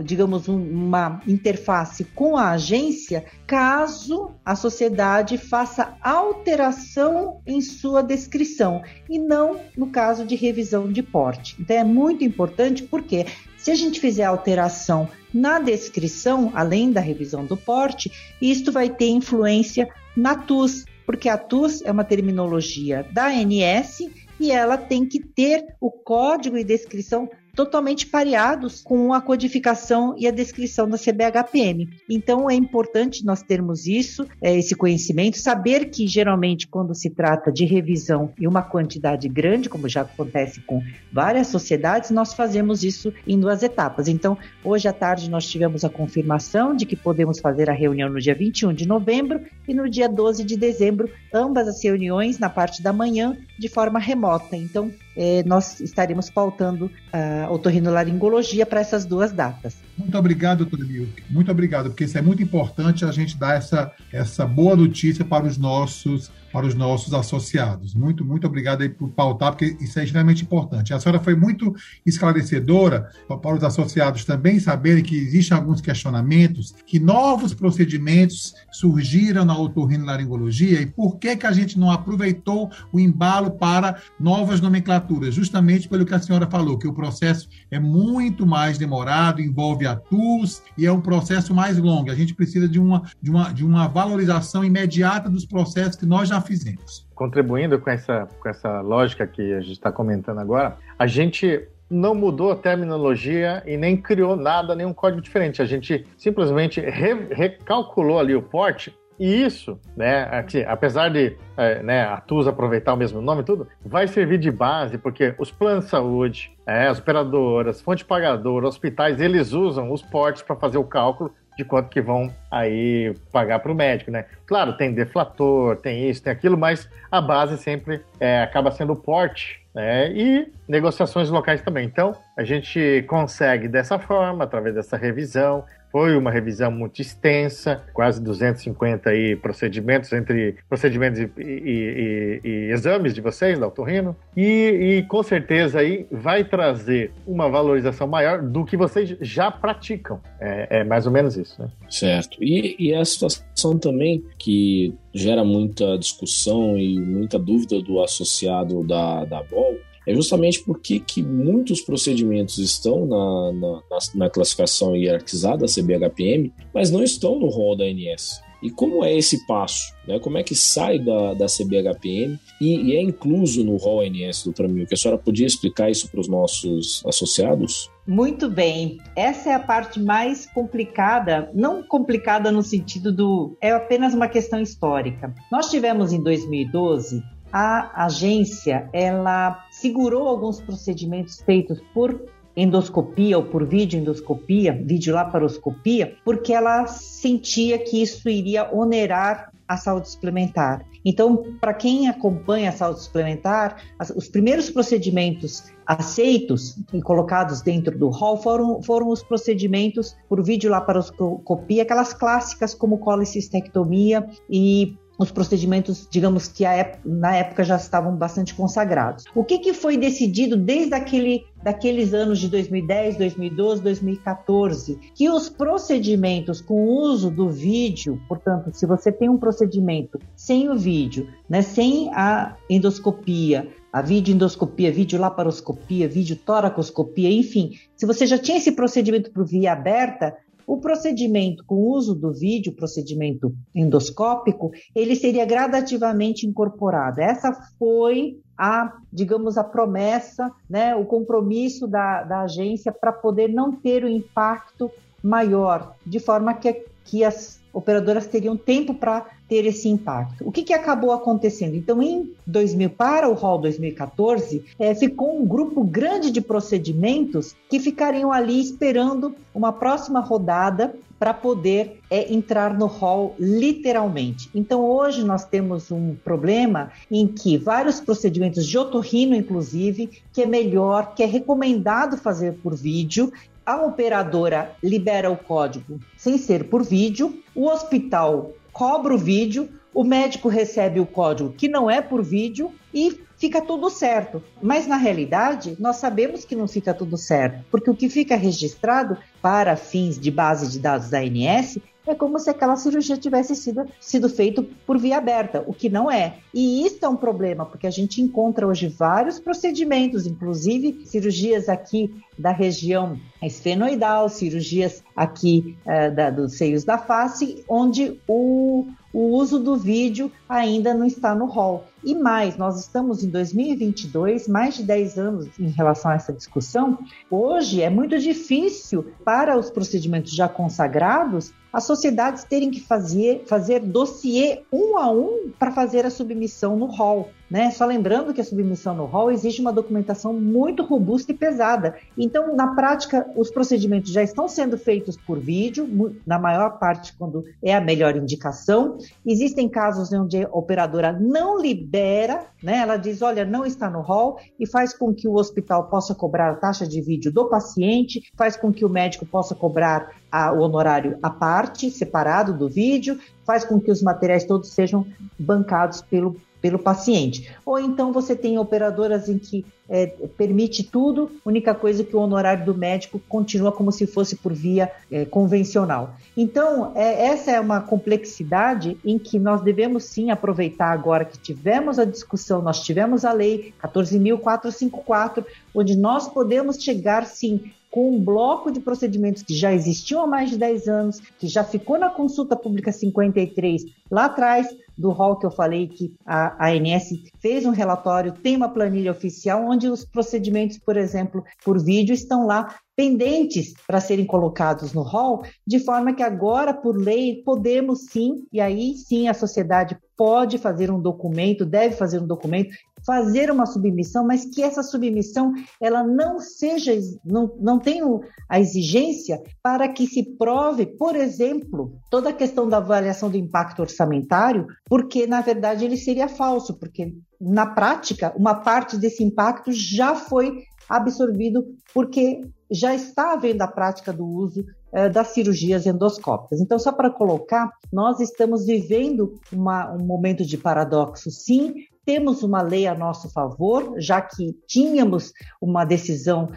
digamos, 0.04 0.48
uma 0.48 1.20
interface 1.26 2.04
com 2.04 2.37
a 2.37 2.50
agência 2.52 3.24
caso 3.46 4.33
a 4.44 4.57
sociedade 4.57 5.37
faça 5.37 5.96
alteração 6.00 7.40
em 7.46 7.61
sua 7.61 8.02
descrição 8.02 8.83
e 9.09 9.18
não 9.18 9.61
no 9.76 9.88
caso 9.88 10.24
de 10.24 10.35
revisão 10.35 10.90
de 10.90 11.02
porte. 11.02 11.57
Então 11.61 11.76
é 11.76 11.85
muito 11.85 12.24
importante 12.24 12.83
porque 12.83 13.26
se 13.57 13.70
a 13.70 13.74
gente 13.74 14.00
fizer 14.00 14.24
alteração 14.24 15.09
na 15.33 15.59
descrição, 15.59 16.52
além 16.54 16.92
da 16.92 17.00
revisão 17.00 17.44
do 17.44 17.57
porte, 17.57 18.12
isto 18.40 18.70
vai 18.70 18.88
ter 18.88 19.09
influência 19.09 19.88
na 20.16 20.35
TUS, 20.37 20.85
porque 21.07 21.28
a 21.28 21.37
TUS 21.37 21.83
é 21.83 21.90
uma 21.90 22.04
terminologia 22.04 23.07
da 23.12 23.26
ANS 23.26 24.00
e 24.38 24.50
ela 24.50 24.76
tem 24.76 25.07
que 25.07 25.20
ter 25.20 25.64
o 25.80 25.90
código 25.90 26.57
e 26.57 26.64
descrição 26.64 27.28
totalmente 27.55 28.07
pareados 28.07 28.83
com 28.83 29.12
a 29.12 29.21
codificação 29.21 30.14
e 30.19 30.27
a 30.27 30.31
descrição 30.31 30.88
da 30.88 30.99
CBHPM. 30.99 31.88
Então 32.09 32.51
é 32.51 32.55
importante 32.55 33.25
nós 33.25 33.43
termos 33.43 33.87
isso, 33.87 34.27
é, 34.40 34.57
esse 34.57 34.75
conhecimento, 34.75 35.38
saber 35.38 35.87
que 35.87 36.07
geralmente 36.07 36.67
quando 36.67 36.95
se 36.95 37.11
trata 37.11 37.53
de 37.53 37.64
revisão 37.64 38.33
e 38.38 38.47
uma 38.47 38.62
quantidade 38.62 39.29
grande, 39.29 39.69
como 39.69 39.88
já 39.88 40.03
acontece 40.03 40.61
com 40.61 40.83
várias 41.12 41.49
sociedades, 41.49 42.11
nós 42.11 42.35
fazemos 42.35 42.83
isso 42.83 43.12
em 43.27 43.38
duas 43.38 43.62
etapas. 43.62 44.09
Então, 44.09 44.37
hoje 44.64 44.88
à 44.88 44.93
tarde 44.93 45.31
nós 45.31 45.47
tivemos 45.47 45.85
a 45.85 45.88
confirmação 45.88 46.75
de 46.75 46.87
que 46.87 46.97
podemos 46.97 47.38
fazer 47.38 47.71
a 47.71 47.73
reunião 47.73 48.09
no 48.09 48.21
dia 48.21 48.35
21 48.35 48.73
de 48.73 48.87
novembro 48.87 49.40
e 49.69 49.75
no 49.75 49.88
dia 49.88 50.09
12 50.09 50.45
de 50.45 50.57
dezembro, 50.57 51.11
ambas 51.33 51.69
as 51.69 51.83
reuniões 51.83 52.38
na 52.38 52.51
parte 52.51 52.83
da 52.83 52.93
manhã 52.93 53.37
de 53.59 53.69
forma 53.69 53.99
remota. 53.99 54.57
Então, 54.57 54.90
eh, 55.16 55.42
nós 55.44 55.81
estaremos 55.81 56.31
pautando 56.31 56.90
a 57.12 57.50
otorrinolaringologia 57.50 58.66
para 58.66 58.81
essas 58.81 59.05
duas 59.05 59.33
datas. 59.33 59.84
Muito 59.96 60.18
obrigado, 60.18 60.68
Milk. 60.72 61.22
Muito 61.30 61.50
obrigado, 61.50 61.90
porque 61.90 62.04
isso 62.04 62.18
é 62.18 62.22
muito 62.22 62.42
importante 62.42 63.04
a 63.04 63.12
gente 63.12 63.37
dar 63.37 63.57
essa, 63.57 63.92
essa 64.12 64.44
boa 64.44 64.74
notícia 64.74 65.24
para 65.24 65.46
os 65.46 65.57
nossos 65.57 66.30
para 66.54 66.68
os 66.68 66.74
nossos 66.76 67.12
associados. 67.12 67.96
Muito, 67.96 68.24
muito 68.24 68.46
obrigado 68.46 68.83
aí 68.83 68.88
por 68.88 69.09
pautar, 69.09 69.50
porque 69.50 69.76
isso 69.80 69.98
é 69.98 70.04
extremamente 70.04 70.44
importante. 70.44 70.94
A 70.94 71.00
senhora 71.00 71.18
foi 71.18 71.35
muito 71.35 71.74
esclarecedora 72.07 73.11
para 73.26 73.57
os 73.57 73.64
associados 73.64 74.24
também 74.24 74.61
saberem 74.61 75.02
que 75.02 75.16
existem 75.16 75.59
alguns 75.59 75.80
questionamentos, 75.80 76.72
que 76.87 77.00
novos 77.00 77.52
procedimentos 77.52 78.54
surgiram 78.70 79.44
na 79.44 79.59
otorrinolaringologia 79.59 80.80
e 80.80 80.87
por 80.87 81.18
que, 81.18 81.37
que 81.37 81.44
a 81.44 81.50
gente 81.50 81.76
não 81.76 81.90
aproveitou 81.90 82.70
o 82.92 83.00
embalo 83.00 83.50
para 83.50 84.00
novas 84.20 84.61
nomenclaturas, 84.61 85.35
justamente 85.35 85.88
pelo 85.88 86.07
que 86.07 86.14
a 86.14 86.20
senhora 86.20 86.48
falou, 86.48 86.78
que 86.78 86.87
o 86.87 86.94
processo 86.94 87.48
é 87.68 87.80
muito 87.80 88.46
mais 88.46 88.78
demorado, 88.78 89.42
envolve 89.42 89.84
a 89.87 89.97
TUS 89.97 90.62
e 90.77 90.87
é 90.87 90.92
um 90.92 91.01
processo 91.01 91.55
mais 91.55 91.79
longo. 91.79 92.11
A 92.11 92.14
gente 92.14 92.35
precisa 92.35 92.68
de 92.68 92.79
uma, 92.81 93.03
de 93.20 93.31
uma, 93.31 93.53
de 93.53 93.64
uma 93.64 93.88
valorização 93.88 94.64
imediata 94.64 95.29
dos 95.29 95.44
processos 95.44 95.97
que 95.97 96.07
nós 96.07 96.29
já 96.29 96.40
fizemos. 96.40 97.07
Contribuindo 97.14 97.79
com 97.79 97.90
essa, 97.90 98.29
com 98.40 98.49
essa 98.49 98.81
lógica 98.81 99.27
que 99.27 99.53
a 99.53 99.61
gente 99.61 99.73
está 99.73 99.92
comentando 99.92 100.39
agora, 100.39 100.76
a 100.99 101.07
gente 101.07 101.68
não 101.91 102.14
mudou 102.14 102.53
a 102.53 102.57
terminologia 102.57 103.62
e 103.66 103.76
nem 103.76 103.97
criou 103.97 104.37
nada, 104.37 104.74
nenhum 104.74 104.93
código 104.93 105.20
diferente. 105.20 105.62
A 105.62 105.66
gente 105.66 106.07
simplesmente 106.16 106.80
re, 106.80 107.28
recalculou 107.30 108.18
ali 108.18 108.35
o 108.35 108.43
porte 108.43 108.93
e 109.19 109.45
isso, 109.45 109.79
né, 109.97 110.25
aqui, 110.31 110.65
apesar 110.65 111.09
de 111.09 111.37
é, 111.57 111.83
né, 111.83 112.03
a 112.03 112.21
TUS 112.21 112.49
aproveitar 112.49 112.95
o 112.95 112.97
mesmo 112.97 113.21
nome 113.21 113.43
e 113.43 113.45
tudo, 113.45 113.69
vai 113.85 114.09
servir 114.09 114.39
de 114.39 114.51
base, 114.51 114.99
porque 114.99 115.35
os 115.39 115.51
planos 115.51 115.85
de 115.85 115.91
saúde, 115.91 116.53
é, 116.67 116.89
as 116.89 116.99
operadoras, 116.99 117.81
fonte 117.81 118.05
pagadora, 118.05 118.67
hospitais, 118.67 119.21
eles 119.21 119.53
usam 119.53 119.93
os 119.93 120.03
portes 120.03 120.43
para 120.43 120.57
fazer 120.57 120.79
o 120.79 120.85
cálculo 120.85 121.33
de 121.57 121.65
quanto 121.65 121.89
que 121.89 122.01
vão 122.01 122.33
aí 122.51 123.15
pagar 123.31 123.61
para 123.61 123.71
o 123.71 123.75
médico, 123.75 124.11
né? 124.11 124.25
Claro, 124.47 124.77
tem 124.77 124.93
deflator, 124.93 125.77
tem 125.77 126.09
isso, 126.11 126.23
tem 126.23 126.33
aquilo, 126.33 126.59
mas 126.59 126.89
a 127.11 127.21
base 127.21 127.57
sempre 127.59 128.01
é, 128.19 128.43
acaba 128.43 128.73
sendo 128.73 128.93
o 128.93 128.97
porte, 128.97 129.62
né? 129.73 130.11
E 130.12 130.53
negociações 130.69 131.31
locais 131.31 131.62
também. 131.62 131.87
Então, 131.87 132.12
a 132.37 132.43
gente 132.43 133.05
consegue 133.07 133.69
dessa 133.69 133.99
forma, 133.99 134.45
através 134.45 134.75
dessa 134.75 134.97
revisão, 134.97 135.65
foi 135.95 136.16
uma 136.16 136.28
revisão 136.28 136.72
muito 136.72 137.01
extensa, 137.01 137.84
quase 137.92 138.20
250 138.20 139.11
aí 139.11 139.36
procedimentos, 139.36 140.12
entre 140.12 140.57
procedimentos 140.68 141.20
e, 141.20 141.30
e, 141.38 142.40
e, 142.45 142.49
e 142.49 142.72
exames 142.72 143.14
de 143.14 143.20
vocês, 143.20 143.61
da 143.61 143.66
Autorrino, 143.66 144.16
e, 144.36 145.07
com 145.09 145.22
certeza 145.22 145.78
aí 145.78 146.05
vai 146.11 146.42
trazer 146.42 147.12
uma 147.24 147.49
valorização 147.49 148.09
maior 148.09 148.42
do 148.42 148.64
que 148.64 148.76
vocês 148.76 149.16
já 149.20 149.53
praticam. 149.53 150.20
É, 150.40 150.80
é 150.80 150.84
mais 150.84 151.07
ou 151.07 151.12
menos 151.12 151.36
isso, 151.36 151.62
né? 151.62 151.68
Certo. 151.88 152.42
E, 152.42 152.74
e 152.76 152.92
a 152.92 153.05
situação 153.05 153.78
também 153.78 154.24
que 154.36 154.92
gera 155.14 155.45
muita 155.45 155.97
discussão 155.97 156.76
e 156.76 156.99
muita 156.99 157.38
dúvida 157.38 157.80
do 157.80 158.03
associado 158.03 158.82
da, 158.82 159.24
da 159.26 159.45
BOL 159.45 159.76
é 160.07 160.14
justamente 160.14 160.62
porque 160.62 161.00
que 161.00 161.22
muitos 161.22 161.80
procedimentos 161.80 162.59
estão 162.59 163.07
na, 163.07 163.52
na, 163.52 163.98
na 164.14 164.30
classificação 164.30 164.94
hierarquizada 164.94 165.66
CBHPM, 165.66 166.52
mas 166.72 166.90
não 166.90 167.02
estão 167.02 167.38
no 167.38 167.48
rol 167.48 167.76
da 167.76 167.84
ANS. 167.84 168.42
E 168.64 168.70
como 168.70 169.05
é 169.05 169.14
esse 169.14 169.46
passo? 169.46 169.92
Né? 170.09 170.18
Como 170.18 170.38
é 170.38 170.42
que 170.42 170.55
sai 170.55 170.98
da, 170.98 171.34
da 171.34 171.44
CBHPM 171.44 172.38
e, 172.59 172.92
e 172.92 172.96
é 172.96 173.02
incluso 173.02 173.62
no 173.62 173.76
rol 173.76 174.00
ANS, 174.00 174.42
doutora 174.42 174.70
Que 174.86 174.94
A 174.94 174.96
senhora 174.96 175.20
podia 175.20 175.46
explicar 175.46 175.90
isso 175.90 176.11
para 176.11 176.18
os 176.18 176.28
nossos 176.28 177.02
associados? 177.07 177.90
Muito 178.07 178.48
bem. 178.48 178.96
Essa 179.14 179.50
é 179.50 179.55
a 179.55 179.61
parte 179.61 180.00
mais 180.00 180.46
complicada, 180.46 181.50
não 181.55 181.82
complicada 181.82 182.50
no 182.50 182.62
sentido 182.62 183.12
do. 183.12 183.55
é 183.61 183.70
apenas 183.70 184.14
uma 184.14 184.28
questão 184.28 184.59
histórica. 184.62 185.34
Nós 185.52 185.68
tivemos 185.68 186.14
em 186.14 186.22
2012 186.22 187.22
a 187.52 188.05
agência 188.07 188.88
ela 188.92 189.64
segurou 189.75 190.29
alguns 190.29 190.61
procedimentos 190.61 191.41
feitos 191.41 191.81
por 191.93 192.25
endoscopia 192.57 193.37
ou 193.37 193.45
por 193.45 193.66
videoendoscopia, 193.66 194.72
videolaparoscopia, 194.72 196.16
porque 196.25 196.53
ela 196.53 196.87
sentia 196.87 197.77
que 197.79 198.01
isso 198.01 198.29
iria 198.29 198.72
onerar 198.72 199.53
a 199.66 199.77
saúde 199.77 200.09
suplementar. 200.09 200.85
Então, 201.05 201.57
para 201.61 201.75
quem 201.75 202.09
acompanha 202.09 202.68
a 202.68 202.72
saúde 202.72 203.03
suplementar, 203.03 203.83
os 204.14 204.29
primeiros 204.29 204.70
procedimentos 204.70 205.64
aceitos 205.87 206.79
e 206.93 207.03
colocados 207.03 207.61
dentro 207.61 207.99
do 207.99 208.09
hall 208.11 208.37
foram, 208.41 208.83
foram 208.83 209.09
os 209.09 209.22
procedimentos 209.22 210.16
por 210.29 210.43
videolaparoscopia, 210.43 211.83
aquelas 211.83 212.14
clássicas 212.14 212.75
como 212.75 212.99
colicistectomia 212.99 214.27
e 214.49 214.97
os 215.19 215.31
procedimentos, 215.31 216.09
digamos 216.11 216.49
que 216.49 216.65
na 217.05 217.37
época 217.37 217.65
já 217.65 217.77
estavam 217.77 218.17
bastante 218.17 218.55
consagrados. 218.55 219.25
O 219.35 219.45
que, 219.45 219.59
que 219.59 219.73
foi 219.73 219.97
decidido 219.97 220.57
desde 220.57 220.95
aquele, 220.95 221.45
daqueles 221.62 222.12
anos 222.12 222.39
de 222.39 222.49
2010, 222.49 223.17
2012, 223.17 223.83
2014? 223.83 224.99
Que 225.15 225.31
os 225.31 225.49
procedimentos 225.49 226.61
com 226.61 226.87
uso 226.87 227.31
do 227.31 227.49
vídeo, 227.49 228.21
portanto, 228.29 228.71
se 228.73 228.87
você 228.87 229.12
tem 229.12 229.29
um 229.29 229.39
procedimento 229.39 230.19
sem 230.35 230.69
o 230.69 230.77
vídeo, 230.77 231.29
né, 231.49 231.62
sem 231.62 232.11
a 232.12 232.57
endoscopia, 232.69 233.69
a 233.93 234.03
videoendoscopia, 234.03 234.91
videolaparoscopia, 234.91 236.09
videotoracoscopia, 236.09 237.31
enfim, 237.31 237.79
se 237.97 238.05
você 238.05 238.27
já 238.27 238.37
tinha 238.37 238.59
esse 238.59 238.73
procedimento 238.73 239.31
por 239.31 239.47
via 239.47 239.73
aberta, 239.73 240.37
o 240.67 240.79
procedimento 240.79 241.65
com 241.65 241.77
uso 241.77 242.15
do 242.15 242.33
vídeo, 242.33 242.75
procedimento 242.75 243.55
endoscópico, 243.75 244.71
ele 244.95 245.15
seria 245.15 245.45
gradativamente 245.45 246.47
incorporado. 246.47 247.21
Essa 247.21 247.53
foi 247.79 248.39
a, 248.57 248.97
digamos, 249.12 249.59
a 249.59 249.65
promessa, 249.65 250.51
né, 250.69 250.95
o 250.95 251.05
compromisso 251.05 251.87
da, 251.87 252.23
da 252.23 252.41
agência 252.43 252.93
para 252.93 253.12
poder 253.12 253.49
não 253.49 253.73
ter 253.73 254.05
o 254.05 254.09
impacto 254.09 254.91
maior, 255.23 255.95
de 256.07 256.21
forma 256.21 256.55
que, 256.55 256.85
que 257.05 257.22
as 257.22 257.62
operadoras 257.72 258.26
teriam 258.26 258.57
tempo 258.57 258.94
para 258.94 259.26
ter 259.48 259.66
esse 259.66 259.88
impacto. 259.88 260.46
O 260.46 260.52
que, 260.52 260.62
que 260.62 260.72
acabou 260.72 261.12
acontecendo? 261.12 261.74
Então, 261.74 262.00
em 262.00 262.32
2000, 262.46 262.90
para 262.90 263.28
o 263.28 263.34
Hall 263.34 263.59
2014, 263.59 264.64
é, 264.78 264.94
ficou 264.94 265.36
um 265.36 265.44
grupo 265.44 265.82
grande 265.82 266.30
de 266.30 266.40
procedimentos 266.40 267.55
que 267.68 267.80
ficariam 267.80 268.32
ali 268.32 268.61
esperando 268.61 269.34
uma 269.52 269.72
próxima 269.72 270.20
rodada 270.20 270.94
para 271.18 271.32
poder 271.32 272.00
é, 272.11 272.32
entrar 272.32 272.76
no 272.76 272.86
hall 272.86 273.34
literalmente. 273.38 274.50
Então 274.55 274.84
hoje 274.84 275.24
nós 275.24 275.44
temos 275.44 275.90
um 275.90 276.14
problema 276.14 276.90
em 277.11 277.26
que 277.26 277.57
vários 277.57 278.00
procedimentos 278.00 278.66
de 278.66 278.76
otorrino, 278.76 279.34
inclusive, 279.34 280.22
que 280.32 280.42
é 280.42 280.46
melhor, 280.46 281.14
que 281.14 281.22
é 281.22 281.26
recomendado 281.26 282.18
fazer 282.18 282.55
por 282.62 282.74
vídeo, 282.74 283.32
a 283.65 283.83
operadora 283.85 284.77
libera 284.83 285.31
o 285.31 285.37
código 285.37 285.99
sem 286.17 286.39
ser 286.39 286.69
por 286.69 286.85
vídeo, 286.85 287.43
o 287.55 287.67
hospital 287.67 288.53
cobra 288.73 289.15
o 289.15 289.19
vídeo, 289.19 289.69
o 289.93 290.03
médico 290.03 290.49
recebe 290.49 290.99
o 291.01 291.07
código 291.07 291.53
que 291.53 291.69
não 291.69 291.89
é 291.89 292.03
por 292.03 292.23
vídeo 292.23 292.73
e 292.93 293.21
fica 293.37 293.61
tudo 293.61 293.89
certo. 293.89 294.43
Mas 294.61 294.87
na 294.87 294.97
realidade, 294.97 295.77
nós 295.79 295.97
sabemos 295.97 296.45
que 296.45 296.57
não 296.57 296.67
fica 296.67 296.93
tudo 296.93 297.17
certo, 297.17 297.65
porque 297.71 297.91
o 297.91 297.95
que 297.95 298.09
fica 298.09 298.37
registrado 298.37 299.17
para 299.41 299.77
fins 299.77 300.19
de 300.19 300.31
base 300.31 300.71
de 300.71 300.79
dados 300.79 301.11
da 301.11 301.19
ANS 301.19 301.79
é 302.07 302.14
como 302.14 302.38
se 302.38 302.50
aquela 302.50 302.76
cirurgia 302.76 303.16
tivesse 303.16 303.57
sido, 303.57 303.86
sido 304.00 304.28
feita 304.28 304.64
por 304.86 304.98
via 304.98 305.18
aberta, 305.18 305.64
o 305.66 305.72
que 305.72 305.88
não 305.88 306.11
é. 306.11 306.38
E 306.52 306.86
isso 306.86 307.05
é 307.05 307.09
um 307.09 307.16
problema, 307.16 307.64
porque 307.64 307.86
a 307.86 307.90
gente 307.90 308.20
encontra 308.20 308.66
hoje 308.66 308.88
vários 308.88 309.38
procedimentos, 309.38 310.26
inclusive 310.26 311.07
cirurgias 311.07 311.68
aqui 311.68 312.14
da 312.38 312.50
região 312.50 313.18
esfenoidal, 313.42 314.28
cirurgias 314.28 315.02
aqui 315.16 315.76
uh, 315.86 316.14
da, 316.14 316.30
dos 316.30 316.57
seios 316.57 316.84
da 316.84 316.98
face, 316.98 317.64
onde 317.68 318.20
o, 318.28 318.86
o 319.15 319.29
uso 319.29 319.61
do 319.61 319.77
vídeo 319.77 320.31
ainda 320.49 320.93
não 320.93 321.07
está 321.07 321.37
no 321.37 321.47
rol. 321.47 321.85
E 322.03 322.17
mais, 322.17 322.57
nós 322.57 322.81
estamos 322.81 323.23
em 323.23 323.31
2022, 323.31 324.49
mais 324.49 324.75
de 324.75 324.83
10 324.83 325.19
anos 325.19 325.49
em 325.59 325.69
relação 325.69 326.11
a 326.11 326.15
essa 326.15 326.33
discussão. 326.33 326.99
Hoje 327.31 327.81
é 327.81 327.89
muito 327.89 328.19
difícil 328.19 329.07
para 329.25 329.57
os 329.57 329.71
procedimentos 329.71 330.33
já 330.33 330.49
consagrados 330.49 331.53
as 331.73 331.85
sociedades 331.85 332.45
terem 332.45 332.71
que 332.71 332.81
fazer, 332.81 333.43
fazer 333.47 333.81
dossiê 333.81 334.62
um 334.73 334.97
a 334.97 335.11
um 335.11 335.51
para 335.59 335.73
fazer 335.73 336.07
a 336.07 336.11
submissão 336.11 336.77
no 336.77 336.87
rol. 336.87 337.31
Né? 337.55 337.70
Só 337.70 337.86
lembrando 337.86 338.34
que 338.34 338.40
a 338.40 338.44
submissão 338.44 338.96
no 338.96 339.05
rol 339.05 339.30
exige 339.30 339.61
uma 339.61 339.72
documentação 339.72 340.32
muito 340.32 340.82
robusta 340.82 341.30
e 341.30 341.36
pesada. 341.36 341.94
Então, 342.18 342.57
na 342.57 342.74
prática, 342.74 343.30
os 343.36 343.48
procedimentos 343.48 344.11
já 344.11 344.24
estão 344.24 344.48
sendo 344.48 344.76
feitos 344.76 345.16
por 345.16 345.38
vídeo, 345.38 346.18
na 346.26 346.36
maior 346.36 346.80
parte 346.80 347.14
quando 347.16 347.44
é 347.62 347.72
a 347.72 347.80
melhor 347.80 348.16
indicação. 348.16 348.98
Existem 349.24 349.68
casos 349.68 350.12
onde 350.12 350.42
a 350.42 350.48
operadora 350.50 351.12
não 351.12 351.57
libera 351.57 352.44
né? 352.64 352.78
Ela 352.78 352.96
diz, 352.96 353.20
olha, 353.20 353.44
não 353.44 353.66
está 353.66 353.90
no 353.90 354.00
rol 354.00 354.40
e 354.59 354.66
faz 354.66 354.96
com 354.96 355.14
que 355.14 355.28
o 355.28 355.34
hospital 355.34 355.84
possa 355.88 356.14
cobrar 356.14 356.50
a 356.50 356.55
taxa 356.55 356.86
de 356.86 356.98
vídeo 357.02 357.30
do 357.30 357.44
paciente, 357.44 358.22
faz 358.34 358.57
com 358.57 358.72
que 358.72 358.86
o 358.86 358.88
médico 358.88 359.26
possa 359.26 359.55
cobrar 359.55 360.12
a, 360.32 360.50
o 360.50 360.61
honorário 360.61 361.18
à 361.22 361.28
parte, 361.28 361.90
separado 361.90 362.55
do 362.55 362.66
vídeo, 362.66 363.18
faz 363.44 363.66
com 363.66 363.78
que 363.78 363.90
os 363.90 364.00
materiais 364.00 364.44
todos 364.44 364.70
sejam 364.70 365.07
bancados 365.38 366.00
pelo 366.00 366.40
pelo 366.65 366.79
paciente. 366.79 367.55
Ou 367.67 367.79
então 367.79 368.11
você 368.11 368.35
tem 368.35 368.59
operadoras 368.59 369.29
em 369.29 369.37
que 369.37 369.67
é, 369.87 370.07
permite 370.07 370.83
tudo, 370.83 371.31
única 371.45 371.75
coisa 371.75 372.03
que 372.03 372.17
o 372.17 372.21
honorário 372.21 372.65
do 372.65 372.75
médico 372.75 373.21
continua 373.29 373.71
como 373.71 373.93
se 373.93 374.07
fosse 374.07 374.35
por 374.37 374.55
via 374.55 374.91
é, 375.12 375.27
convencional. 375.27 376.17
Então, 376.35 376.93
é, 376.95 377.27
essa 377.27 377.51
é 377.51 377.61
uma 377.61 377.83
complexidade 377.83 378.97
em 379.05 379.19
que 379.19 379.39
nós 379.39 379.61
devemos 379.61 380.05
sim 380.05 380.31
aproveitar 380.31 380.91
agora 380.91 381.27
que 381.27 381.37
tivemos 381.37 381.99
a 381.99 382.07
discussão, 382.07 382.62
nós 382.62 382.83
tivemos 382.83 383.27
a 383.27 383.33
lei 383.35 383.75
14.454, 383.83 385.45
onde 385.75 385.95
nós 385.95 386.29
podemos 386.29 386.83
chegar 386.83 387.27
sim 387.27 387.61
com 387.91 388.11
um 388.11 388.19
bloco 388.19 388.73
de 388.73 388.81
procedimentos 388.81 389.43
que 389.43 389.55
já 389.55 389.73
existiam 389.73 390.23
há 390.23 390.27
mais 390.27 390.51
de 390.51 390.57
10 390.57 390.89
anos, 390.89 391.21
que 391.39 391.47
já 391.47 391.62
ficou 391.62 391.97
na 391.99 392.09
consulta 392.09 392.57
pública 392.57 392.91
53 392.91 393.85
lá 394.11 394.25
atrás, 394.25 394.67
do 394.97 395.11
rol 395.11 395.36
que 395.36 395.47
eu 395.47 395.51
falei 395.51 395.88
que 395.88 396.14
a 396.24 396.68
ANS 396.68 397.11
fez 397.38 397.66
um 397.66 397.70
relatório, 397.70 398.32
tem 398.32 398.57
uma 398.57 398.68
planilha 398.68 399.11
oficial 399.11 399.64
onde 399.64 399.88
os 399.88 400.05
procedimentos, 400.05 400.78
por 400.78 400.97
exemplo, 400.97 401.45
por 401.64 401.82
vídeo 401.82 402.14
estão 402.14 402.47
lá 402.47 402.74
pendentes 402.97 403.74
para 403.86 404.01
serem 404.01 404.24
colocados 404.24 404.92
no 404.92 405.03
rol, 405.03 405.42
de 405.66 405.80
forma 405.80 406.14
que 406.14 406.22
agora, 406.22 406.72
por 406.72 406.97
lei, 406.97 407.42
podemos 407.45 408.07
sim, 408.11 408.47
e 408.53 408.61
aí 408.61 408.95
sim 408.95 409.28
a 409.28 409.34
sociedade 409.34 409.99
pode 410.16 410.59
fazer 410.59 410.90
um 410.90 411.01
documento, 411.01 411.66
deve 411.66 411.97
fazer 411.97 412.20
um 412.20 412.26
documento, 412.26 412.74
fazer 413.07 413.50
uma 413.50 413.66
submissão, 413.66 414.26
mas 414.26 414.44
que 414.44 414.62
essa 414.62 414.82
submissão 414.82 415.52
ela 415.80 416.02
não 416.02 416.40
seja, 416.40 416.92
não, 417.24 417.55
não 417.61 417.78
tenha 417.78 418.05
a 418.48 418.61
exigência 418.61 419.40
para 419.62 419.88
que 419.88 420.07
se 420.07 420.22
prove, 420.36 420.86
por 420.86 421.14
exemplo, 421.16 421.98
toda 422.11 422.30
a 422.30 422.34
questão 422.34 422.68
da 422.68 422.78
avaliação 422.78 423.30
do 423.30 423.36
impacto 423.36 423.80
orçamentário, 423.80 424.66
porque 424.86 425.26
na 425.26 425.40
verdade 425.40 425.84
ele 425.84 425.96
seria 425.96 426.28
falso, 426.28 426.78
porque 426.78 427.14
na 427.40 427.66
prática 427.66 428.32
uma 428.36 428.55
parte 428.55 428.96
desse 428.96 429.22
impacto 429.22 429.70
já 429.72 430.14
foi 430.14 430.64
absorvido 430.88 431.64
porque 431.92 432.40
já 432.70 432.94
está 432.94 433.32
havendo 433.32 433.62
a 433.62 433.68
prática 433.68 434.12
do 434.12 434.26
uso 434.26 434.64
eh, 434.92 435.09
das 435.09 435.28
cirurgias 435.28 435.86
endoscópicas. 435.86 436.61
Então, 436.61 436.78
só 436.78 436.92
para 436.92 437.11
colocar, 437.11 437.70
nós 437.92 438.20
estamos 438.20 438.66
vivendo 438.66 439.38
uma, 439.52 439.92
um 439.92 440.05
momento 440.05 440.44
de 440.44 440.57
paradoxo, 440.57 441.30
sim, 441.30 441.74
temos 442.05 442.42
uma 442.42 442.62
lei 442.62 442.86
a 442.86 442.94
nosso 442.94 443.30
favor, 443.30 443.94
já 443.98 444.20
que 444.20 444.52
tínhamos 444.66 445.32
uma 445.61 445.84
decisão 445.84 446.50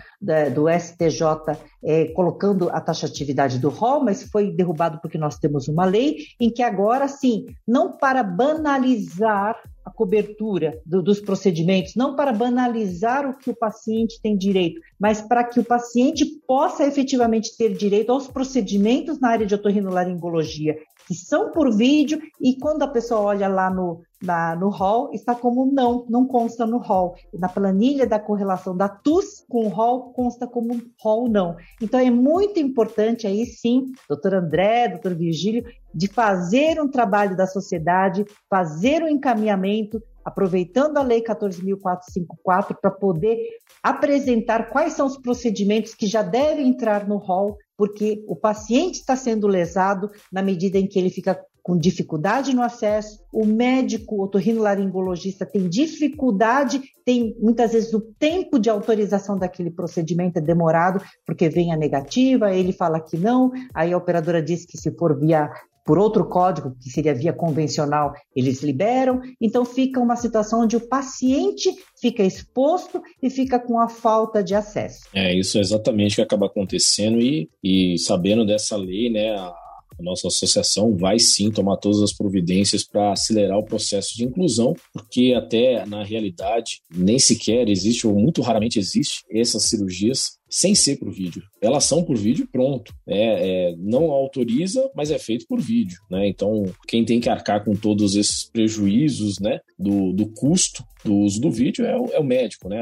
do 0.53 0.69
STJ 0.69 1.57
é, 1.83 2.05
colocando 2.09 2.69
a 2.69 2.81
taxatividade 2.81 3.59
do 3.59 3.69
rol, 3.69 4.03
mas 4.03 4.23
foi 4.23 4.51
derrubado 4.51 4.99
porque 5.01 5.17
nós 5.17 5.37
temos 5.37 5.67
uma 5.67 5.85
lei 5.85 6.17
em 6.39 6.49
que 6.49 6.61
agora 6.61 7.07
sim, 7.07 7.45
não 7.67 7.97
para 7.97 8.23
banalizar 8.23 9.55
a 9.85 9.89
cobertura 9.89 10.81
do, 10.85 11.01
dos 11.01 11.21
procedimentos, 11.21 11.95
não 11.95 12.15
para 12.15 12.33
banalizar 12.33 13.29
o 13.29 13.37
que 13.37 13.49
o 13.49 13.55
paciente 13.55 14.19
tem 14.21 14.37
direito, 14.37 14.81
mas 14.99 15.21
para 15.21 15.45
que 15.45 15.61
o 15.61 15.63
paciente 15.63 16.25
possa 16.45 16.85
efetivamente 16.85 17.55
ter 17.57 17.73
direito 17.73 18.11
aos 18.11 18.27
procedimentos 18.27 19.19
na 19.19 19.29
área 19.29 19.45
de 19.45 19.55
otorrinolaringologia 19.55 20.75
que 21.07 21.15
são 21.15 21.51
por 21.51 21.73
vídeo 21.73 22.21
e 22.41 22.57
quando 22.57 22.83
a 22.83 22.87
pessoa 22.87 23.21
olha 23.21 23.47
lá 23.47 23.69
no, 23.69 24.01
na, 24.21 24.55
no 24.55 24.69
hall, 24.69 25.11
está 25.13 25.35
como 25.35 25.65
não, 25.65 26.05
não 26.09 26.25
consta 26.25 26.65
no 26.65 26.77
hall. 26.77 27.15
Na 27.33 27.47
planilha 27.47 28.07
da 28.07 28.19
correlação 28.19 28.75
da 28.75 28.89
TUS 28.89 29.45
com 29.47 29.65
o 29.65 29.69
hall, 29.69 30.11
consta 30.13 30.47
como 30.47 30.81
hall 31.03 31.29
não. 31.29 31.55
Então 31.81 31.99
é 31.99 32.09
muito 32.09 32.59
importante 32.59 33.27
aí 33.27 33.45
sim, 33.45 33.91
doutor 34.07 34.35
André, 34.35 34.89
doutor 34.89 35.15
Virgílio, 35.15 35.65
de 35.93 36.07
fazer 36.07 36.81
um 36.81 36.89
trabalho 36.89 37.35
da 37.35 37.47
sociedade, 37.47 38.25
fazer 38.49 39.03
um 39.03 39.07
encaminhamento, 39.07 40.01
aproveitando 40.23 40.97
a 40.97 41.03
Lei 41.03 41.23
14.454 41.23 42.75
para 42.81 42.91
poder 42.91 43.37
apresentar 43.81 44.69
quais 44.69 44.93
são 44.93 45.07
os 45.07 45.17
procedimentos 45.17 45.93
que 45.93 46.07
já 46.07 46.21
devem 46.21 46.67
entrar 46.67 47.07
no 47.07 47.17
hall 47.17 47.57
porque 47.77 48.23
o 48.27 48.35
paciente 48.35 48.95
está 48.95 49.15
sendo 49.15 49.47
lesado 49.47 50.09
na 50.31 50.41
medida 50.41 50.79
em 50.79 50.87
que 50.87 50.97
ele 50.97 51.11
fica 51.11 51.39
com 51.67 51.77
dificuldade 51.77 52.55
no 52.55 52.61
acesso, 52.61 53.19
o 53.29 53.45
médico 53.45 54.23
otorrinolaringologista 54.23 55.45
tem 55.45 55.67
dificuldade, 55.67 56.81
tem 57.03 57.35
muitas 57.41 57.73
vezes 57.73 57.93
o 57.93 57.99
tempo 57.99 58.57
de 58.57 58.69
autorização 58.69 59.37
daquele 59.37 59.69
procedimento 59.69 60.39
é 60.39 60.41
demorado, 60.41 61.03
porque 61.25 61.49
vem 61.49 61.73
a 61.73 61.75
negativa, 61.75 62.55
ele 62.55 62.71
fala 62.71 63.01
que 63.01 63.17
não, 63.17 63.51
aí 63.73 63.91
a 63.91 63.97
operadora 63.97 64.41
diz 64.41 64.65
que 64.65 64.77
se 64.77 64.91
for 64.91 65.19
via 65.19 65.51
por 65.85 65.97
outro 65.97 66.25
código, 66.29 66.73
que 66.81 66.89
seria 66.89 67.13
via 67.13 67.33
convencional, 67.33 68.13
eles 68.33 68.63
liberam. 68.63 69.21
Então 69.39 69.65
fica 69.65 69.99
uma 69.99 70.15
situação 70.15 70.61
onde 70.61 70.77
o 70.77 70.87
paciente 70.87 71.69
fica 71.99 72.23
exposto 72.23 73.01
e 73.21 73.29
fica 73.29 73.59
com 73.59 73.77
a 73.77 73.89
falta 73.89 74.41
de 74.41 74.55
acesso. 74.55 75.01
É, 75.13 75.33
isso 75.33 75.57
é 75.57 75.61
exatamente 75.61 76.13
o 76.13 76.15
que 76.15 76.21
acaba 76.21 76.45
acontecendo 76.45 77.19
e, 77.19 77.49
e 77.61 77.97
sabendo 77.99 78.45
dessa 78.45 78.77
lei, 78.77 79.09
né, 79.09 79.31
a, 79.31 79.53
a 79.99 80.03
nossa 80.03 80.27
associação 80.27 80.95
vai 80.95 81.19
sim 81.19 81.51
tomar 81.51 81.77
todas 81.77 82.01
as 82.01 82.13
providências 82.13 82.83
para 82.83 83.11
acelerar 83.11 83.57
o 83.57 83.65
processo 83.65 84.15
de 84.15 84.25
inclusão, 84.25 84.75
porque 84.93 85.33
até 85.35 85.85
na 85.85 86.03
realidade 86.03 86.81
nem 86.89 87.19
sequer 87.19 87.67
existe, 87.69 88.07
ou 88.07 88.13
muito 88.13 88.41
raramente 88.41 88.79
existe, 88.79 89.23
essas 89.31 89.63
cirurgias 89.63 90.36
sem 90.49 90.73
ser 90.73 90.97
por 90.97 91.11
vídeo. 91.11 91.43
Elas 91.61 91.83
são 91.83 92.03
por 92.03 92.17
vídeo 92.17 92.47
pronto. 92.51 92.93
É, 93.07 93.71
é, 93.71 93.75
não 93.77 94.11
autoriza, 94.11 94.89
mas 94.95 95.11
é 95.11 95.19
feito 95.19 95.45
por 95.47 95.59
vídeo. 95.59 95.99
Né? 96.09 96.27
Então, 96.27 96.63
quem 96.87 97.03
tem 97.03 97.19
que 97.19 97.29
arcar 97.29 97.63
com 97.63 97.75
todos 97.75 98.15
esses 98.15 98.49
prejuízos 98.49 99.39
né, 99.39 99.59
do, 99.77 100.13
do 100.13 100.27
custo 100.27 100.83
do 101.03 101.15
uso 101.15 101.39
do 101.39 101.51
vídeo 101.51 101.85
é 101.85 101.97
o, 101.97 102.05
é 102.11 102.19
o 102.19 102.23
médico. 102.23 102.69
Né? 102.69 102.77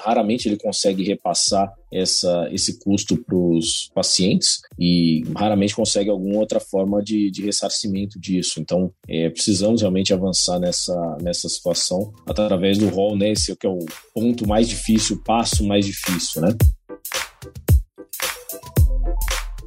Raramente 0.00 0.48
ele 0.48 0.56
consegue 0.56 1.02
repassar 1.02 1.72
essa, 1.92 2.48
esse 2.52 2.78
custo 2.78 3.16
para 3.24 3.36
os 3.36 3.90
pacientes 3.94 4.60
e 4.78 5.22
raramente 5.36 5.74
consegue 5.74 6.10
alguma 6.10 6.38
outra 6.38 6.60
forma 6.60 7.02
de, 7.02 7.30
de 7.30 7.42
ressarcimento 7.42 8.18
disso. 8.18 8.60
Então, 8.60 8.92
é, 9.08 9.30
precisamos 9.30 9.80
realmente 9.80 10.12
avançar 10.12 10.58
nessa, 10.58 11.16
nessa 11.22 11.48
situação 11.48 12.12
através 12.26 12.78
do 12.78 12.88
rol, 12.88 13.16
né? 13.16 13.30
Esse 13.30 13.52
é 13.52 13.56
que 13.56 13.66
é 13.66 13.70
o 13.70 13.78
ponto 14.14 14.46
mais 14.46 14.68
difícil, 14.68 15.16
o 15.16 15.22
passo 15.22 15.66
mais 15.66 15.86
difícil, 15.86 16.42
né? 16.42 16.48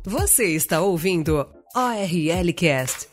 Você 0.10 0.56
está 0.56 0.82
ouvindo 0.82 1.48
ORL 1.76 2.54
Cast. 2.56 3.08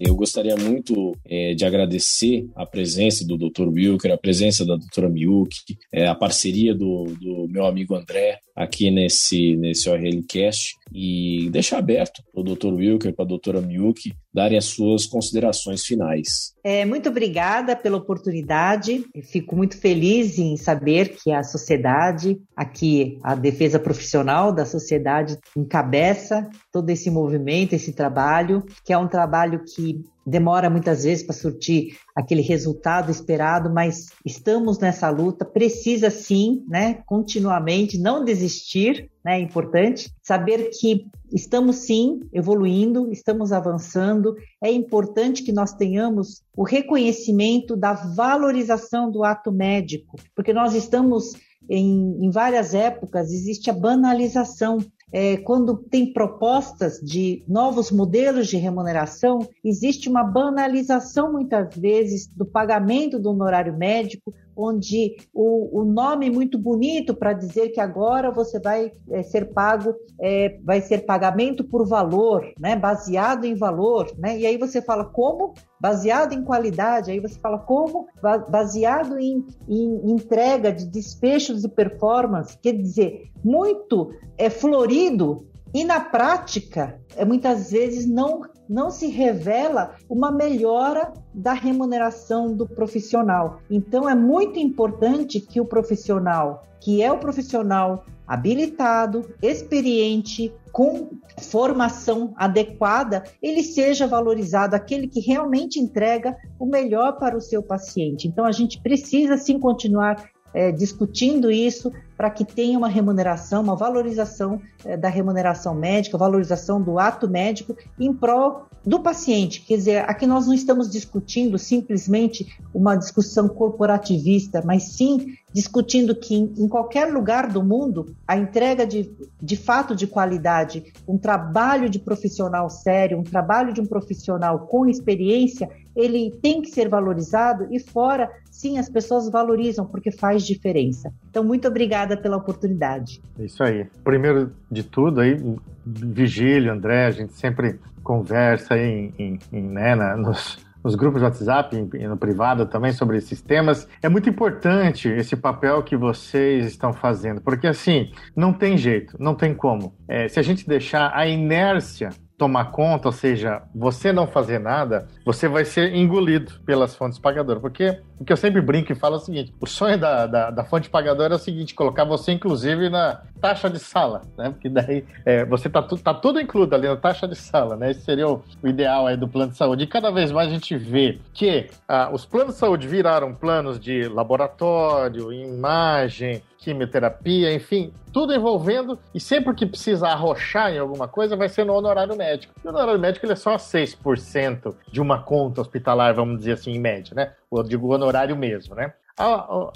Eu 0.00 0.16
gostaria 0.16 0.56
muito 0.56 1.14
é, 1.26 1.52
de 1.52 1.62
agradecer 1.66 2.48
a 2.56 2.64
presença 2.64 3.22
do 3.26 3.36
Dr. 3.36 3.68
Wilker, 3.68 4.10
a 4.10 4.16
presença 4.16 4.64
da 4.64 4.76
doutora 4.76 5.10
Miyuki, 5.10 5.76
é, 5.92 6.06
a 6.06 6.14
parceria 6.14 6.74
do, 6.74 7.04
do, 7.20 7.46
meu 7.50 7.66
amigo 7.66 7.94
André 7.94 8.38
aqui 8.54 8.90
nesse, 8.90 9.56
nesse 9.56 9.90
ORLcast 9.90 10.74
e 10.98 11.50
deixar 11.50 11.76
aberto 11.76 12.22
para 12.32 12.40
o 12.40 12.42
Dr. 12.42 12.72
Wilker, 12.72 13.14
para 13.14 13.26
a 13.26 13.28
doutora 13.28 13.60
Miyuki 13.60 14.14
darem 14.32 14.56
as 14.56 14.64
suas 14.64 15.04
considerações 15.04 15.84
finais. 15.84 16.54
É, 16.64 16.86
muito 16.86 17.10
obrigada 17.10 17.76
pela 17.76 17.98
oportunidade. 17.98 19.04
Eu 19.14 19.22
fico 19.22 19.54
muito 19.54 19.76
feliz 19.78 20.38
em 20.38 20.56
saber 20.56 21.14
que 21.22 21.30
a 21.30 21.42
sociedade, 21.42 22.40
aqui 22.56 23.18
a 23.22 23.34
defesa 23.34 23.78
profissional 23.78 24.50
da 24.50 24.64
sociedade 24.64 25.36
encabeça 25.54 26.48
todo 26.72 26.88
esse 26.88 27.10
movimento, 27.10 27.74
esse 27.74 27.92
trabalho, 27.92 28.64
que 28.82 28.90
é 28.90 28.96
um 28.96 29.06
trabalho 29.06 29.62
que 29.64 30.02
demora 30.26 30.68
muitas 30.68 31.04
vezes 31.04 31.24
para 31.24 31.36
surtir 31.36 31.96
aquele 32.14 32.42
resultado 32.42 33.12
esperado, 33.12 33.72
mas 33.72 34.06
estamos 34.24 34.78
nessa 34.80 35.08
luta, 35.08 35.44
precisa 35.44 36.10
sim, 36.10 36.64
né, 36.68 37.02
continuamente 37.06 37.96
não 37.96 38.24
desistir, 38.24 39.08
né, 39.24 39.38
é 39.38 39.40
importante. 39.40 40.10
Saber 40.22 40.70
que 40.70 41.06
estamos 41.32 41.76
sim 41.76 42.20
evoluindo, 42.32 43.10
estamos 43.12 43.52
avançando, 43.52 44.34
é 44.60 44.70
importante 44.70 45.44
que 45.44 45.52
nós 45.52 45.72
tenhamos 45.72 46.42
o 46.56 46.64
reconhecimento 46.64 47.76
da 47.76 47.92
valorização 47.92 49.10
do 49.10 49.22
ato 49.22 49.52
médico, 49.52 50.16
porque 50.34 50.52
nós 50.52 50.74
estamos 50.74 51.34
em, 51.68 52.24
em 52.24 52.30
várias 52.30 52.74
épocas 52.74 53.32
existe 53.32 53.70
a 53.70 53.72
banalização 53.72 54.78
é, 55.12 55.36
quando 55.36 55.76
tem 55.76 56.12
propostas 56.12 56.98
de 57.00 57.44
novos 57.46 57.90
modelos 57.90 58.48
de 58.48 58.56
remuneração, 58.56 59.48
existe 59.64 60.08
uma 60.08 60.24
banalização 60.24 61.32
muitas 61.32 61.74
vezes 61.76 62.26
do 62.26 62.44
pagamento 62.44 63.18
do 63.18 63.30
honorário 63.30 63.76
médico, 63.76 64.34
onde 64.56 65.16
o, 65.34 65.80
o 65.80 65.84
nome 65.84 66.30
muito 66.30 66.58
bonito 66.58 67.14
para 67.14 67.32
dizer 67.32 67.68
que 67.68 67.80
agora 67.80 68.30
você 68.30 68.58
vai 68.58 68.92
é, 69.10 69.22
ser 69.22 69.52
pago, 69.52 69.94
é, 70.20 70.58
vai 70.64 70.80
ser 70.80 71.04
pagamento 71.04 71.62
por 71.62 71.86
valor, 71.86 72.52
né? 72.58 72.74
baseado 72.74 73.44
em 73.44 73.54
valor. 73.54 74.10
Né? 74.18 74.38
E 74.38 74.46
aí 74.46 74.56
você 74.56 74.80
fala 74.80 75.04
como? 75.04 75.54
Baseado 75.78 76.32
em 76.32 76.42
qualidade, 76.42 77.10
aí 77.10 77.20
você 77.20 77.38
fala 77.38 77.58
como? 77.58 78.06
Baseado 78.48 79.18
em, 79.18 79.44
em 79.68 80.10
entrega 80.10 80.72
de 80.72 80.86
despechos 80.86 81.62
e 81.64 81.68
performance, 81.68 82.58
quer 82.58 82.72
dizer, 82.72 83.30
muito 83.44 84.10
é 84.38 84.48
florido 84.48 85.46
e 85.74 85.84
na 85.84 86.00
prática, 86.00 87.00
é, 87.16 87.24
muitas 87.24 87.70
vezes 87.70 88.06
não, 88.06 88.42
não 88.68 88.90
se 88.90 89.08
revela 89.08 89.94
uma 90.08 90.30
melhora 90.30 91.12
da 91.34 91.52
remuneração 91.52 92.54
do 92.54 92.66
profissional. 92.66 93.60
Então, 93.70 94.08
é 94.08 94.14
muito 94.14 94.58
importante 94.58 95.40
que 95.40 95.60
o 95.60 95.66
profissional, 95.66 96.62
que 96.80 97.02
é 97.02 97.12
o 97.12 97.18
profissional 97.18 98.04
habilitado, 98.26 99.28
experiente, 99.40 100.52
com 100.72 101.10
formação 101.38 102.34
adequada, 102.36 103.22
ele 103.40 103.62
seja 103.62 104.06
valorizado, 104.06 104.74
aquele 104.74 105.06
que 105.06 105.20
realmente 105.20 105.78
entrega 105.78 106.36
o 106.58 106.66
melhor 106.66 107.18
para 107.18 107.36
o 107.36 107.40
seu 107.40 107.62
paciente. 107.62 108.26
Então, 108.26 108.44
a 108.44 108.52
gente 108.52 108.80
precisa 108.80 109.36
sim 109.36 109.58
continuar 109.58 110.30
é, 110.52 110.72
discutindo 110.72 111.50
isso 111.50 111.92
para 112.16 112.30
que 112.30 112.44
tenha 112.44 112.78
uma 112.78 112.88
remuneração, 112.88 113.62
uma 113.62 113.76
valorização 113.76 114.60
é, 114.84 114.96
da 114.96 115.08
remuneração 115.08 115.74
médica, 115.74 116.16
valorização 116.16 116.80
do 116.80 116.98
ato 116.98 117.28
médico 117.28 117.76
em 117.98 118.12
prol 118.12 118.66
do 118.84 119.00
paciente. 119.00 119.62
Quer 119.62 119.76
dizer, 119.76 120.08
aqui 120.08 120.26
nós 120.26 120.46
não 120.46 120.54
estamos 120.54 120.88
discutindo 120.88 121.58
simplesmente 121.58 122.56
uma 122.72 122.94
discussão 122.94 123.48
corporativista, 123.48 124.62
mas 124.64 124.84
sim 124.84 125.36
discutindo 125.52 126.14
que 126.14 126.34
em 126.34 126.68
qualquer 126.68 127.12
lugar 127.12 127.48
do 127.48 127.64
mundo 127.64 128.14
a 128.28 128.36
entrega 128.36 128.86
de, 128.86 129.10
de 129.42 129.56
fato 129.56 129.96
de 129.96 130.06
qualidade, 130.06 130.92
um 131.08 131.18
trabalho 131.18 131.90
de 131.90 131.98
profissional 131.98 132.70
sério, 132.70 133.18
um 133.18 133.24
trabalho 133.24 133.72
de 133.72 133.80
um 133.80 133.86
profissional 133.86 134.66
com 134.66 134.86
experiência, 134.86 135.68
ele 135.96 136.30
tem 136.42 136.60
que 136.60 136.68
ser 136.68 136.88
valorizado 136.88 137.66
e 137.70 137.80
fora, 137.80 138.30
sim, 138.50 138.78
as 138.78 138.88
pessoas 138.88 139.30
valorizam 139.30 139.86
porque 139.86 140.12
faz 140.12 140.46
diferença. 140.46 141.12
Então, 141.30 141.42
muito 141.42 141.66
obrigada 141.66 142.16
pela 142.16 142.36
oportunidade. 142.36 143.22
É 143.38 143.44
isso 143.44 143.64
aí. 143.64 143.86
Primeiro 144.04 144.52
de 144.70 144.82
tudo, 144.82 145.20
aí, 145.20 145.36
Vigílio, 145.84 146.72
André, 146.72 147.06
a 147.06 147.10
gente 147.10 147.32
sempre 147.32 147.80
conversa 148.02 148.74
aí 148.74 149.12
em, 149.18 149.38
em, 149.52 149.62
né, 149.62 149.96
nos, 150.16 150.58
nos 150.84 150.94
grupos 150.94 151.20
de 151.20 151.24
WhatsApp 151.24 151.88
e 151.94 152.06
no 152.06 152.16
privado 152.16 152.66
também 152.66 152.92
sobre 152.92 153.16
esses 153.16 153.42
temas. 153.42 153.88
É 154.00 154.08
muito 154.08 154.28
importante 154.28 155.08
esse 155.08 155.34
papel 155.34 155.82
que 155.82 155.96
vocês 155.96 156.66
estão 156.66 156.92
fazendo, 156.92 157.40
porque 157.40 157.66
assim, 157.66 158.12
não 158.36 158.52
tem 158.52 158.78
jeito, 158.78 159.16
não 159.18 159.34
tem 159.34 159.54
como. 159.54 159.94
É, 160.06 160.28
se 160.28 160.38
a 160.38 160.42
gente 160.42 160.68
deixar 160.68 161.10
a 161.12 161.26
inércia 161.26 162.10
tomar 162.36 162.66
conta, 162.70 163.08
ou 163.08 163.12
seja, 163.12 163.62
você 163.74 164.12
não 164.12 164.26
fazer 164.26 164.58
nada, 164.58 165.08
você 165.24 165.48
vai 165.48 165.64
ser 165.64 165.94
engolido 165.94 166.60
pelas 166.64 166.94
fontes 166.94 167.18
pagadoras. 167.18 167.60
Porque 167.60 168.00
o 168.18 168.24
que 168.24 168.32
eu 168.32 168.36
sempre 168.36 168.60
brinco 168.60 168.92
e 168.92 168.94
falo 168.94 169.16
é 169.16 169.18
o 169.18 169.20
seguinte: 169.20 169.52
o 169.60 169.66
sonho 169.66 169.98
da, 169.98 170.26
da, 170.26 170.50
da 170.50 170.64
fonte 170.64 170.88
pagadora 170.88 171.34
é 171.34 171.36
o 171.36 171.40
seguinte, 171.40 171.74
colocar 171.74 172.04
você, 172.04 172.32
inclusive, 172.32 172.88
na 172.88 173.22
taxa 173.40 173.68
de 173.68 173.78
sala, 173.78 174.22
né? 174.36 174.50
Porque 174.50 174.68
daí 174.68 175.04
é, 175.24 175.44
você 175.44 175.68
tá, 175.68 175.82
tu, 175.82 175.96
tá 175.98 176.14
tudo 176.14 176.40
incluído 176.40 176.74
ali 176.74 176.88
na 176.88 176.96
taxa 176.96 177.28
de 177.28 177.36
sala, 177.36 177.76
né? 177.76 177.90
Esse 177.90 178.00
seria 178.00 178.28
o, 178.28 178.42
o, 178.62 178.68
ideal 178.68 179.06
aí 179.06 179.16
do 179.16 179.28
plano 179.28 179.52
de 179.52 179.58
saúde. 179.58 179.84
E 179.84 179.86
cada 179.86 180.10
vez 180.10 180.32
mais 180.32 180.48
a 180.48 180.52
gente 180.52 180.76
vê 180.76 181.18
que 181.34 181.68
ah, 181.88 182.10
os 182.12 182.24
planos 182.24 182.54
de 182.54 182.60
saúde 182.60 182.88
viraram 182.88 183.34
planos 183.34 183.78
de 183.78 184.08
laboratório, 184.08 185.32
imagem, 185.32 186.42
quimioterapia, 186.66 187.54
enfim, 187.54 187.92
tudo 188.12 188.34
envolvendo, 188.34 188.98
e 189.14 189.20
sempre 189.20 189.54
que 189.54 189.64
precisa 189.64 190.08
arrochar 190.08 190.72
em 190.72 190.78
alguma 190.78 191.06
coisa, 191.06 191.36
vai 191.36 191.48
ser 191.48 191.64
no 191.64 191.72
honorário 191.72 192.16
médico. 192.16 192.52
E 192.64 192.66
o 192.66 192.70
honorário 192.70 193.00
médico 193.00 193.24
ele 193.24 193.34
é 193.34 193.36
só 193.36 193.54
6% 193.54 194.74
de 194.90 195.00
uma 195.00 195.22
conta 195.22 195.60
hospitalar, 195.60 196.12
vamos 196.14 196.38
dizer 196.38 196.52
assim, 196.52 196.72
em 196.72 196.80
média, 196.80 197.14
né? 197.14 197.32
Eu 197.52 197.62
digo 197.62 197.86
honorário 198.06 198.36
mesmo, 198.36 198.74
né? 198.74 198.92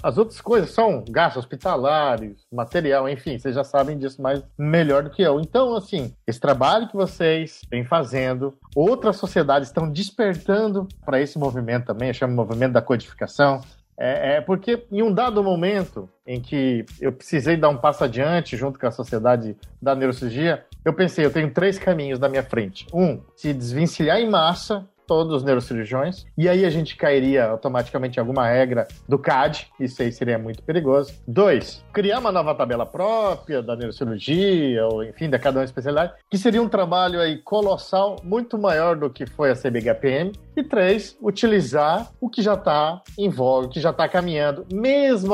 As 0.03 0.19
outras 0.19 0.39
coisas 0.39 0.69
são 0.69 1.03
gastos 1.09 1.43
hospitalares, 1.43 2.45
material, 2.51 3.09
enfim, 3.09 3.39
vocês 3.39 3.55
já 3.55 3.63
sabem 3.63 3.97
disso 3.97 4.21
mais 4.21 4.43
melhor 4.55 5.01
do 5.01 5.09
que 5.09 5.23
eu. 5.23 5.39
Então, 5.39 5.75
assim, 5.75 6.13
esse 6.27 6.39
trabalho 6.39 6.87
que 6.87 6.95
vocês 6.95 7.61
vêm 7.69 7.83
fazendo, 7.83 8.53
outras 8.75 9.15
sociedades 9.17 9.69
estão 9.69 9.91
despertando 9.91 10.87
para 11.03 11.19
esse 11.19 11.39
movimento 11.39 11.87
também, 11.87 12.09
eu 12.09 12.13
chamo 12.13 12.35
movimento 12.35 12.73
da 12.73 12.83
codificação, 12.83 13.61
é, 13.97 14.35
é, 14.35 14.41
porque 14.41 14.85
em 14.91 15.01
um 15.01 15.11
dado 15.11 15.43
momento 15.43 16.07
em 16.25 16.39
que 16.39 16.85
eu 16.99 17.11
precisei 17.11 17.57
dar 17.57 17.69
um 17.69 17.77
passo 17.77 18.03
adiante 18.03 18.55
junto 18.55 18.79
com 18.79 18.87
a 18.87 18.91
sociedade 18.91 19.57
da 19.81 19.95
neurocirurgia, 19.95 20.65
eu 20.85 20.93
pensei, 20.93 21.25
eu 21.25 21.31
tenho 21.31 21.51
três 21.51 21.79
caminhos 21.79 22.19
na 22.19 22.29
minha 22.29 22.43
frente. 22.43 22.85
Um, 22.93 23.21
se 23.35 23.53
desvencilhar 23.53 24.19
em 24.19 24.29
massa 24.29 24.87
todos 25.11 25.33
os 25.33 25.43
neurocirurgiões, 25.43 26.25
e 26.37 26.47
aí 26.47 26.63
a 26.63 26.69
gente 26.69 26.95
cairia 26.95 27.43
automaticamente 27.47 28.15
em 28.15 28.21
alguma 28.21 28.47
regra 28.47 28.87
do 29.09 29.19
CAD, 29.19 29.67
isso 29.77 30.01
aí 30.01 30.09
seria 30.09 30.39
muito 30.39 30.63
perigoso. 30.63 31.13
Dois, 31.27 31.83
criar 31.91 32.19
uma 32.19 32.31
nova 32.31 32.55
tabela 32.55 32.85
própria 32.85 33.61
da 33.61 33.75
neurocirurgia, 33.75 34.87
ou 34.87 35.03
enfim, 35.03 35.29
da 35.29 35.37
cada 35.37 35.59
uma 35.59 35.65
especialidade, 35.65 36.13
que 36.29 36.37
seria 36.37 36.61
um 36.61 36.69
trabalho 36.69 37.19
aí 37.19 37.39
colossal, 37.39 38.21
muito 38.23 38.57
maior 38.57 38.95
do 38.95 39.09
que 39.09 39.25
foi 39.25 39.51
a 39.51 39.53
CBHPM. 39.53 40.31
E 40.55 40.63
três, 40.63 41.17
utilizar 41.21 42.09
o 42.21 42.29
que 42.29 42.41
já 42.41 42.53
está 42.53 43.01
em 43.17 43.29
voga, 43.29 43.67
o 43.67 43.69
que 43.69 43.81
já 43.81 43.89
está 43.89 44.07
caminhando, 44.07 44.65
mesmo 44.71 45.33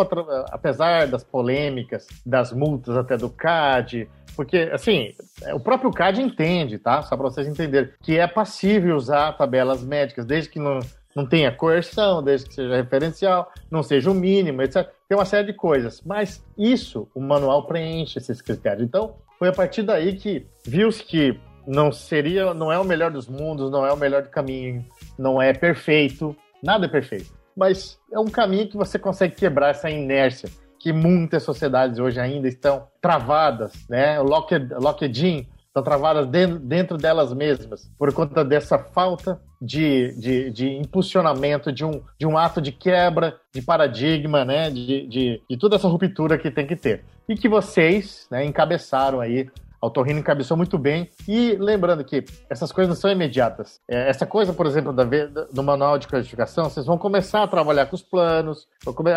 apesar 0.52 1.06
das 1.06 1.24
polêmicas, 1.24 2.08
das 2.26 2.52
multas 2.52 2.98
até 2.98 3.16
do 3.16 3.30
CAD, 3.30 4.10
porque, 4.38 4.70
assim, 4.72 5.16
o 5.52 5.60
próprio 5.60 5.92
CAD 5.92 6.22
entende, 6.22 6.78
tá? 6.78 7.02
Só 7.02 7.18
para 7.18 7.28
vocês 7.28 7.48
entenderem, 7.48 7.90
que 8.04 8.20
é 8.20 8.28
passível 8.28 8.96
usar 8.96 9.34
tabelas 9.34 9.84
médicas, 9.84 10.26
desde 10.26 10.52
que 10.52 10.60
não, 10.60 10.80
não 11.16 11.26
tenha 11.26 11.52
coerção, 11.52 12.22
desde 12.22 12.48
que 12.48 12.54
seja 12.54 12.76
referencial, 12.76 13.52
não 13.72 13.82
seja 13.82 14.12
o 14.12 14.14
mínimo, 14.14 14.62
etc. 14.62 14.88
Tem 15.10 15.18
uma 15.18 15.26
série 15.26 15.48
de 15.48 15.54
coisas. 15.54 16.04
Mas 16.06 16.46
isso, 16.56 17.10
o 17.16 17.20
manual 17.20 17.66
preenche 17.66 18.20
esses 18.20 18.40
critérios. 18.40 18.84
Então, 18.84 19.16
foi 19.40 19.50
a 19.50 19.54
partir 19.54 19.82
daí 19.82 20.16
que 20.16 20.46
viu-se 20.64 21.04
que 21.04 21.40
não 21.66 21.92
seria, 21.92 22.54
não 22.54 22.72
é 22.72 22.78
o 22.78 22.86
melhor 22.86 23.10
dos 23.10 23.28
mundos, 23.28 23.72
não 23.72 23.88
é 23.88 23.92
o 23.92 23.98
melhor 23.98 24.22
caminho, 24.28 24.86
não 25.18 25.42
é 25.42 25.52
perfeito, 25.52 26.38
nada 26.62 26.86
é 26.86 26.90
perfeito. 26.90 27.36
Mas 27.56 28.00
é 28.14 28.20
um 28.20 28.28
caminho 28.28 28.70
que 28.70 28.78
você 28.78 29.00
consegue 29.00 29.34
quebrar 29.34 29.72
essa 29.72 29.90
inércia 29.90 30.48
que 30.88 30.94
muitas 30.94 31.44
sociedades 31.44 32.00
hoje 32.00 32.18
ainda 32.18 32.48
estão 32.48 32.88
travadas, 33.02 33.74
né? 33.90 34.22
Locked, 34.22 34.74
locked 34.76 35.28
in, 35.28 35.46
estão 35.68 35.84
travadas 35.84 36.26
dentro, 36.28 36.60
dentro 36.60 36.98
delas 36.98 37.34
mesmas, 37.34 37.92
por 38.00 38.14
conta 38.14 38.42
dessa 38.42 38.80
falta 38.80 39.38
de, 39.62 40.18
de, 40.18 40.50
de, 40.50 40.70
impulsionamento, 40.78 41.74
de 41.74 41.84
um, 41.84 42.02
de 42.18 42.26
um 42.26 42.38
ato 42.38 42.62
de 42.62 42.72
quebra 42.72 43.36
de 43.54 43.62
paradigma, 43.62 44.46
né? 44.46 44.70
De, 44.70 45.06
de, 45.08 45.42
de 45.50 45.58
toda 45.58 45.76
essa 45.76 45.90
ruptura 45.90 46.38
que 46.38 46.50
tem 46.50 46.66
que 46.66 46.78
ter. 46.78 47.04
E 47.28 47.36
que 47.36 47.50
vocês 47.50 48.26
né, 48.32 48.46
encabeçaram 48.46 49.20
aí 49.20 49.50
a 49.82 49.90
Torrino 49.90 50.20
encabeçou 50.20 50.58
muito 50.58 50.78
bem. 50.78 51.10
E 51.28 51.56
lembrando 51.60 52.04
que 52.04 52.26
essas 52.50 52.72
coisas 52.72 52.90
não 52.90 53.00
são 53.00 53.12
imediatas. 53.12 53.80
É, 53.88 54.10
essa 54.10 54.26
coisa, 54.26 54.54
por 54.54 54.66
exemplo, 54.66 54.92
da, 54.94 55.04
do 55.04 55.64
manual 55.64 55.98
de 55.98 56.08
codificação, 56.08 56.66
vocês 56.66 56.86
vão 56.86 56.98
começar 56.98 57.44
a 57.44 57.48
trabalhar 57.48 57.86
com 57.86 57.96
os 57.96 58.02
planos, 58.02 58.68